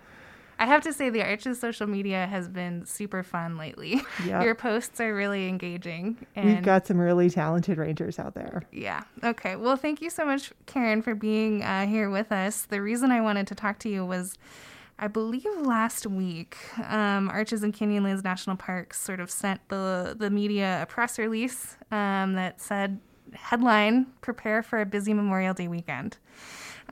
I 0.63 0.67
have 0.67 0.83
to 0.83 0.93
say, 0.93 1.11
the 1.11 1.23
Arches 1.25 1.59
social 1.59 1.89
media 1.89 2.29
has 2.29 2.49
been 2.49 2.87
super 2.87 3.25
fun 3.25 3.59
lately. 3.59 4.01
Yeah. 4.25 4.45
Your 4.45 4.55
posts 4.55 5.01
are 5.01 5.13
really 5.13 5.49
engaging. 5.49 6.17
And 6.37 6.47
We've 6.47 6.63
got 6.63 6.87
some 6.87 6.99
really 6.99 7.29
talented 7.29 7.77
rangers 7.77 8.21
out 8.21 8.35
there. 8.35 8.63
Yeah. 8.71 9.03
Okay. 9.25 9.57
Well, 9.57 9.75
thank 9.75 10.01
you 10.01 10.11
so 10.11 10.25
much, 10.25 10.53
Karen, 10.67 11.03
for 11.03 11.17
being 11.17 11.63
uh, 11.65 11.87
here 11.87 12.09
with 12.09 12.31
us. 12.31 12.63
The 12.63 12.81
reason 12.81 13.11
I 13.11 13.21
wanted 13.21 13.49
to 13.49 13.57
talk 13.57 13.81
to 13.81 13.89
you 13.89 14.07
was, 14.07 14.39
I 15.01 15.09
believe 15.09 15.45
last 15.63 16.07
week, 16.07 16.57
um, 16.89 17.29
Arches 17.31 17.65
and 17.65 17.75
Canyonlands 17.75 18.23
National 18.23 18.55
Parks 18.55 19.01
sort 19.01 19.19
of 19.19 19.29
sent 19.29 19.67
the 19.69 20.15
the 20.17 20.31
media 20.31 20.83
a 20.83 20.87
press 20.87 21.19
release 21.19 21.77
um, 21.91 22.35
that 22.35 22.61
said, 22.61 23.01
headline: 23.35 24.07
Prepare 24.21 24.63
for 24.63 24.81
a 24.81 24.87
busy 24.87 25.13
Memorial 25.15 25.55
Day 25.55 25.67
weekend. 25.67 26.19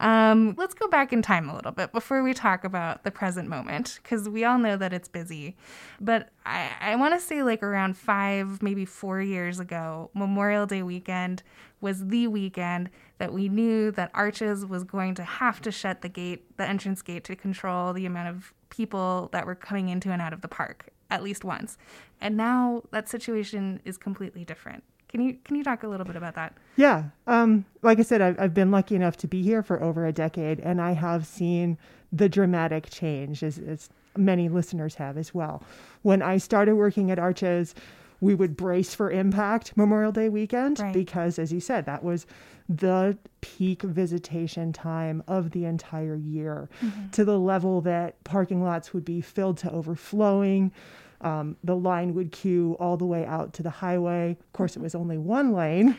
Um, 0.01 0.55
let's 0.57 0.75
go 0.75 0.89
back 0.89 1.13
in 1.13 1.21
time 1.21 1.49
a 1.49 1.55
little 1.55 1.73
bit 1.73 1.93
before 1.93 2.23
we 2.23 2.35
talk 2.35 2.65
about 2.65 3.05
the 3.05 3.11
present 3.11 3.49
moment, 3.49 4.01
because 4.03 4.29
we 4.29 4.45
all 4.45 4.59
know 4.59 4.77
that 4.77 4.93
it's 4.93 5.09
busy. 5.09 5.57
But 6.01 6.31
I, 6.47 6.71
I 6.81 6.97
want 6.97 7.15
to 7.15 7.21
say, 7.21 7.43
like, 7.43 7.63
around 7.63 7.97
five, 7.97 8.63
maybe 8.63 8.87
four 8.87 9.21
years 9.21 9.61
ago, 9.61 10.11
Memorial 10.15 10.65
Day 10.67 10.83
weekend 10.83 11.43
was 11.83 12.07
the 12.07 12.27
weekend 12.27 12.89
that 13.19 13.33
we 13.33 13.49
knew 13.49 13.91
that 13.93 14.11
Arches 14.15 14.65
was 14.65 14.85
going 14.85 15.15
to 15.17 15.23
have 15.23 15.61
to 15.63 15.71
shut 15.71 16.01
the 16.01 16.09
gate, 16.09 16.57
the 16.57 16.67
entrance 16.67 17.03
gate, 17.03 17.25
to 17.25 17.37
control 17.37 17.93
the 17.93 18.07
amount 18.07 18.29
of 18.29 18.55
people 18.71 19.29
that 19.33 19.45
were 19.45 19.55
coming 19.55 19.91
into 19.91 20.11
and 20.11 20.23
out 20.23 20.33
of 20.33 20.41
the 20.41 20.49
park 20.49 20.89
at 21.11 21.23
least 21.23 21.45
once. 21.45 21.77
And 22.21 22.37
now 22.37 22.85
that 22.93 23.09
situation 23.09 23.81
is 23.85 23.99
completely 23.99 24.45
different. 24.45 24.85
Can 25.11 25.21
you 25.21 25.37
can 25.45 25.57
you 25.57 25.65
talk 25.65 25.83
a 25.83 25.89
little 25.89 26.07
bit 26.07 26.17
about 26.17 26.35
that? 26.37 26.55
Yeah. 26.77 27.05
Um, 27.27 27.65
like 27.83 27.99
I 27.99 28.03
said, 28.03 28.21
I've, 28.21 28.39
I've 28.39 28.55
been 28.55 28.71
lucky 28.71 28.95
enough 28.95 29.17
to 29.19 29.27
be 29.29 29.43
here 29.43 29.63
for 29.63 29.83
over 29.83 30.07
a 30.07 30.13
decade, 30.13 30.61
and 30.61 30.81
I 30.81 30.93
have 30.93 31.27
seen 31.27 31.79
the 32.13 32.29
dramatic 32.29 32.89
change, 32.91 33.43
as, 33.43 33.59
as 33.59 33.89
many 34.17 34.49
listeners 34.49 34.95
have 34.97 35.17
as 35.17 35.35
well. 35.35 35.63
When 36.03 36.23
I 36.23 36.39
started 36.39 36.77
working 36.77 37.11
at 37.11 37.19
Arches, 37.19 37.75
we 38.21 38.35
would 38.35 38.57
brace 38.57 38.95
for 38.95 39.11
impact 39.11 39.77
Memorial 39.77 40.13
Day 40.13 40.29
weekend 40.29 40.79
Right. 40.79 40.93
because, 40.95 41.39
as 41.39 41.53
you 41.53 41.61
said, 41.61 41.87
that 41.87 42.05
was 42.05 42.27
the 42.69 43.17
peak 43.41 43.83
visitation 43.83 44.73
time 44.73 45.23
of 45.27 45.51
the 45.51 45.65
entire 45.65 46.15
year 46.17 46.69
to 47.13 47.25
the 47.25 47.39
level 47.39 47.81
that 47.81 48.23
parking 48.23 48.63
lots 48.63 48.93
would 48.95 49.05
be 49.05 49.21
filled 49.21 49.57
to 49.59 49.71
overflowing. 49.73 50.71
Um, 51.23 51.57
the 51.63 51.77
line 51.77 52.15
would 52.15 52.33
queue 52.33 52.77
all 52.81 52.97
the 52.97 53.05
way 53.05 53.27
out 53.27 53.53
to 53.55 53.63
the 53.63 53.69
highway. 53.71 54.39
Of 54.41 54.53
course, 54.55 54.75
it 54.77 54.81
was 54.81 54.95
only 54.95 55.19
one 55.19 55.53
lane. 55.53 55.97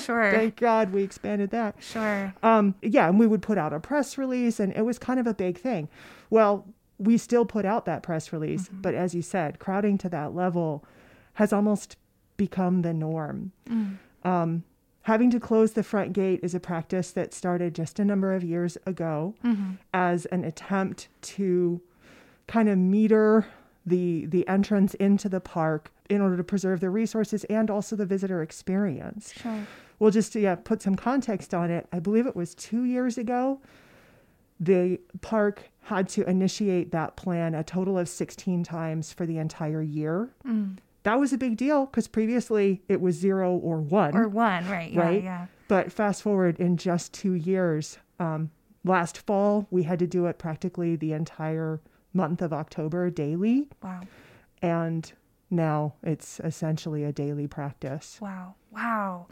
Sure. 0.00 0.30
Thank 0.34 0.56
God 0.56 0.92
we 0.92 1.02
expanded 1.04 1.50
that. 1.50 1.76
sure. 1.80 2.34
Um, 2.42 2.74
yeah, 2.82 3.08
and 3.08 3.18
we 3.20 3.26
would 3.26 3.40
put 3.42 3.56
out 3.56 3.72
a 3.72 3.78
press 3.78 4.18
release, 4.18 4.58
and 4.58 4.72
it 4.76 4.82
was 4.82 4.98
kind 4.98 5.20
of 5.20 5.26
a 5.28 5.34
big 5.34 5.58
thing. 5.58 5.88
Well, 6.28 6.66
we 6.98 7.18
still 7.18 7.44
put 7.44 7.64
out 7.64 7.84
that 7.86 8.02
press 8.02 8.32
release, 8.32 8.68
but 8.72 8.94
as 8.94 9.14
you 9.14 9.22
said, 9.22 9.58
crowding 9.60 9.96
to 9.98 10.08
that 10.08 10.34
level 10.34 10.84
has 11.34 11.52
almost 11.52 11.96
become 12.36 12.82
the 12.82 12.92
norm. 12.94 13.52
Um, 14.24 14.64
having 15.02 15.30
to 15.30 15.38
close 15.40 15.72
the 15.72 15.82
front 15.82 16.12
gate 16.12 16.40
is 16.42 16.54
a 16.54 16.60
practice 16.60 17.10
that 17.12 17.32
started 17.34 17.74
just 17.74 17.98
a 18.00 18.04
number 18.04 18.32
of 18.32 18.42
years 18.42 18.76
ago 18.86 19.34
as 19.92 20.26
an 20.26 20.44
attempt 20.44 21.08
to 21.22 21.80
kind 22.46 22.68
of 22.68 22.78
meter 22.78 23.46
the 23.86 24.26
the 24.26 24.46
entrance 24.48 24.94
into 24.94 25.28
the 25.28 25.40
park 25.40 25.92
in 26.08 26.20
order 26.20 26.36
to 26.36 26.44
preserve 26.44 26.80
the 26.80 26.90
resources 26.90 27.44
and 27.44 27.70
also 27.70 27.96
the 27.96 28.06
visitor 28.06 28.42
experience. 28.42 29.32
Sure. 29.34 29.66
Well, 29.98 30.10
just 30.10 30.32
to 30.34 30.40
yeah, 30.40 30.54
put 30.56 30.82
some 30.82 30.94
context 30.96 31.54
on 31.54 31.70
it, 31.70 31.86
I 31.92 31.98
believe 31.98 32.26
it 32.26 32.34
was 32.36 32.54
two 32.54 32.84
years 32.84 33.16
ago, 33.18 33.60
the 34.60 35.00
park 35.20 35.70
had 35.82 36.08
to 36.10 36.28
initiate 36.28 36.90
that 36.92 37.16
plan 37.16 37.54
a 37.54 37.62
total 37.64 37.98
of 37.98 38.08
16 38.08 38.64
times 38.64 39.12
for 39.12 39.26
the 39.26 39.38
entire 39.38 39.82
year. 39.82 40.30
That 41.02 41.20
was 41.20 41.32
a 41.34 41.38
big 41.38 41.56
deal 41.58 41.86
because 41.86 42.08
previously 42.08 42.82
it 42.88 43.00
was 43.00 43.14
zero 43.16 43.54
or 43.54 43.80
one. 43.80 44.16
Or 44.16 44.26
one, 44.28 44.66
right? 44.68 44.90
Yeah, 44.90 45.00
Right. 45.00 45.22
yeah. 45.22 45.46
But 45.68 45.92
fast 45.92 46.22
forward 46.22 46.58
in 46.58 46.76
just 46.76 47.12
two 47.12 47.32
years, 47.34 47.98
um, 48.18 48.50
last 48.84 49.18
fall, 49.18 49.66
we 49.70 49.82
had 49.82 49.98
to 49.98 50.06
do 50.06 50.26
it 50.26 50.38
practically 50.38 50.96
the 50.96 51.12
entire 51.12 51.80
month 52.14 52.40
of 52.40 52.52
October 52.52 53.10
daily. 53.10 53.68
Wow. 53.82 54.00
And 54.62 55.12
now 55.50 55.94
it's 56.02 56.40
essentially 56.40 57.04
a 57.04 57.12
daily 57.12 57.46
practice. 57.46 58.18
Wow. 58.20 58.54
Wow. 58.72 59.26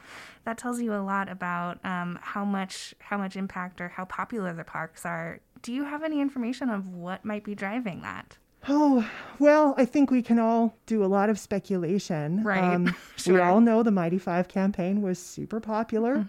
That 0.45 0.59
tells 0.59 0.81
you 0.81 0.93
a 0.95 1.03
lot 1.03 1.29
about 1.31 1.83
um, 1.85 2.19
how 2.23 2.45
much 2.45 2.95
how 2.99 3.17
much 3.17 3.37
impact 3.37 3.81
or 3.81 3.89
how 3.89 4.05
popular 4.05 4.53
the 4.53 4.65
parks 4.65 5.07
are. 5.07 5.41
Do 5.63 5.73
you 5.73 5.85
have 5.85 6.03
any 6.03 6.21
information 6.21 6.69
of 6.69 6.87
what 6.89 7.25
might 7.25 7.45
be 7.45 7.55
driving 7.55 8.03
that? 8.03 8.37
Oh, 8.69 9.09
well, 9.41 9.75
I 9.77 9.85
think 9.85 10.13
we 10.13 10.23
can 10.23 10.39
all 10.39 10.77
do 10.87 11.05
a 11.05 11.07
lot 11.07 11.29
of 11.29 11.39
speculation. 11.39 12.45
Right. 12.45 12.79
We 12.87 12.93
Sure. 13.17 13.39
Mm-hmm. 13.39 13.49
all 13.51 13.61
know 13.61 13.83
the 13.83 13.91
Mighty 13.93 14.19
Five 14.19 14.49
campaign 14.49 15.01
was 15.03 15.19
super 15.19 15.61
popular. 15.61 16.27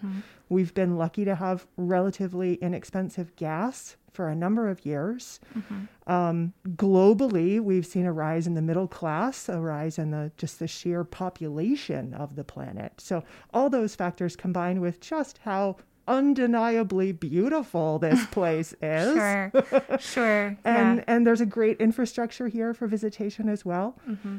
We've 0.48 0.72
been 0.74 0.96
lucky 0.96 1.24
to 1.24 1.34
have 1.36 1.66
relatively 1.76 2.54
inexpensive 2.54 3.34
gas 3.36 3.96
for 4.14 4.28
a 4.28 4.34
number 4.34 4.68
of 4.68 4.86
years. 4.86 5.40
Mm-hmm. 5.58 6.12
Um, 6.12 6.52
globally, 6.70 7.60
we've 7.60 7.84
seen 7.84 8.06
a 8.06 8.12
rise 8.12 8.46
in 8.46 8.54
the 8.54 8.62
middle 8.62 8.86
class, 8.86 9.48
a 9.48 9.60
rise 9.60 9.98
in 9.98 10.12
the 10.12 10.30
just 10.36 10.58
the 10.60 10.68
sheer 10.68 11.04
population 11.04 12.14
of 12.14 12.36
the 12.36 12.44
planet. 12.44 12.92
So 12.98 13.24
all 13.52 13.68
those 13.68 13.94
factors 13.94 14.36
combined 14.36 14.80
with 14.80 15.00
just 15.00 15.38
how 15.38 15.76
undeniably 16.06 17.12
beautiful 17.12 17.98
this 17.98 18.24
place 18.30 18.74
is. 18.80 19.14
Sure. 19.14 19.52
sure. 19.98 20.56
And 20.64 20.98
yeah. 20.98 21.04
and 21.06 21.26
there's 21.26 21.40
a 21.40 21.46
great 21.46 21.80
infrastructure 21.80 22.48
here 22.48 22.72
for 22.72 22.86
visitation 22.86 23.48
as 23.48 23.64
well. 23.64 23.98
Mm-hmm. 24.08 24.38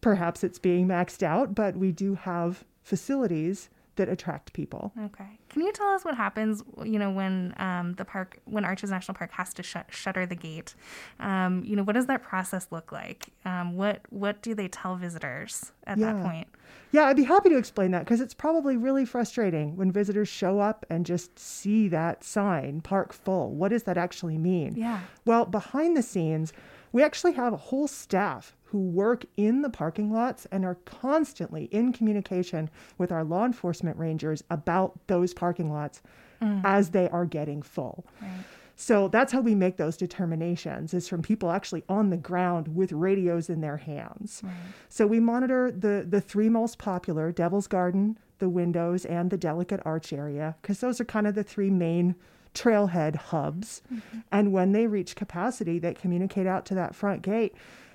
Perhaps 0.00 0.44
it's 0.44 0.58
being 0.58 0.86
maxed 0.88 1.22
out, 1.22 1.54
but 1.54 1.76
we 1.76 1.92
do 1.92 2.14
have 2.14 2.64
facilities 2.82 3.68
that 3.96 4.08
attract 4.08 4.52
people. 4.52 4.92
Okay. 4.98 5.38
Can 5.48 5.62
you 5.62 5.72
tell 5.72 5.88
us 5.88 6.04
what 6.04 6.16
happens, 6.16 6.62
you 6.84 6.98
know, 6.98 7.10
when 7.10 7.54
um, 7.58 7.94
the 7.94 8.04
park, 8.04 8.38
when 8.44 8.64
Arches 8.64 8.90
National 8.90 9.14
Park 9.14 9.32
has 9.32 9.52
to 9.54 9.62
shut 9.62 9.86
shutter 9.90 10.26
the 10.26 10.34
gate? 10.34 10.74
Um, 11.20 11.62
you 11.64 11.76
know, 11.76 11.82
what 11.82 11.94
does 11.94 12.06
that 12.06 12.22
process 12.22 12.68
look 12.70 12.92
like? 12.92 13.28
Um, 13.44 13.76
what 13.76 14.00
what 14.10 14.42
do 14.42 14.54
they 14.54 14.68
tell 14.68 14.96
visitors 14.96 15.72
at 15.86 15.98
that 15.98 16.22
point? 16.22 16.48
Yeah, 16.90 17.04
I'd 17.04 17.16
be 17.16 17.24
happy 17.24 17.48
to 17.48 17.56
explain 17.56 17.90
that 17.92 18.04
because 18.04 18.20
it's 18.20 18.34
probably 18.34 18.76
really 18.76 19.04
frustrating 19.04 19.76
when 19.76 19.90
visitors 19.90 20.28
show 20.28 20.60
up 20.60 20.84
and 20.90 21.06
just 21.06 21.38
see 21.38 21.88
that 21.88 22.22
sign, 22.22 22.82
park 22.82 23.12
full. 23.12 23.50
What 23.50 23.70
does 23.70 23.84
that 23.84 23.96
actually 23.96 24.38
mean? 24.38 24.74
Yeah. 24.76 25.00
Well, 25.24 25.46
behind 25.46 25.96
the 25.96 26.02
scenes, 26.02 26.52
we 26.92 27.02
actually 27.02 27.32
have 27.32 27.52
a 27.52 27.56
whole 27.56 27.88
staff 27.88 28.56
who 28.72 28.78
work 28.78 29.26
in 29.36 29.60
the 29.60 29.68
parking 29.68 30.10
lots 30.10 30.46
and 30.50 30.64
are 30.64 30.76
constantly 30.86 31.64
in 31.64 31.92
communication 31.92 32.70
with 32.96 33.12
our 33.12 33.22
law 33.22 33.44
enforcement 33.44 33.98
rangers 33.98 34.42
about 34.48 34.98
those 35.06 35.34
parking 35.34 35.70
lots 35.70 36.00
mm. 36.40 36.60
as 36.64 36.90
they 36.90 37.08
are 37.10 37.26
getting 37.26 37.60
full. 37.60 38.06
Right. 38.20 38.30
So 38.74 39.08
that's 39.08 39.32
how 39.32 39.42
we 39.42 39.54
make 39.54 39.76
those 39.76 39.98
determinations 39.98 40.94
is 40.94 41.06
from 41.06 41.20
people 41.20 41.50
actually 41.50 41.84
on 41.88 42.08
the 42.08 42.16
ground 42.16 42.74
with 42.74 42.90
radios 42.90 43.50
in 43.50 43.60
their 43.60 43.76
hands. 43.76 44.42
So 44.88 45.06
we 45.06 45.20
monitor 45.20 45.70
the 45.70 46.04
the 46.08 46.20
three 46.20 46.48
most 46.48 46.78
popular, 46.78 47.30
Devil's 47.30 47.66
Garden, 47.66 48.18
the 48.38 48.48
windows 48.48 49.04
and 49.04 49.30
the 49.30 49.36
delicate 49.36 49.80
arch 49.84 50.12
area 50.12 50.56
because 50.62 50.80
those 50.80 51.00
are 51.00 51.04
kind 51.04 51.26
of 51.26 51.34
the 51.34 51.44
three 51.44 51.70
main 51.70 52.16
trailhead 52.54 53.16
hubs. 53.16 53.82
Mm-hmm. 53.92 54.18
And 54.30 54.52
when 54.52 54.72
they 54.72 54.86
reach 54.86 55.16
capacity, 55.16 55.78
they 55.78 55.94
communicate 55.94 56.46
out 56.46 56.66
to 56.66 56.74
that 56.74 56.94
front 56.94 57.22
gate, 57.22 57.54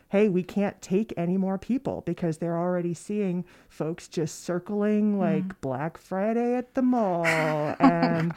hey, 0.09 0.29
we 0.29 0.43
can't 0.43 0.81
take 0.81 1.13
any 1.17 1.37
more 1.37 1.57
people 1.57 2.01
because 2.05 2.37
they're 2.37 2.57
already 2.57 2.93
seeing 2.93 3.43
folks 3.67 4.07
just 4.07 4.43
circling 4.43 5.13
hmm. 5.13 5.19
like 5.19 5.61
Black 5.61 5.97
Friday 5.97 6.55
at 6.55 6.73
the 6.73 6.81
mall. 6.81 7.25
Oh 7.37 7.75
and 7.79 8.33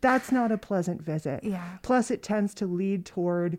that's 0.00 0.30
not 0.30 0.52
a 0.52 0.58
pleasant 0.58 1.02
visit. 1.02 1.42
Yeah. 1.42 1.78
Plus, 1.82 2.10
it 2.10 2.22
tends 2.22 2.54
to 2.54 2.66
lead 2.66 3.04
toward 3.04 3.58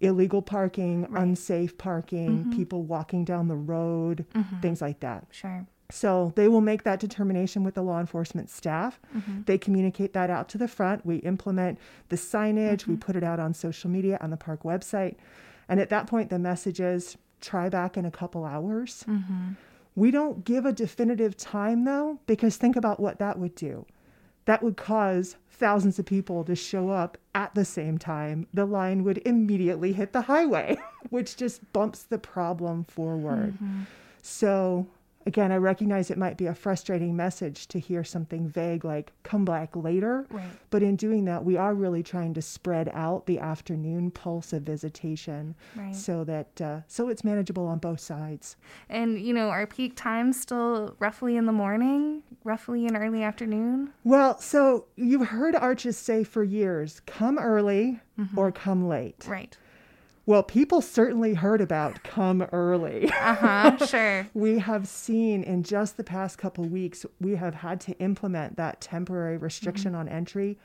illegal 0.00 0.42
parking, 0.42 1.02
Right. 1.02 1.22
unsafe 1.22 1.76
parking, 1.78 2.38
mm-hmm. 2.38 2.56
people 2.56 2.82
walking 2.82 3.24
down 3.24 3.48
the 3.48 3.56
road, 3.56 4.24
mm-hmm. 4.34 4.60
things 4.60 4.80
like 4.80 5.00
that. 5.00 5.26
Sure. 5.30 5.66
So 5.90 6.32
they 6.36 6.48
will 6.48 6.60
make 6.60 6.82
that 6.82 7.00
determination 7.00 7.62
with 7.62 7.74
the 7.74 7.82
law 7.82 8.00
enforcement 8.00 8.50
staff. 8.50 9.00
Mm-hmm. 9.16 9.42
They 9.46 9.58
communicate 9.58 10.12
that 10.14 10.30
out 10.30 10.48
to 10.50 10.58
the 10.58 10.68
front. 10.68 11.06
We 11.06 11.16
implement 11.16 11.78
the 12.08 12.16
signage, 12.16 12.86
we 12.86 12.96
put 12.96 13.16
it 13.16 13.22
out 13.22 13.38
on 13.38 13.54
social 13.54 13.90
media, 13.90 14.18
on 14.20 14.30
the 14.30 14.36
park 14.36 14.62
website. 14.62 15.16
And 15.68 15.80
at 15.80 15.90
that 15.90 16.06
point, 16.06 16.30
the 16.30 16.38
message 16.38 16.80
is 16.80 17.16
try 17.40 17.68
back 17.68 17.96
in 17.96 18.04
a 18.04 18.10
couple 18.10 18.44
hours. 18.44 19.04
Mm-hmm. 19.08 19.52
We 19.94 20.10
don't 20.10 20.44
give 20.44 20.66
a 20.66 20.72
definitive 20.72 21.36
time 21.36 21.84
though, 21.84 22.20
because 22.26 22.56
think 22.56 22.76
about 22.76 23.00
what 23.00 23.18
that 23.18 23.38
would 23.38 23.54
do. 23.54 23.86
That 24.44 24.62
would 24.62 24.76
cause 24.76 25.36
thousands 25.50 25.98
of 25.98 26.06
people 26.06 26.44
to 26.44 26.54
show 26.54 26.90
up 26.90 27.18
at 27.34 27.54
the 27.54 27.64
same 27.64 27.98
time. 27.98 28.46
The 28.52 28.66
line 28.66 29.04
would 29.04 29.18
immediately 29.26 29.92
hit 29.92 30.12
the 30.12 30.22
highway, 30.22 30.76
which 31.10 31.36
just 31.36 31.72
bumps 31.72 32.02
the 32.02 32.18
problem 32.18 32.84
forward. 32.84 33.54
Mm-hmm. 33.54 33.82
So, 34.22 34.86
again, 35.26 35.50
I 35.52 35.56
recognize 35.56 36.10
it 36.10 36.16
might 36.18 36.36
be 36.36 36.46
a 36.46 36.54
frustrating 36.54 37.16
message 37.16 37.66
to 37.68 37.78
hear 37.78 38.04
something 38.04 38.48
vague 38.48 38.84
like 38.84 39.12
come 39.24 39.44
back 39.44 39.74
later. 39.76 40.26
Right. 40.30 40.44
But 40.70 40.82
in 40.82 40.96
doing 40.96 41.24
that, 41.26 41.44
we 41.44 41.56
are 41.56 41.74
really 41.74 42.02
trying 42.02 42.32
to 42.34 42.42
spread 42.42 42.88
out 42.94 43.26
the 43.26 43.38
afternoon 43.40 44.10
pulse 44.12 44.52
of 44.52 44.62
visitation 44.62 45.54
Right. 45.74 45.94
so 45.94 46.24
that 46.24 46.60
uh, 46.60 46.80
so 46.86 47.08
it's 47.08 47.24
manageable 47.24 47.66
on 47.66 47.78
both 47.78 48.00
sides. 48.00 48.56
And 48.88 49.20
you 49.20 49.34
know, 49.34 49.48
our 49.50 49.66
peak 49.66 49.96
times 49.96 50.40
still 50.40 50.94
roughly 50.98 51.36
in 51.36 51.46
the 51.46 51.52
morning, 51.52 52.22
roughly 52.44 52.86
in 52.86 52.96
early 52.96 53.22
afternoon? 53.22 53.92
Well, 54.04 54.38
so 54.40 54.86
you've 54.96 55.28
heard 55.28 55.54
arches 55.54 55.96
say 55.98 56.22
for 56.24 56.44
years, 56.44 57.00
come 57.06 57.38
early 57.38 58.00
or 58.36 58.50
come 58.52 58.86
late. 58.88 59.26
Right. 59.28 59.56
Well, 60.26 60.42
people 60.42 60.82
certainly 60.82 61.34
heard 61.34 61.60
about 61.60 62.02
come 62.02 62.42
early. 62.52 63.08
Uh 63.10 63.34
huh. 63.34 63.76
sure. 63.86 64.26
we 64.34 64.58
have 64.58 64.88
seen 64.88 65.44
in 65.44 65.62
just 65.62 65.96
the 65.96 66.04
past 66.04 66.36
couple 66.36 66.64
weeks, 66.64 67.06
we 67.20 67.36
have 67.36 67.54
had 67.54 67.80
to 67.82 67.92
implement 67.98 68.56
that 68.56 68.80
temporary 68.80 69.36
restriction 69.36 69.94
on 69.94 70.08
entry 70.08 70.58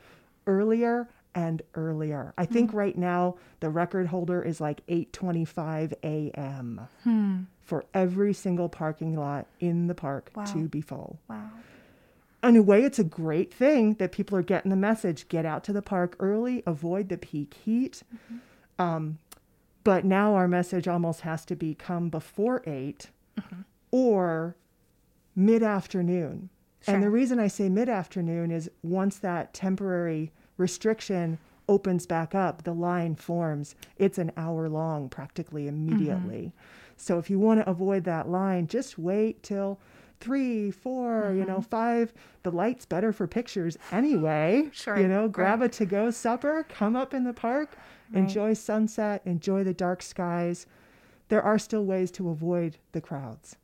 earlier 0.47 1.07
and 1.36 1.62
earlier. 1.76 2.34
I 2.38 2.45
think 2.45 2.74
right 2.74 2.97
now 2.97 3.36
the 3.62 3.70
record 3.70 4.07
holder 4.07 4.41
is 4.41 4.59
like 4.59 4.86
8:25 4.88 5.93
a.m. 6.03 7.47
for 7.64 7.86
every 7.93 8.34
single 8.34 8.68
parking 8.68 9.16
lot 9.16 9.45
in 9.59 9.86
the 9.88 9.95
park 9.95 10.32
Wow. 10.36 10.43
to 10.45 10.68
be 10.68 10.82
full. 10.82 11.20
Wow. 11.30 11.49
in 12.43 12.55
a 12.57 12.64
way, 12.64 12.84
it's 12.84 12.97
a 12.99 13.03
great 13.03 13.53
thing 13.53 13.93
that 13.99 14.12
people 14.12 14.36
are 14.38 14.41
getting 14.41 14.72
the 14.72 14.76
message 14.76 15.28
get 15.30 15.45
out 15.45 15.64
to 15.66 15.72
the 15.74 15.84
park 15.84 16.16
early, 16.20 16.64
avoid 16.66 17.09
the 17.09 17.18
peak 17.18 17.53
heat. 17.64 18.01
Um, 18.80 19.20
but 19.84 20.06
now 20.06 20.36
our 20.36 20.48
message 20.48 20.88
almost 20.88 21.22
has 21.22 21.46
to 21.46 21.56
be 21.56 21.74
come 21.74 22.10
before 22.10 22.62
8 22.66 23.10
or 23.92 24.56
mid 25.36 25.64
afternoon. 25.64 26.50
And 26.88 27.04
the 27.04 27.10
reason 27.10 27.40
I 27.40 27.48
say 27.48 27.70
mid 27.70 27.90
afternoon 27.90 28.52
is 28.52 28.70
once 28.82 29.18
that 29.20 29.54
temporary 29.54 30.32
restriction 30.58 31.38
opens 31.70 32.06
back 32.06 32.34
up, 32.34 32.64
the 32.64 32.74
line 32.74 33.16
forms. 33.16 33.76
It's 33.98 34.18
an 34.18 34.32
hour 34.36 34.68
long 34.68 35.10
practically 35.10 35.68
immediately. 35.68 36.48
Mm-hmm. 36.48 36.94
So 36.98 37.18
if 37.18 37.30
you 37.30 37.40
want 37.40 37.62
to 37.62 37.70
avoid 37.70 38.04
that 38.06 38.30
line, 38.30 38.68
just 38.68 38.98
wait 38.98 39.42
till 39.44 39.80
three, 40.20 40.72
4 40.72 41.24
mm-hmm. 41.24 41.38
you 41.38 41.46
know, 41.46 41.54
mm-hmm. 41.56 41.62
five. 41.62 42.14
The 42.44 42.52
light's 42.52 42.86
better 42.86 43.14
for 43.14 43.28
pictures 43.28 43.78
anyway. 43.92 44.70
Sure. 44.72 45.00
You 45.00 45.08
know, 45.08 45.28
grab 45.28 45.62
right. 45.62 45.74
a 45.74 45.78
to 45.78 45.86
go 45.86 46.12
supper, 46.12 46.66
come 46.70 46.96
up 46.96 47.14
in 47.14 47.24
the 47.24 47.34
park, 47.34 47.76
right. 48.12 48.22
enjoy 48.22 48.53
sunset, 48.53 49.22
enjoy 49.26 49.64
the 49.64 49.74
dark 49.74 50.01
skies. 50.01 50.66
There 51.30 51.41
are 51.41 51.57
still 51.57 51.86
ways 51.86 52.12
to 52.12 52.30
avoid 52.30 52.78
the 52.91 53.01
crowds. 53.01 53.55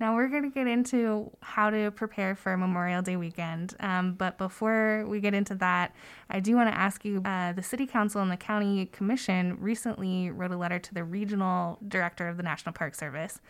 Now 0.00 0.16
we're 0.16 0.28
going 0.28 0.42
to 0.42 0.50
get 0.50 0.66
into 0.66 1.30
how 1.40 1.70
to 1.70 1.90
prepare 1.92 2.34
for 2.34 2.56
Memorial 2.56 3.00
Day 3.00 3.16
weekend. 3.16 3.76
Um, 3.78 4.14
but 4.14 4.38
before 4.38 5.04
we 5.06 5.20
get 5.20 5.34
into 5.34 5.54
that, 5.56 5.94
I 6.28 6.40
do 6.40 6.56
want 6.56 6.68
to 6.68 6.76
ask 6.76 7.04
you 7.04 7.22
uh, 7.24 7.52
the 7.52 7.62
City 7.62 7.86
Council 7.86 8.20
and 8.20 8.30
the 8.30 8.36
County 8.36 8.86
Commission 8.86 9.56
recently 9.60 10.30
wrote 10.30 10.50
a 10.50 10.56
letter 10.56 10.80
to 10.80 10.94
the 10.94 11.04
Regional 11.04 11.78
Director 11.86 12.28
of 12.28 12.36
the 12.36 12.42
National 12.42 12.72
Park 12.72 12.94
Service 12.94 13.40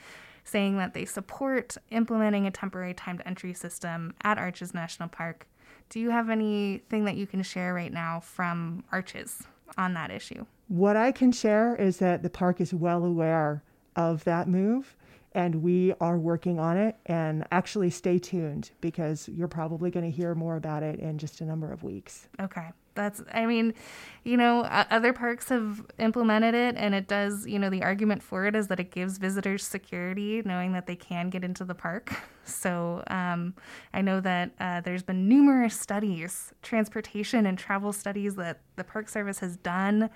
saying 0.45 0.77
that 0.77 0.93
they 0.93 1.07
support 1.07 1.79
implementing 1.91 2.47
a 2.47 2.51
temporary 2.51 2.93
timed 2.93 3.23
entry 3.25 3.55
system 3.55 4.15
at 4.23 4.37
Arches 4.37 4.75
National 4.75 5.09
Park. 5.09 5.47
Do 5.89 5.99
you 5.99 6.11
have 6.11 6.29
anything 6.29 7.05
that 7.07 7.17
you 7.17 7.27
can 7.27 7.43
share 7.43 7.73
right 7.73 7.93
now 7.93 8.21
from 8.21 8.85
Arches 8.93 9.45
on 9.77 9.95
that 9.95 10.11
issue? 10.11 10.47
What 10.69 10.97
I 10.97 11.13
can 11.13 11.33
share 11.33 11.75
is 11.77 11.99
that 11.99 12.23
the 12.23 12.31
park 12.31 12.61
is 12.61 12.73
well 12.73 13.05
aware 13.05 13.63
of 13.97 14.25
that 14.25 14.49
move 14.49 14.97
and 15.35 15.57
we 15.57 15.93
are 16.01 16.17
working 16.17 16.59
on 16.59 16.77
it. 16.77 16.97
And 17.07 17.45
actually, 17.51 17.91
stay 17.91 18.19
tuned 18.19 18.71
because 18.81 19.29
you're 19.29 19.49
probably 19.49 19.91
going 19.91 20.11
to 20.11 20.17
hear 20.17 20.35
more 20.35 20.57
about 20.57 20.83
it 20.83 21.01
in 21.01 21.19
just 21.19 21.41
a 21.41 21.45
number 21.45 21.73
of 21.73 21.83
weeks. 21.83 22.29
Okay. 22.41 22.71
That's, 22.95 23.21
I 23.33 23.47
mean, 23.47 23.75
you 24.23 24.37
know, 24.37 24.61
other 24.61 25.13
parks 25.13 25.49
have 25.49 25.85
implemented 25.99 26.55
it, 26.55 26.77
and 26.77 26.95
it 26.95 27.09
does, 27.09 27.45
you 27.45 27.59
know, 27.59 27.69
the 27.69 27.83
argument 27.83 28.23
for 28.23 28.47
it 28.47 28.55
is 28.55 28.69
that 28.69 28.79
it 28.79 28.93
gives 28.93 29.19
visitors 29.19 29.67
security, 29.67 30.43
knowing 30.45 30.73
that 30.75 30.87
they 30.87 30.95
can 30.95 31.29
get 31.29 31.43
into 31.43 31.65
the 31.65 31.75
park. 31.75 32.15
So 32.47 33.03
um, 33.07 33.55
I 33.95 34.03
know 34.03 34.21
that 34.21 34.51
uh, 34.61 34.83
there's 34.83 35.03
been 35.03 35.31
numerous 35.31 35.81
studies, 35.81 36.53
transportation 36.61 37.47
and 37.47 37.59
travel 37.59 37.91
studies 37.91 38.37
that 38.37 38.61
the 38.77 38.85
Park 38.85 39.09
Service 39.09 39.39
has 39.39 39.57
done 39.57 40.11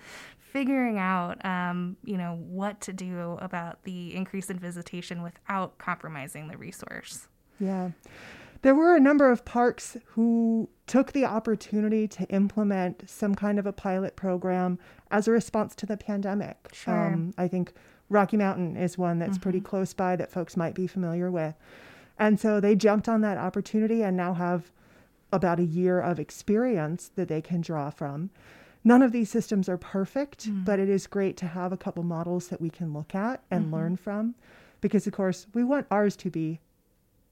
figuring 0.59 0.99
out, 0.99 1.45
um, 1.45 1.97
you 2.05 2.17
know, 2.17 2.37
what 2.49 2.81
to 2.81 2.93
do 2.93 3.39
about 3.41 3.81
the 3.85 4.13
increase 4.17 4.51
in 4.51 4.59
visitation 4.59 5.23
without 5.23 5.79
compromising 5.79 6.49
the 6.49 6.57
resource. 6.57 7.29
Yeah. 7.61 7.91
There 8.63 8.75
were 8.75 8.97
a 8.97 9.01
number 9.01 9.31
of 9.31 9.45
parks 9.45 9.97
who 10.05 10.69
took 10.89 11.13
the 11.13 11.25
opportunity 11.25 12.09
to 12.09 12.25
implement 12.25 13.09
some 13.09 13.37
kind 13.37 13.61
of 13.61 13.67
a 13.67 13.73
pilot 13.73 14.17
program 14.17 14.81
as 15.13 15.29
a 15.29 15.31
response 15.31 15.77
to 15.77 15.87
the 15.87 15.97
pandemic. 15.97 16.57
Sure. 16.73 17.13
Um, 17.13 17.35
I 17.39 17.47
think 17.47 17.73
Rocky 18.09 18.37
Mountain 18.37 18.77
is 18.77 18.99
one 18.99 19.21
that's 19.21 19.35
mm-hmm. 19.35 19.43
pretty 19.43 19.61
close 19.61 19.93
by 19.93 20.17
that 20.17 20.33
folks 20.33 20.57
might 20.57 20.75
be 20.75 20.89
familiar 20.89 21.31
with. 21.31 21.55
And 22.19 22.41
so 22.41 22.59
they 22.59 22.75
jumped 22.75 23.09
on 23.09 23.21
that 23.21 23.39
opportunity 23.39 24.03
and 24.03 24.17
now 24.17 24.35
have 24.35 24.73
about 25.33 25.61
a 25.61 25.65
year 25.65 26.01
of 26.01 26.19
experience 26.19 27.13
that 27.15 27.29
they 27.29 27.41
can 27.41 27.61
draw 27.61 27.91
from. 27.91 28.31
None 28.85 29.03
of 29.03 29.13
these 29.13 29.31
systems 29.31 29.69
are 29.69 29.77
perfect, 29.77 30.49
mm. 30.49 30.65
but 30.65 30.79
it 30.79 30.89
is 30.89 31.07
great 31.07 31.37
to 31.39 31.47
have 31.47 31.73
a 31.73 31.77
couple 31.77 32.03
models 32.03 32.49
that 32.49 32.61
we 32.61 32.71
can 32.71 32.93
look 32.93 33.15
at 33.15 33.43
and 33.51 33.65
mm-hmm. 33.65 33.75
learn 33.75 33.97
from 33.97 34.35
because, 34.81 35.07
of 35.07 35.13
course, 35.13 35.47
we 35.55 35.65
want 35.65 35.87
ours 35.91 36.17
to 36.17 36.31
be 36.31 36.61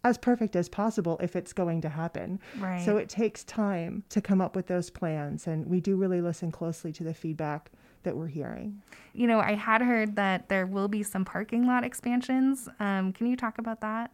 as 0.04 0.18
perfect 0.18 0.54
as 0.54 0.68
possible 0.68 1.18
if 1.20 1.34
it's 1.34 1.52
going 1.52 1.80
to 1.80 1.88
happen. 1.88 2.38
Right. 2.58 2.84
So 2.84 2.96
it 2.96 3.08
takes 3.08 3.42
time 3.44 4.04
to 4.10 4.20
come 4.20 4.40
up 4.40 4.54
with 4.54 4.66
those 4.66 4.90
plans, 4.90 5.46
and 5.46 5.66
we 5.66 5.80
do 5.80 5.96
really 5.96 6.20
listen 6.20 6.52
closely 6.52 6.92
to 6.92 7.04
the 7.04 7.14
feedback 7.14 7.70
that 8.04 8.16
we're 8.16 8.28
hearing. 8.28 8.80
You 9.14 9.26
know, 9.26 9.40
I 9.40 9.54
had 9.54 9.82
heard 9.82 10.14
that 10.16 10.48
there 10.48 10.66
will 10.66 10.86
be 10.86 11.02
some 11.02 11.24
parking 11.24 11.66
lot 11.66 11.84
expansions. 11.84 12.68
Um, 12.78 13.12
can 13.12 13.26
you 13.26 13.36
talk 13.36 13.58
about 13.58 13.80
that? 13.80 14.12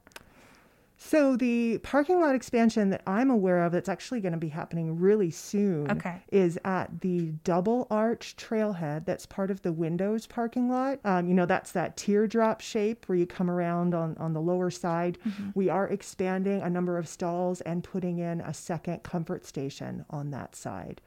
So 1.05 1.37
the 1.37 1.79
parking 1.79 2.21
lot 2.21 2.37
expansion 2.37 2.91
that 2.91 3.03
I'm 3.09 3.29
aware 3.29 3.65
of 3.65 3.73
that's 3.73 3.89
actually 3.89 4.21
going 4.21 4.33
to 4.33 4.39
be 4.39 4.49
happening 4.49 5.01
really 5.01 5.33
soon 5.33 5.91
okay. 5.91 6.23
is 6.31 6.59
at 6.65 7.01
the 7.01 7.33
double 7.43 7.89
arch 7.91 8.37
trailhead 8.39 9.05
that's 9.05 9.27
part 9.27 9.51
of 9.51 9.63
the 9.63 9.73
windows 9.73 10.27
parking 10.27 10.71
lot. 10.71 11.01
Um, 11.05 11.27
you 11.27 11.35
know, 11.35 11.45
that's 11.45 11.73
that 11.73 11.97
teardrop 11.97 12.61
shape 12.61 13.09
where 13.09 13.19
you 13.19 13.27
come 13.27 13.51
around 13.51 13.95
on, 13.95 14.17
on 14.19 14.33
the 14.33 14.41
lower 14.41 14.71
side. 14.71 15.19
Mm-hmm. 15.27 15.51
We 15.55 15.69
are 15.69 15.89
expanding 15.89 16.63
a 16.63 16.71
number 16.71 16.97
of 16.97 17.09
stalls 17.09 17.61
and 17.63 17.83
putting 17.83 18.19
in 18.19 18.41
a 18.41 18.55
second 18.55 19.03
comfort 19.03 19.45
station 19.45 20.05
on 20.09 20.31
that 20.31 20.55
side. 20.55 21.03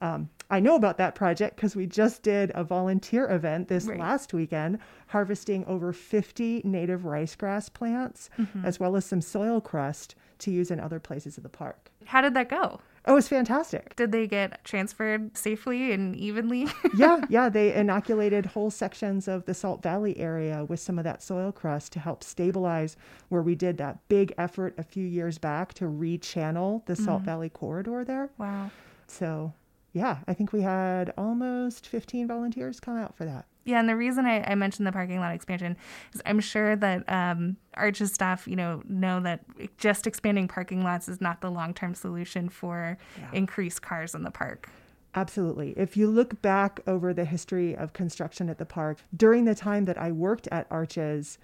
Um, 0.00 0.28
I 0.50 0.60
know 0.60 0.76
about 0.76 0.98
that 0.98 1.14
project 1.14 1.56
because 1.56 1.74
we 1.74 1.86
just 1.86 2.22
did 2.22 2.52
a 2.54 2.62
volunteer 2.62 3.28
event 3.30 3.68
this 3.68 3.86
right. 3.86 3.98
last 3.98 4.32
weekend, 4.32 4.78
harvesting 5.08 5.64
over 5.64 5.92
50 5.92 6.62
native 6.64 7.02
ricegrass 7.02 7.72
plants, 7.72 8.30
mm-hmm. 8.38 8.64
as 8.64 8.78
well 8.78 8.94
as 8.96 9.04
some 9.04 9.20
soil 9.20 9.60
crust 9.60 10.14
to 10.38 10.50
use 10.50 10.70
in 10.70 10.78
other 10.78 11.00
places 11.00 11.36
of 11.36 11.42
the 11.42 11.48
park. 11.48 11.90
How 12.04 12.20
did 12.20 12.34
that 12.34 12.48
go? 12.48 12.80
Oh, 13.08 13.12
it 13.12 13.14
was 13.14 13.28
fantastic. 13.28 13.94
Did 13.94 14.10
they 14.10 14.26
get 14.26 14.64
transferred 14.64 15.36
safely 15.36 15.92
and 15.92 16.16
evenly? 16.16 16.66
yeah, 16.96 17.20
yeah. 17.28 17.48
They 17.48 17.72
inoculated 17.72 18.46
whole 18.46 18.70
sections 18.70 19.28
of 19.28 19.44
the 19.44 19.54
Salt 19.54 19.80
Valley 19.80 20.18
area 20.18 20.64
with 20.64 20.80
some 20.80 20.98
of 20.98 21.04
that 21.04 21.22
soil 21.22 21.52
crust 21.52 21.92
to 21.92 22.00
help 22.00 22.24
stabilize 22.24 22.96
where 23.28 23.42
we 23.42 23.54
did 23.54 23.78
that 23.78 24.08
big 24.08 24.34
effort 24.36 24.74
a 24.76 24.82
few 24.82 25.06
years 25.06 25.38
back 25.38 25.72
to 25.74 25.84
rechannel 25.84 26.84
the 26.86 26.96
Salt 26.96 27.18
mm-hmm. 27.18 27.26
Valley 27.26 27.48
corridor 27.48 28.04
there. 28.04 28.28
Wow. 28.38 28.72
So 29.06 29.52
yeah, 29.96 30.18
I 30.28 30.34
think 30.34 30.52
we 30.52 30.60
had 30.60 31.14
almost 31.16 31.86
15 31.86 32.28
volunteers 32.28 32.80
come 32.80 32.98
out 32.98 33.16
for 33.16 33.24
that. 33.24 33.46
Yeah, 33.64 33.80
and 33.80 33.88
the 33.88 33.96
reason 33.96 34.26
I, 34.26 34.44
I 34.44 34.54
mentioned 34.54 34.86
the 34.86 34.92
parking 34.92 35.20
lot 35.20 35.34
expansion 35.34 35.74
is 36.12 36.20
I'm 36.26 36.38
sure 36.38 36.76
that 36.76 37.10
um, 37.10 37.56
Arches 37.72 38.12
staff, 38.12 38.46
you 38.46 38.56
know, 38.56 38.82
know 38.86 39.20
that 39.20 39.40
just 39.78 40.06
expanding 40.06 40.48
parking 40.48 40.84
lots 40.84 41.08
is 41.08 41.22
not 41.22 41.40
the 41.40 41.50
long 41.50 41.72
term 41.72 41.94
solution 41.94 42.50
for 42.50 42.98
yeah. 43.18 43.30
increased 43.32 43.80
cars 43.80 44.14
in 44.14 44.22
the 44.22 44.30
park. 44.30 44.68
Absolutely. 45.14 45.72
If 45.78 45.96
you 45.96 46.08
look 46.08 46.42
back 46.42 46.80
over 46.86 47.14
the 47.14 47.24
history 47.24 47.74
of 47.74 47.94
construction 47.94 48.50
at 48.50 48.58
the 48.58 48.66
park, 48.66 48.98
during 49.16 49.46
the 49.46 49.54
time 49.54 49.86
that 49.86 49.96
I 49.96 50.12
worked 50.12 50.46
at 50.52 50.66
Arches, 50.70 51.38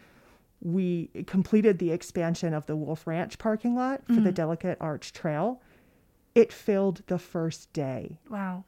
we 0.61 1.09
completed 1.27 1.79
the 1.79 1.91
expansion 1.91 2.53
of 2.53 2.67
the 2.67 2.77
Wolfe 2.77 3.07
Ranch 3.07 3.39
parking 3.39 3.75
lot 3.75 4.07
for 4.07 4.13
mm-hmm. 4.13 4.25
the 4.25 4.33
Delicate 4.33 4.77
Arch 4.79 5.15
Trail 5.15 5.63
it 6.35 6.53
filled 6.53 7.03
the 7.07 7.19
first 7.19 7.73
day. 7.73 8.19
Wow. 8.29 8.65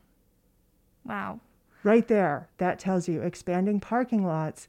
Wow. 1.04 1.40
Right 1.82 2.08
there, 2.08 2.48
that 2.58 2.78
tells 2.78 3.08
you 3.08 3.20
expanding 3.20 3.80
parking 3.80 4.26
lots 4.26 4.68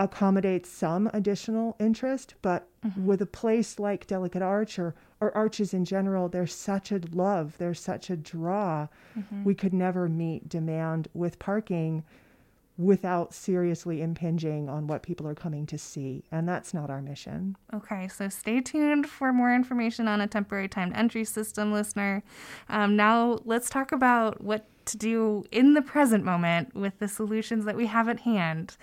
accommodates 0.00 0.68
some 0.68 1.08
additional 1.12 1.76
interest, 1.78 2.34
but 2.42 2.68
mm-hmm. 2.84 3.06
with 3.06 3.22
a 3.22 3.26
place 3.26 3.78
like 3.78 4.06
Delicate 4.06 4.42
Arch 4.42 4.78
or, 4.78 4.94
or 5.20 5.34
arches 5.36 5.72
in 5.72 5.84
general, 5.84 6.28
there's 6.28 6.52
such 6.52 6.90
a 6.90 7.00
love, 7.12 7.56
there's 7.58 7.80
such 7.80 8.10
a 8.10 8.16
draw. 8.16 8.88
Mm-hmm. 9.16 9.44
We 9.44 9.54
could 9.54 9.72
never 9.72 10.08
meet 10.08 10.48
demand 10.48 11.08
with 11.14 11.38
parking 11.38 12.04
without 12.76 13.32
seriously 13.32 14.02
impinging 14.02 14.68
on 14.68 14.86
what 14.86 15.02
people 15.02 15.28
are 15.28 15.34
coming 15.34 15.64
to 15.66 15.78
see. 15.78 16.24
And 16.32 16.48
that's 16.48 16.74
not 16.74 16.90
our 16.90 17.00
mission. 17.00 17.56
Okay, 17.72 18.08
so 18.08 18.28
stay 18.28 18.60
tuned 18.60 19.08
for 19.08 19.32
more 19.32 19.54
information 19.54 20.08
on 20.08 20.20
a 20.20 20.26
temporary 20.26 20.68
timed 20.68 20.94
entry 20.96 21.24
system, 21.24 21.72
listener. 21.72 22.22
Um, 22.68 22.96
now, 22.96 23.38
let's 23.44 23.70
talk 23.70 23.92
about 23.92 24.42
what 24.42 24.66
to 24.86 24.98
do 24.98 25.44
in 25.50 25.74
the 25.74 25.82
present 25.82 26.24
moment 26.24 26.74
with 26.74 26.98
the 26.98 27.08
solutions 27.08 27.64
that 27.64 27.76
we 27.76 27.86
have 27.86 28.08
at 28.08 28.20
hand. 28.20 28.76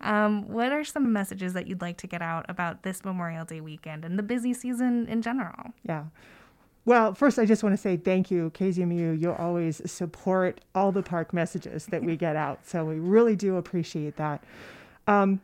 Um, 0.00 0.48
what 0.48 0.72
are 0.72 0.84
some 0.84 1.12
messages 1.12 1.52
that 1.54 1.66
you'd 1.66 1.80
like 1.80 1.96
to 1.98 2.06
get 2.06 2.20
out 2.20 2.44
about 2.48 2.82
this 2.82 3.04
Memorial 3.04 3.44
Day 3.44 3.60
weekend 3.60 4.04
and 4.04 4.18
the 4.18 4.22
busy 4.22 4.52
season 4.52 5.06
in 5.08 5.22
general? 5.22 5.72
Yeah. 5.84 6.04
Well, 6.86 7.14
first, 7.14 7.38
I 7.38 7.44
just 7.44 7.64
want 7.64 7.72
to 7.74 7.76
say 7.76 7.96
thank 7.96 8.30
you, 8.30 8.52
KZMU. 8.54 9.20
You 9.20 9.32
always 9.32 9.82
support 9.90 10.60
all 10.72 10.92
the 10.92 11.02
park 11.02 11.34
messages 11.34 11.86
that 11.86 12.02
we 12.02 12.16
get 12.16 12.36
out. 12.36 12.64
So 12.64 12.84
we 12.84 12.94
really 12.94 13.34
do 13.34 13.56
appreciate 13.56 14.16
that. 14.16 14.42
Um, 15.08 15.40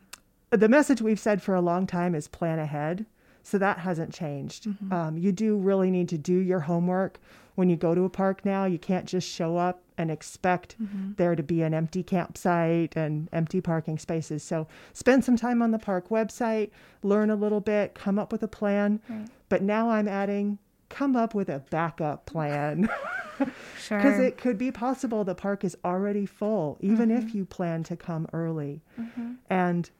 the 0.50 0.68
message 0.68 1.02
we've 1.02 1.18
said 1.18 1.42
for 1.42 1.56
a 1.56 1.60
long 1.60 1.86
time 1.86 2.14
is 2.14 2.28
plan 2.28 2.60
ahead. 2.60 3.06
So 3.42 3.58
that 3.58 3.78
hasn't 3.78 4.14
changed. 4.14 4.66
Mm-hmm. 4.66 4.92
Um, 4.92 5.18
you 5.18 5.32
do 5.32 5.56
really 5.56 5.90
need 5.90 6.08
to 6.10 6.18
do 6.18 6.34
your 6.34 6.60
homework 6.60 7.18
when 7.56 7.68
you 7.68 7.74
go 7.74 7.92
to 7.92 8.04
a 8.04 8.08
park 8.08 8.44
now. 8.44 8.66
You 8.66 8.78
can't 8.78 9.04
just 9.04 9.28
show 9.28 9.56
up 9.56 9.82
and 9.98 10.12
expect 10.12 10.76
mm-hmm. 10.80 11.14
there 11.16 11.34
to 11.34 11.42
be 11.42 11.62
an 11.62 11.74
empty 11.74 12.04
campsite 12.04 12.96
and 12.96 13.28
empty 13.32 13.60
parking 13.60 13.98
spaces. 13.98 14.44
So 14.44 14.68
spend 14.92 15.24
some 15.24 15.36
time 15.36 15.60
on 15.60 15.72
the 15.72 15.78
park 15.80 16.08
website, 16.08 16.70
learn 17.02 17.30
a 17.30 17.36
little 17.36 17.60
bit, 17.60 17.94
come 17.94 18.16
up 18.16 18.30
with 18.30 18.44
a 18.44 18.48
plan. 18.48 19.00
Right. 19.08 19.26
But 19.48 19.62
now 19.62 19.90
I'm 19.90 20.06
adding 20.06 20.58
come 20.92 21.16
up 21.16 21.34
with 21.34 21.48
a 21.48 21.60
backup 21.70 22.26
plan. 22.26 22.88
sure. 23.78 23.98
Because 23.98 24.20
it 24.20 24.36
could 24.36 24.58
be 24.58 24.70
possible 24.70 25.24
the 25.24 25.34
park 25.34 25.64
is 25.64 25.76
already 25.84 26.26
full, 26.26 26.78
even 26.80 27.08
mm-hmm. 27.08 27.26
if 27.26 27.34
you 27.34 27.44
plan 27.44 27.82
to 27.84 27.96
come 27.96 28.28
early. 28.32 28.82
Mm-hmm. 29.00 29.32
And 29.50 29.90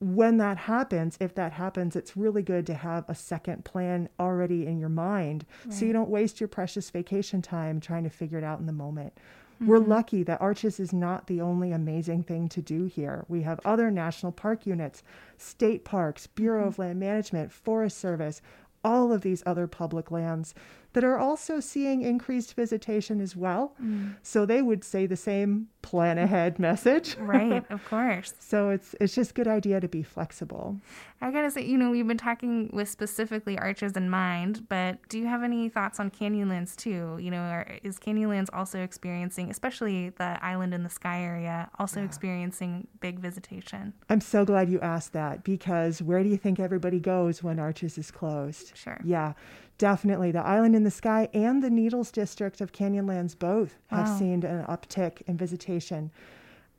when 0.00 0.36
that 0.36 0.58
happens, 0.58 1.16
if 1.18 1.34
that 1.34 1.52
happens, 1.52 1.96
it's 1.96 2.16
really 2.16 2.42
good 2.42 2.66
to 2.66 2.74
have 2.74 3.04
a 3.08 3.14
second 3.14 3.64
plan 3.64 4.08
already 4.20 4.66
in 4.66 4.78
your 4.78 4.88
mind 4.88 5.46
right. 5.64 5.74
so 5.74 5.84
you 5.84 5.92
don't 5.92 6.10
waste 6.10 6.40
your 6.40 6.48
precious 6.48 6.90
vacation 6.90 7.40
time 7.40 7.80
trying 7.80 8.04
to 8.04 8.10
figure 8.10 8.38
it 8.38 8.44
out 8.44 8.60
in 8.60 8.66
the 8.66 8.72
moment. 8.72 9.14
We're 9.60 9.78
lucky 9.78 10.22
that 10.24 10.40
Arches 10.40 10.80
is 10.80 10.92
not 10.92 11.26
the 11.26 11.40
only 11.40 11.72
amazing 11.72 12.24
thing 12.24 12.48
to 12.50 12.60
do 12.60 12.84
here. 12.84 13.24
We 13.28 13.42
have 13.42 13.60
other 13.64 13.90
national 13.90 14.32
park 14.32 14.66
units, 14.66 15.02
state 15.38 15.84
parks, 15.84 16.26
Bureau 16.26 16.66
of 16.66 16.78
Land 16.78 17.00
Management, 17.00 17.52
Forest 17.52 17.98
Service, 17.98 18.42
all 18.84 19.12
of 19.12 19.22
these 19.22 19.42
other 19.46 19.66
public 19.66 20.10
lands 20.10 20.54
that 20.94 21.04
are 21.04 21.18
also 21.18 21.60
seeing 21.60 22.02
increased 22.02 22.54
visitation 22.54 23.20
as 23.20 23.36
well. 23.36 23.74
Mm. 23.82 24.14
So 24.22 24.46
they 24.46 24.62
would 24.62 24.82
say 24.82 25.06
the 25.06 25.16
same 25.16 25.68
plan 25.82 26.18
ahead 26.18 26.58
message. 26.68 27.16
Right, 27.18 27.64
of 27.70 27.84
course. 27.84 28.34
So 28.38 28.70
it's 28.70 28.94
it's 29.00 29.14
just 29.14 29.34
good 29.34 29.48
idea 29.48 29.80
to 29.80 29.88
be 29.88 30.02
flexible. 30.02 30.80
I 31.20 31.30
gotta 31.30 31.50
say, 31.50 31.64
you 31.64 31.78
know, 31.78 31.90
we've 31.90 32.06
been 32.06 32.18
talking 32.18 32.70
with 32.72 32.88
specifically 32.88 33.58
arches 33.58 33.92
in 33.96 34.10
mind, 34.10 34.68
but 34.68 34.98
do 35.08 35.18
you 35.18 35.26
have 35.26 35.42
any 35.42 35.68
thoughts 35.68 35.98
on 35.98 36.10
Canyonlands 36.10 36.76
too? 36.76 37.18
You 37.20 37.30
know, 37.30 37.40
are, 37.40 37.78
is 37.82 37.98
Canyonlands 37.98 38.48
also 38.52 38.80
experiencing, 38.80 39.50
especially 39.50 40.10
the 40.10 40.38
island 40.44 40.74
in 40.74 40.82
the 40.82 40.90
sky 40.90 41.22
area, 41.22 41.70
also 41.78 42.04
experiencing 42.04 42.86
big 43.00 43.18
visitation? 43.18 43.94
I'm 44.08 44.20
so 44.20 44.44
glad 44.44 44.68
you 44.68 44.80
asked 44.80 45.12
that 45.14 45.44
because 45.44 46.02
where 46.02 46.22
do 46.22 46.28
you 46.28 46.36
think 46.36 46.60
everybody 46.60 47.00
goes 47.00 47.42
when 47.42 47.58
Arches 47.58 47.98
is 47.98 48.10
closed? 48.10 48.76
Sure. 48.76 49.00
Yeah, 49.02 49.32
definitely. 49.78 50.30
The 50.30 50.44
Island 50.44 50.76
in 50.76 50.84
the 50.84 50.90
Sky 50.90 51.28
and 51.32 51.62
the 51.62 51.70
Needles 51.70 52.10
District 52.10 52.60
of 52.60 52.72
Canyonlands 52.72 53.38
both 53.38 53.76
have 53.88 54.08
seen 54.08 54.44
an 54.44 54.64
uptick 54.66 55.22
in 55.26 55.36
visitation. 55.36 56.10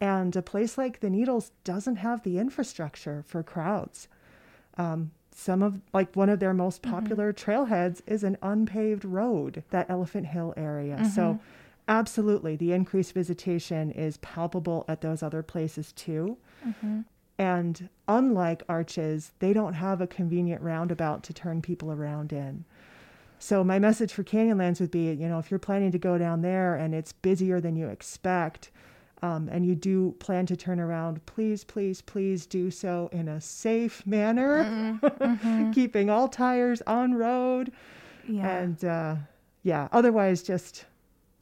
And 0.01 0.35
a 0.35 0.41
place 0.41 0.77
like 0.77 0.99
the 0.99 1.09
Needles 1.09 1.51
doesn't 1.63 1.97
have 1.97 2.23
the 2.23 2.37
infrastructure 2.37 3.23
for 3.25 3.43
crowds. 3.43 4.07
Um, 4.77 5.11
some 5.33 5.61
of, 5.63 5.81
like, 5.93 6.15
one 6.15 6.29
of 6.29 6.39
their 6.39 6.53
most 6.53 6.81
mm-hmm. 6.81 6.93
popular 6.93 7.33
trailheads 7.33 8.01
is 8.05 8.23
an 8.23 8.37
unpaved 8.41 9.05
road, 9.05 9.63
that 9.69 9.89
Elephant 9.89 10.27
Hill 10.27 10.53
area. 10.57 11.03
So, 11.13 11.21
mm-hmm. 11.21 11.43
absolutely, 11.87 12.55
the 12.55 12.73
increased 12.73 13.13
visitation 13.13 13.91
is 13.91 14.17
palpable 14.17 14.85
at 14.87 15.01
those 15.01 15.23
other 15.23 15.43
places 15.43 15.91
too. 15.93 16.37
Mm-hmm. 16.65 17.01
And 17.37 17.89
unlike 18.07 18.63
arches, 18.69 19.33
they 19.39 19.51
don't 19.51 19.73
have 19.73 19.99
a 19.99 20.07
convenient 20.07 20.61
roundabout 20.61 21.23
to 21.23 21.33
turn 21.33 21.61
people 21.61 21.91
around 21.91 22.31
in. 22.31 22.63
So 23.39 23.63
my 23.63 23.79
message 23.79 24.13
for 24.13 24.23
Canyonlands 24.23 24.79
would 24.79 24.91
be, 24.91 25.11
you 25.11 25.27
know, 25.27 25.39
if 25.39 25.51
you're 25.51 25.59
planning 25.59 25.91
to 25.91 25.99
go 25.99 26.17
down 26.17 26.41
there 26.41 26.75
and 26.75 26.95
it's 26.95 27.11
busier 27.11 27.59
than 27.61 27.75
you 27.75 27.87
expect, 27.87 28.71
um, 29.21 29.49
and 29.51 29.65
you 29.65 29.75
do 29.75 30.15
plan 30.19 30.45
to 30.47 30.55
turn 30.55 30.79
around, 30.79 31.25
please, 31.25 31.63
please, 31.63 32.01
please 32.01 32.45
do 32.45 32.69
so 32.71 33.09
in 33.11 33.27
a 33.27 33.39
safe 33.41 34.05
manner, 34.05 34.99
keeping 35.73 36.09
all 36.09 36.27
tires 36.27 36.81
on 36.87 37.13
road, 37.13 37.71
Yeah. 38.27 38.57
and 38.57 38.83
uh, 38.85 39.15
yeah, 39.63 39.87
otherwise 39.91 40.41
just 40.43 40.85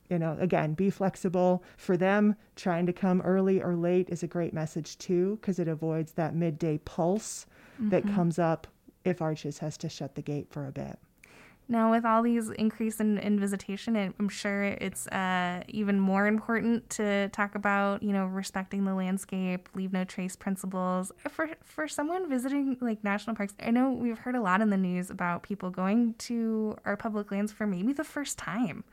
you 0.10 0.20
know, 0.20 0.38
again, 0.40 0.74
be 0.76 0.90
flexible. 0.92 1.64
For 1.78 1.98
them, 1.98 2.36
trying 2.56 2.86
to 2.86 2.94
come 2.94 3.22
early 3.22 3.64
or 3.64 3.76
late 3.76 4.10
is 4.10 4.22
a 4.22 4.28
great 4.28 4.54
message 4.54 4.98
too, 5.00 5.38
because 5.42 5.58
it 5.60 5.68
avoids 5.68 6.12
that 6.14 6.36
midday 6.36 6.78
pulse 6.80 7.48
that 7.80 8.06
comes 8.06 8.38
up 8.38 8.68
if 9.06 9.22
Arches 9.22 9.58
has 9.60 9.76
to 9.78 9.90
shut 9.90 10.14
the 10.14 10.22
gate 10.22 10.48
for 10.52 10.68
a 10.68 10.72
bit. 10.72 11.00
Now, 11.70 11.92
with 11.92 12.06
all 12.06 12.22
these 12.22 12.50
increase 12.50 13.00
in, 13.00 13.18
in 13.18 13.40
visitation, 13.40 13.96
it, 13.96 14.14
I'm 14.20 14.30
sure 14.30 14.64
it's 14.64 15.08
uh, 15.08 15.64
even 15.70 16.00
more 16.00 16.28
important 16.28 16.90
to 16.92 17.30
talk 17.30 17.56
about, 17.56 18.04
you 18.04 18.12
know, 18.12 18.26
respecting 18.26 18.84
the 18.86 18.94
landscape, 18.94 19.70
leave 19.74 19.94
no 19.94 20.04
trace 20.04 20.36
principles. 20.36 21.12
For 21.30 21.50
for 21.64 21.88
someone 21.88 22.30
visiting 22.30 22.78
like 22.82 23.04
national 23.04 23.36
parks, 23.36 23.54
I 23.62 23.72
know 23.72 23.92
we've 23.92 24.18
heard 24.20 24.36
a 24.36 24.42
lot 24.42 24.62
in 24.62 24.70
the 24.70 24.78
news 24.78 25.10
about 25.10 25.44
people 25.44 25.70
going 25.70 26.16
to 26.20 26.76
our 26.86 26.98
public 26.98 27.32
lands 27.32 27.52
for 27.52 27.66
maybe 27.66 27.94
the 27.94 28.04
first 28.04 28.38
time. 28.38 28.84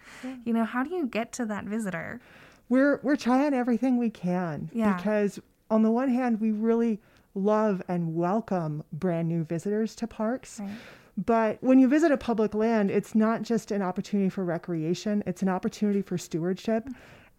You 0.45 0.53
know, 0.53 0.65
how 0.65 0.83
do 0.85 0.95
you 0.95 1.07
get 1.07 1.33
to 1.33 1.47
that 1.47 1.65
visitor? 1.65 2.21
We're 2.69 3.01
we're 3.03 3.17
trying 3.17 3.53
everything 3.53 3.97
we 3.97 4.11
can 4.11 4.71
Yeah. 4.73 4.97
because 4.97 5.41
on 5.71 5.83
the 5.83 5.91
one 5.91 6.09
hand, 6.09 6.41
we 6.41 6.53
really 6.53 7.01
love 7.35 7.83
and 7.89 8.15
welcome 8.15 8.85
brand 8.93 9.29
new 9.29 9.45
visitors 9.45 9.95
to 9.97 10.07
parks. 10.07 10.61
Right. 10.61 10.71
But 11.17 11.59
when 11.63 11.79
you 11.79 11.89
visit 11.89 12.13
a 12.13 12.17
public 12.17 12.55
land, 12.55 12.91
it's 12.91 13.15
not 13.15 13.43
just 13.43 13.71
an 13.71 13.83
opportunity 13.83 14.31
for 14.31 14.45
recreation, 14.45 15.23
it's 15.27 15.43
an 15.43 15.49
opportunity 15.49 16.03
for 16.03 16.17
stewardship. 16.17 16.89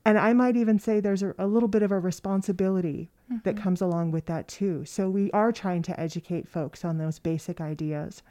And 0.03 0.17
I 0.17 0.33
might 0.33 0.57
even 0.57 0.79
say 0.79 0.99
there's 0.99 1.21
a, 1.21 1.35
a 1.37 1.45
little 1.45 1.69
bit 1.69 1.83
of 1.83 1.91
a 1.91 1.99
responsibility 1.99 3.11
that 3.43 3.55
mm-hmm. 3.55 3.63
comes 3.63 3.81
along 3.81 4.11
with 4.11 4.25
that 4.25 4.47
too. 4.47 4.83
So 4.83 5.09
we 5.09 5.31
are 5.31 5.51
trying 5.51 5.83
to 5.83 5.99
educate 5.99 6.47
folks 6.47 6.83
on 6.83 6.97
those 6.97 7.19
basic 7.19 7.61
ideas. 7.61 8.23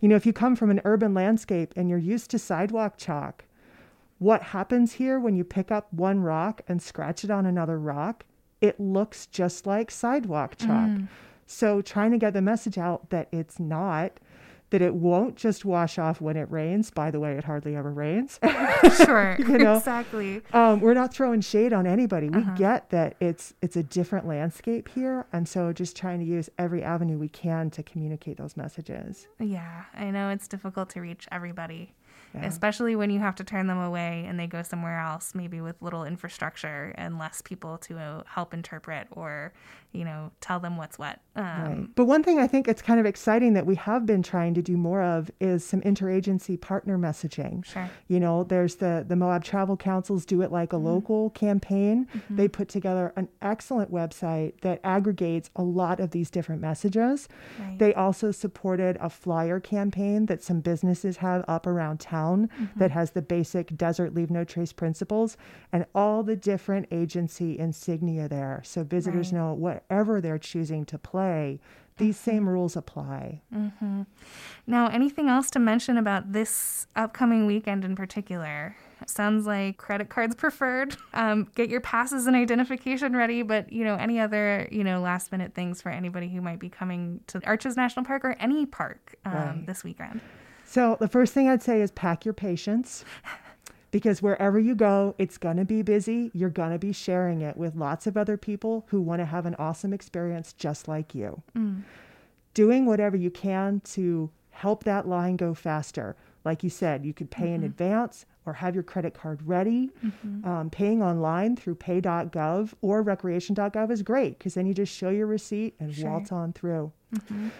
You 0.00 0.08
know, 0.08 0.16
if 0.16 0.26
you 0.26 0.32
come 0.32 0.54
from 0.54 0.70
an 0.70 0.82
urban 0.84 1.14
landscape 1.14 1.72
and 1.76 1.88
you're 1.88 1.98
used 1.98 2.30
to 2.32 2.38
sidewalk 2.38 2.98
chalk, 2.98 3.44
what 4.18 4.42
happens 4.42 4.92
here 4.92 5.18
when 5.18 5.34
you 5.34 5.44
pick 5.44 5.72
up 5.72 5.92
one 5.92 6.20
rock 6.20 6.60
and 6.68 6.80
scratch 6.80 7.24
it 7.24 7.30
on 7.30 7.46
another 7.46 7.78
rock? 7.78 8.24
It 8.60 8.78
looks 8.78 9.26
just 9.26 9.66
like 9.66 9.90
sidewalk 9.90 10.56
chalk. 10.56 10.90
Mm. 10.90 11.08
So 11.46 11.82
trying 11.82 12.12
to 12.12 12.18
get 12.18 12.32
the 12.32 12.42
message 12.42 12.78
out 12.78 13.10
that 13.10 13.28
it's 13.32 13.58
not, 13.58 14.12
that 14.74 14.82
it 14.82 14.92
won't 14.92 15.36
just 15.36 15.64
wash 15.64 16.00
off 16.00 16.20
when 16.20 16.36
it 16.36 16.50
rains. 16.50 16.90
By 16.90 17.12
the 17.12 17.20
way, 17.20 17.34
it 17.38 17.44
hardly 17.44 17.76
ever 17.76 17.92
rains. 17.92 18.40
Sure, 18.96 19.36
You 19.38 19.58
know, 19.58 19.76
exactly. 19.76 20.42
um, 20.52 20.80
we're 20.80 20.94
not 20.94 21.14
throwing 21.14 21.40
shade 21.40 21.72
on 21.72 21.86
anybody. 21.86 22.28
We 22.28 22.42
get 22.56 22.90
that 22.90 23.14
it's 23.20 23.54
it's 23.62 23.76
a 23.76 23.82
different 23.84 24.26
landscape 24.26 24.88
here, 24.88 25.26
and 25.32 25.48
so 25.48 25.72
just 25.72 25.96
trying 25.96 26.18
to 26.18 26.24
use 26.24 26.50
every 26.58 26.82
avenue 26.82 27.16
we 27.16 27.28
can 27.28 27.70
to 27.70 27.82
communicate 27.84 28.36
those 28.36 28.56
messages. 28.56 29.28
Yeah, 29.38 29.84
I 29.94 30.10
know 30.10 30.28
it's 30.30 30.48
difficult 30.48 30.90
to 30.90 31.00
reach 31.00 31.26
everybody, 31.32 31.94
Yeah. 32.34 32.44
especially 32.46 32.94
when 32.96 33.10
you 33.10 33.20
have 33.20 33.36
to 33.36 33.44
turn 33.44 33.68
them 33.68 33.78
away 33.78 34.24
and 34.28 34.38
they 34.38 34.46
go 34.48 34.62
somewhere 34.62 34.98
else, 34.98 35.34
maybe 35.34 35.60
with 35.60 35.80
little 35.80 36.04
infrastructure 36.04 36.92
and 36.98 37.18
less 37.18 37.40
people 37.42 37.78
to 37.78 38.22
help 38.26 38.52
interpret 38.52 39.06
or, 39.12 39.52
you 39.94 40.04
know, 40.04 40.32
tell 40.40 40.60
them 40.60 40.76
what's 40.76 40.98
what. 40.98 41.20
Um, 41.36 41.44
Right. 41.44 41.88
But 41.94 42.04
one 42.06 42.22
thing 42.22 42.38
I 42.38 42.46
think 42.46 42.68
it's 42.68 42.82
kind 42.82 43.00
of 43.00 43.06
exciting 43.06 43.54
that 43.54 43.66
we 43.66 43.76
have 43.76 44.06
been 44.06 44.22
trying 44.22 44.54
to 44.54 44.62
do 44.62 44.76
more 44.76 45.02
of 45.02 45.30
is 45.40 45.64
some 45.64 45.80
interagency 45.82 46.60
partner 46.60 46.98
messaging. 46.98 47.64
Sure. 47.64 47.88
You 48.08 48.20
know, 48.20 48.44
there's 48.44 48.76
the 48.76 49.04
the 49.06 49.16
Moab 49.16 49.44
Travel 49.44 49.76
Councils 49.76 50.24
do 50.24 50.42
it 50.42 50.52
like 50.52 50.72
a 50.72 50.76
mm-hmm. 50.76 50.86
local 50.86 51.30
campaign. 51.30 52.06
Mm-hmm. 52.14 52.36
They 52.36 52.48
put 52.48 52.68
together 52.68 53.12
an 53.16 53.28
excellent 53.40 53.92
website 53.92 54.60
that 54.60 54.80
aggregates 54.84 55.50
a 55.56 55.62
lot 55.62 56.00
of 56.00 56.10
these 56.10 56.30
different 56.30 56.60
messages. 56.60 57.28
Right. 57.58 57.78
They 57.78 57.94
also 57.94 58.30
supported 58.30 58.98
a 59.00 59.08
flyer 59.10 59.60
campaign 59.60 60.26
that 60.26 60.42
some 60.42 60.60
businesses 60.60 61.18
have 61.18 61.44
up 61.48 61.66
around 61.66 62.00
town 62.00 62.48
mm-hmm. 62.48 62.78
that 62.78 62.90
has 62.90 63.12
the 63.12 63.22
basic 63.22 63.76
desert 63.76 64.14
leave 64.14 64.30
no 64.30 64.44
trace 64.44 64.72
principles 64.72 65.36
and 65.72 65.86
all 65.94 66.22
the 66.22 66.36
different 66.36 66.86
agency 66.90 67.58
insignia 67.58 68.28
there. 68.28 68.60
So 68.64 68.82
visitors 68.84 69.32
Right. 69.32 69.38
know 69.38 69.54
whatever 69.88 70.20
they're 70.20 70.38
choosing 70.38 70.84
to 70.86 70.98
play, 70.98 71.60
these 71.96 72.16
same 72.18 72.48
rules 72.48 72.74
apply. 72.76 73.40
Now, 74.66 74.88
anything 74.88 75.28
else 75.28 75.50
to 75.52 75.58
mention 75.60 75.96
about 75.96 76.32
this 76.32 76.86
upcoming 76.96 77.46
weekend 77.46 77.84
in 77.84 77.94
particular? 77.94 78.74
Sounds 79.06 79.46
like 79.46 79.76
credit 79.76 80.08
cards 80.08 80.34
preferred. 80.36 80.96
Um, 81.12 81.48
get 81.54 81.68
your 81.68 81.80
passes 81.80 82.26
and 82.26 82.34
identification 82.34 83.14
ready, 83.16 83.42
but 83.42 83.72
you 83.72 83.84
know 83.84 83.94
any 83.96 84.18
other 84.18 84.66
you 84.72 84.82
know 84.82 85.00
last 85.00 85.30
minute 85.30 85.54
things 85.54 85.80
for 85.82 85.90
anybody 85.90 86.28
who 86.28 86.40
might 86.40 86.58
be 86.58 86.68
coming 86.68 87.20
to 87.28 87.40
Arches 87.46 87.76
National 87.76 88.04
Park 88.04 88.24
or 88.24 88.34
any 88.40 88.66
park 88.66 89.14
um, 89.24 89.32
Right. 89.34 89.66
this 89.66 89.84
weekend. 89.84 90.20
So 90.64 90.96
the 90.98 91.08
first 91.08 91.32
thing 91.34 91.48
I'd 91.48 91.62
say 91.62 91.80
is 91.82 91.90
pack 91.92 92.24
your 92.24 92.34
patience. 92.34 93.04
Because 93.94 94.20
wherever 94.20 94.58
you 94.58 94.74
go, 94.74 95.14
it's 95.18 95.38
going 95.38 95.56
to 95.56 95.64
be 95.64 95.80
busy. 95.80 96.32
You're 96.34 96.50
going 96.50 96.72
to 96.72 96.80
be 96.80 96.92
sharing 96.92 97.42
it 97.42 97.56
with 97.56 97.76
lots 97.76 98.08
of 98.08 98.16
other 98.16 98.36
people 98.36 98.86
who 98.88 99.00
want 99.00 99.20
to 99.20 99.24
have 99.24 99.46
an 99.46 99.54
awesome 99.56 99.92
experience 99.92 100.52
just 100.52 100.88
like 100.88 101.14
you. 101.14 101.44
Mm. 101.56 101.84
Doing 102.54 102.86
whatever 102.86 103.16
you 103.16 103.30
can 103.30 103.78
to 103.92 104.32
help 104.50 104.82
that 104.82 105.06
line 105.06 105.36
go 105.36 105.54
faster. 105.54 106.16
Like 106.44 106.64
you 106.64 106.70
said, 106.70 107.06
you 107.06 107.14
could 107.14 107.30
pay 107.30 107.52
in 107.52 107.58
mm-hmm. 107.58 107.66
advance 107.66 108.26
or 108.44 108.54
have 108.54 108.74
your 108.74 108.82
credit 108.82 109.14
card 109.14 109.38
ready. 109.46 109.92
Mm-hmm. 110.04 110.44
Um, 110.44 110.70
paying 110.70 111.00
online 111.00 111.54
through 111.54 111.76
pay.gov 111.76 112.74
or 112.80 113.00
recreation.gov 113.00 113.92
is 113.92 114.02
great 114.02 114.40
because 114.40 114.54
then 114.54 114.66
you 114.66 114.74
just 114.74 114.92
show 114.92 115.10
your 115.10 115.28
receipt 115.28 115.76
and 115.78 115.94
Sure. 115.94 116.10
waltz 116.10 116.32
on 116.32 116.52
through. 116.52 116.90
Mm-hmm. 117.14 117.50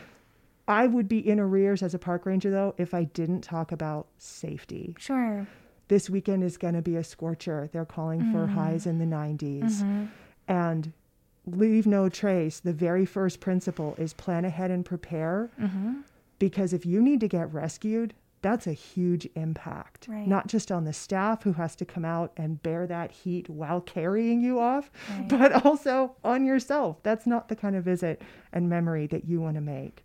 I 0.67 0.89
would 0.89 1.07
be 1.07 1.21
in 1.21 1.39
arrears 1.39 1.81
as 1.81 1.95
a 1.95 1.99
park 2.01 2.27
ranger 2.27 2.51
though 2.51 2.75
if 2.77 2.93
I 2.93 3.05
didn't 3.05 3.43
talk 3.43 3.71
about 3.71 4.09
safety. 4.19 4.97
Sure. 4.99 5.47
This 5.89 6.09
weekend 6.09 6.43
is 6.43 6.57
going 6.57 6.75
to 6.75 6.83
be 6.83 6.97
a 6.97 7.05
scorcher. 7.05 7.69
They're 7.73 7.85
calling 7.85 8.33
for 8.33 8.47
mm-hmm. 8.47 8.55
highs 8.55 8.87
in 8.87 8.99
the 8.99 9.05
90s. 9.05 9.65
Mm-hmm. 9.65 10.05
And 10.49 10.93
leave 11.47 11.87
no 11.87 12.09
trace. 12.09 12.61
The 12.61 12.73
very 12.73 13.05
first 13.07 13.41
principle 13.41 13.95
is 13.99 14.13
plan 14.15 14.45
ahead 14.45 14.71
and 14.71 14.85
prepare. 14.85 15.51
Mm-hmm. 15.61 16.01
Because 16.39 16.73
if 16.73 16.85
you 16.85 17.03
need 17.03 17.21
to 17.21 17.29
get 17.29 17.53
rescued, 17.53 18.15
that's 18.43 18.67
a 18.67 18.73
huge 18.73 19.27
impact. 19.37 20.07
Right. 20.07 20.29
Not 20.29 20.49
just 20.49 20.71
on 20.71 20.85
the 20.85 20.93
staff 20.93 21.45
who 21.45 21.55
has 21.55 21.75
to 21.77 21.87
come 21.87 22.05
out 22.05 22.31
and 22.37 22.63
bear 22.63 22.87
that 22.87 23.11
heat 23.11 23.49
while 23.49 23.81
carrying 23.81 24.43
you 24.43 24.61
off, 24.61 24.91
Right. 25.09 25.29
but 25.29 25.65
also 25.65 26.17
on 26.23 26.45
yourself. 26.45 27.03
That's 27.03 27.27
not 27.27 27.49
the 27.49 27.57
kind 27.57 27.75
of 27.75 27.85
visit 27.85 28.21
and 28.53 28.69
memory 28.69 29.07
that 29.07 29.25
you 29.27 29.41
want 29.41 29.55
to 29.55 29.63
make. 29.63 30.05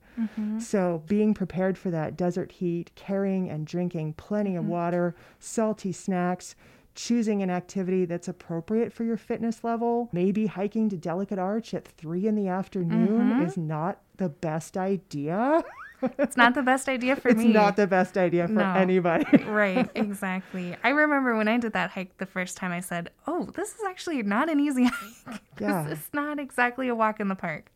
So, 0.59 1.03
being 1.07 1.33
prepared 1.33 1.77
for 1.77 1.89
that 1.91 2.17
desert 2.17 2.51
heat, 2.53 2.91
carrying 2.95 3.49
and 3.49 3.65
drinking 3.65 4.13
plenty 4.13 4.55
of 4.55 4.65
water, 4.65 5.15
salty 5.39 5.91
snacks, 5.91 6.55
choosing 6.95 7.41
an 7.41 7.49
activity 7.49 8.03
that's 8.05 8.27
appropriate 8.27 8.91
for 8.91 9.03
your 9.05 9.15
fitness 9.17 9.63
level. 9.63 10.09
Maybe 10.11 10.47
hiking 10.47 10.89
to 10.89 10.97
Delicate 10.97 11.39
Arch 11.39 11.73
at 11.73 11.87
three 11.87 12.27
in 12.27 12.35
the 12.35 12.47
afternoon 12.47 13.07
Mm-hmm. 13.31 13.45
is 13.45 13.57
not 13.57 14.01
the 14.17 14.29
best 14.29 14.75
idea. 14.77 15.63
It's 16.17 16.37
not 16.37 16.53
the 16.55 16.61
best 16.63 16.87
idea 16.89 17.15
for 17.15 17.29
it's 17.29 17.37
me. 17.37 17.45
It's 17.47 17.53
not 17.53 17.75
the 17.75 17.87
best 17.87 18.17
idea 18.17 18.47
for 18.47 18.53
No. 18.53 18.73
anybody. 18.73 19.43
right, 19.45 19.89
exactly. 19.95 20.75
I 20.83 20.89
remember 20.89 21.35
when 21.35 21.47
I 21.47 21.57
did 21.57 21.73
that 21.73 21.91
hike 21.91 22.17
the 22.17 22.25
first 22.25 22.55
time, 22.57 22.71
I 22.71 22.79
said, 22.79 23.09
"Oh, 23.27 23.45
this 23.55 23.69
is 23.69 23.81
actually 23.87 24.23
not 24.23 24.49
an 24.49 24.59
easy 24.59 24.85
hike. 24.93 25.41
Yeah. 25.59 25.83
This 25.89 25.99
is 25.99 26.09
not 26.13 26.39
exactly 26.39 26.87
a 26.87 26.95
walk 26.95 27.19
in 27.19 27.27
the 27.27 27.35
park." 27.35 27.71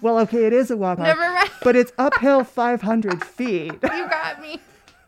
well, 0.00 0.18
okay, 0.20 0.44
it 0.46 0.52
is 0.52 0.70
a 0.70 0.76
walk, 0.76 0.98
Never 1.12 1.30
mind. 1.32 1.50
but 1.62 1.76
it's 1.76 1.92
uphill 1.98 2.44
500 2.44 3.22
feet. 3.24 3.72
You 3.82 4.08
got 4.08 4.40
me. 4.40 4.60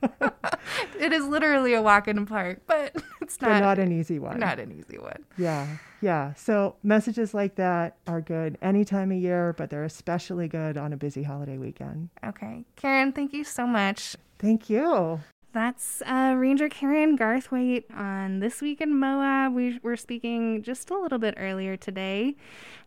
it 0.99 1.13
is 1.13 1.25
literally 1.27 1.75
a 1.75 1.83
walk 1.83 2.09
in 2.09 2.17
the 2.17 2.27
park, 2.27 2.63
but 2.67 2.95
it's 3.21 3.37
but 3.39 3.49
not 3.49 3.63
not 3.63 3.79
an 3.79 3.93
easy 3.93 4.19
one. 4.19 4.39
not 4.39 4.59
an 4.59 4.73
easy 4.73 4.99
one. 4.99 5.25
Yeah, 5.37 5.67
yeah. 6.01 6.35
So 6.35 6.77
messages 6.83 7.35
like 7.35 7.57
that 7.57 7.97
are 8.07 8.21
good 8.21 8.59
any 8.63 8.85
time 8.85 9.13
of 9.13 9.19
year, 9.19 9.55
but 9.57 9.71
they're 9.71 9.85
especially 9.85 10.49
good 10.49 10.77
on 10.77 10.93
a 10.93 10.97
busy 10.97 11.23
holiday 11.23 11.59
weekend. 11.59 12.11
Okay, 12.25 12.65
Karen, 12.77 13.13
thank 13.13 13.33
you 13.33 13.45
so 13.45 13.67
much. 13.67 14.17
Thank 14.39 14.71
you. 14.71 15.21
That's 15.53 16.03
uh, 16.03 16.35
Ranger 16.37 16.69
Karen 16.69 17.17
Garthwaite 17.17 17.85
on 17.97 18.41
This 18.41 18.61
Week 18.61 18.83
in 18.83 18.99
Moab. 18.99 19.55
We 19.55 19.79
were 19.83 19.97
speaking 19.97 20.63
just 20.63 20.91
a 20.91 20.99
little 20.99 21.19
bit 21.19 21.35
earlier 21.39 21.75
today. 21.75 22.37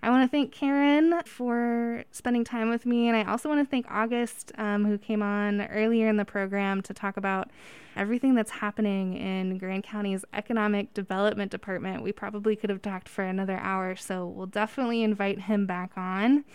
I 0.04 0.12
want 0.12 0.24
to 0.24 0.32
thank 0.32 0.52
Karen 0.52 1.22
for 1.26 2.04
spending 2.12 2.44
time 2.44 2.70
with 2.70 2.86
me, 2.86 3.08
and 3.08 3.18
I 3.18 3.24
also 3.24 3.50
want 3.50 3.66
to 3.66 3.70
thank 3.70 3.88
August, 3.90 4.52
um, 4.60 4.86
who 4.86 5.00
came 5.00 5.24
on 5.24 5.62
earlier 5.62 6.08
in 6.08 6.18
the 6.18 6.26
program 6.26 6.84
to 6.84 6.94
talk 6.94 7.18
about 7.18 7.50
everything 7.96 8.36
that's 8.36 8.52
happening 8.52 9.16
in 9.16 9.58
Grand 9.58 9.84
County's 9.84 10.24
Economic 10.34 10.94
Development 10.94 11.52
Department. 11.52 12.04
We 12.04 12.12
probably 12.12 12.56
could 12.56 12.70
have 12.70 12.82
talked 12.82 13.10
for 13.10 13.24
another 13.24 13.58
hour, 13.58 13.96
so 13.96 14.26
we'll 14.28 14.46
definitely 14.46 15.04
invite 15.04 15.42
him 15.42 15.66
back 15.66 15.92
on. 15.98 16.46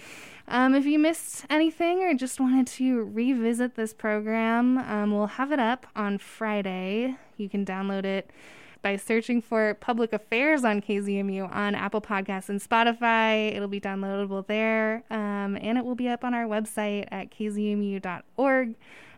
Um, 0.49 0.75
if 0.75 0.87
you 0.87 0.99
missed 0.99 1.45
anything 1.51 2.03
or 2.03 2.15
just 2.15 2.39
wanted 2.39 2.67
to 2.69 3.03
revisit 3.03 3.75
this 3.75 3.93
program, 3.93 4.79
um, 4.79 5.13
we'll 5.13 5.27
have 5.27 5.51
it 5.51 5.59
up 5.59 5.87
on 5.97 6.19
Friday. 6.19 7.17
You 7.37 7.49
can 7.49 7.65
download 7.65 8.05
it 8.05 8.31
by 8.83 8.95
searching 8.97 9.43
for 9.43 9.75
Public 9.75 10.13
Affairs 10.13 10.65
on 10.65 10.81
KZMU 10.81 11.53
on 11.53 11.75
Apple 11.75 12.01
Podcasts 12.01 12.49
and 12.49 12.61
Spotify. 12.61 13.53
It'll 13.53 13.67
be 13.67 13.81
downloadable 13.81 14.47
there, 14.47 15.03
um, 15.11 15.59
and 15.61 15.77
it 15.77 15.85
will 15.85 15.97
be 15.97 16.09
up 16.09 16.23
on 16.23 16.35
our 16.35 16.45
website 16.45 17.09
at 17.11 17.31
kzmu.org 17.31 18.75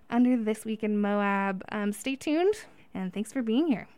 under 0.09 0.37
This 0.37 0.65
Week 0.65 0.83
in 0.83 0.99
Moab. 0.99 1.65
Um, 1.71 1.93
stay 1.93 2.17
tuned, 2.17 2.55
and 2.95 3.13
thanks 3.13 3.33
for 3.33 3.43
being 3.43 3.67
here. 3.67 3.89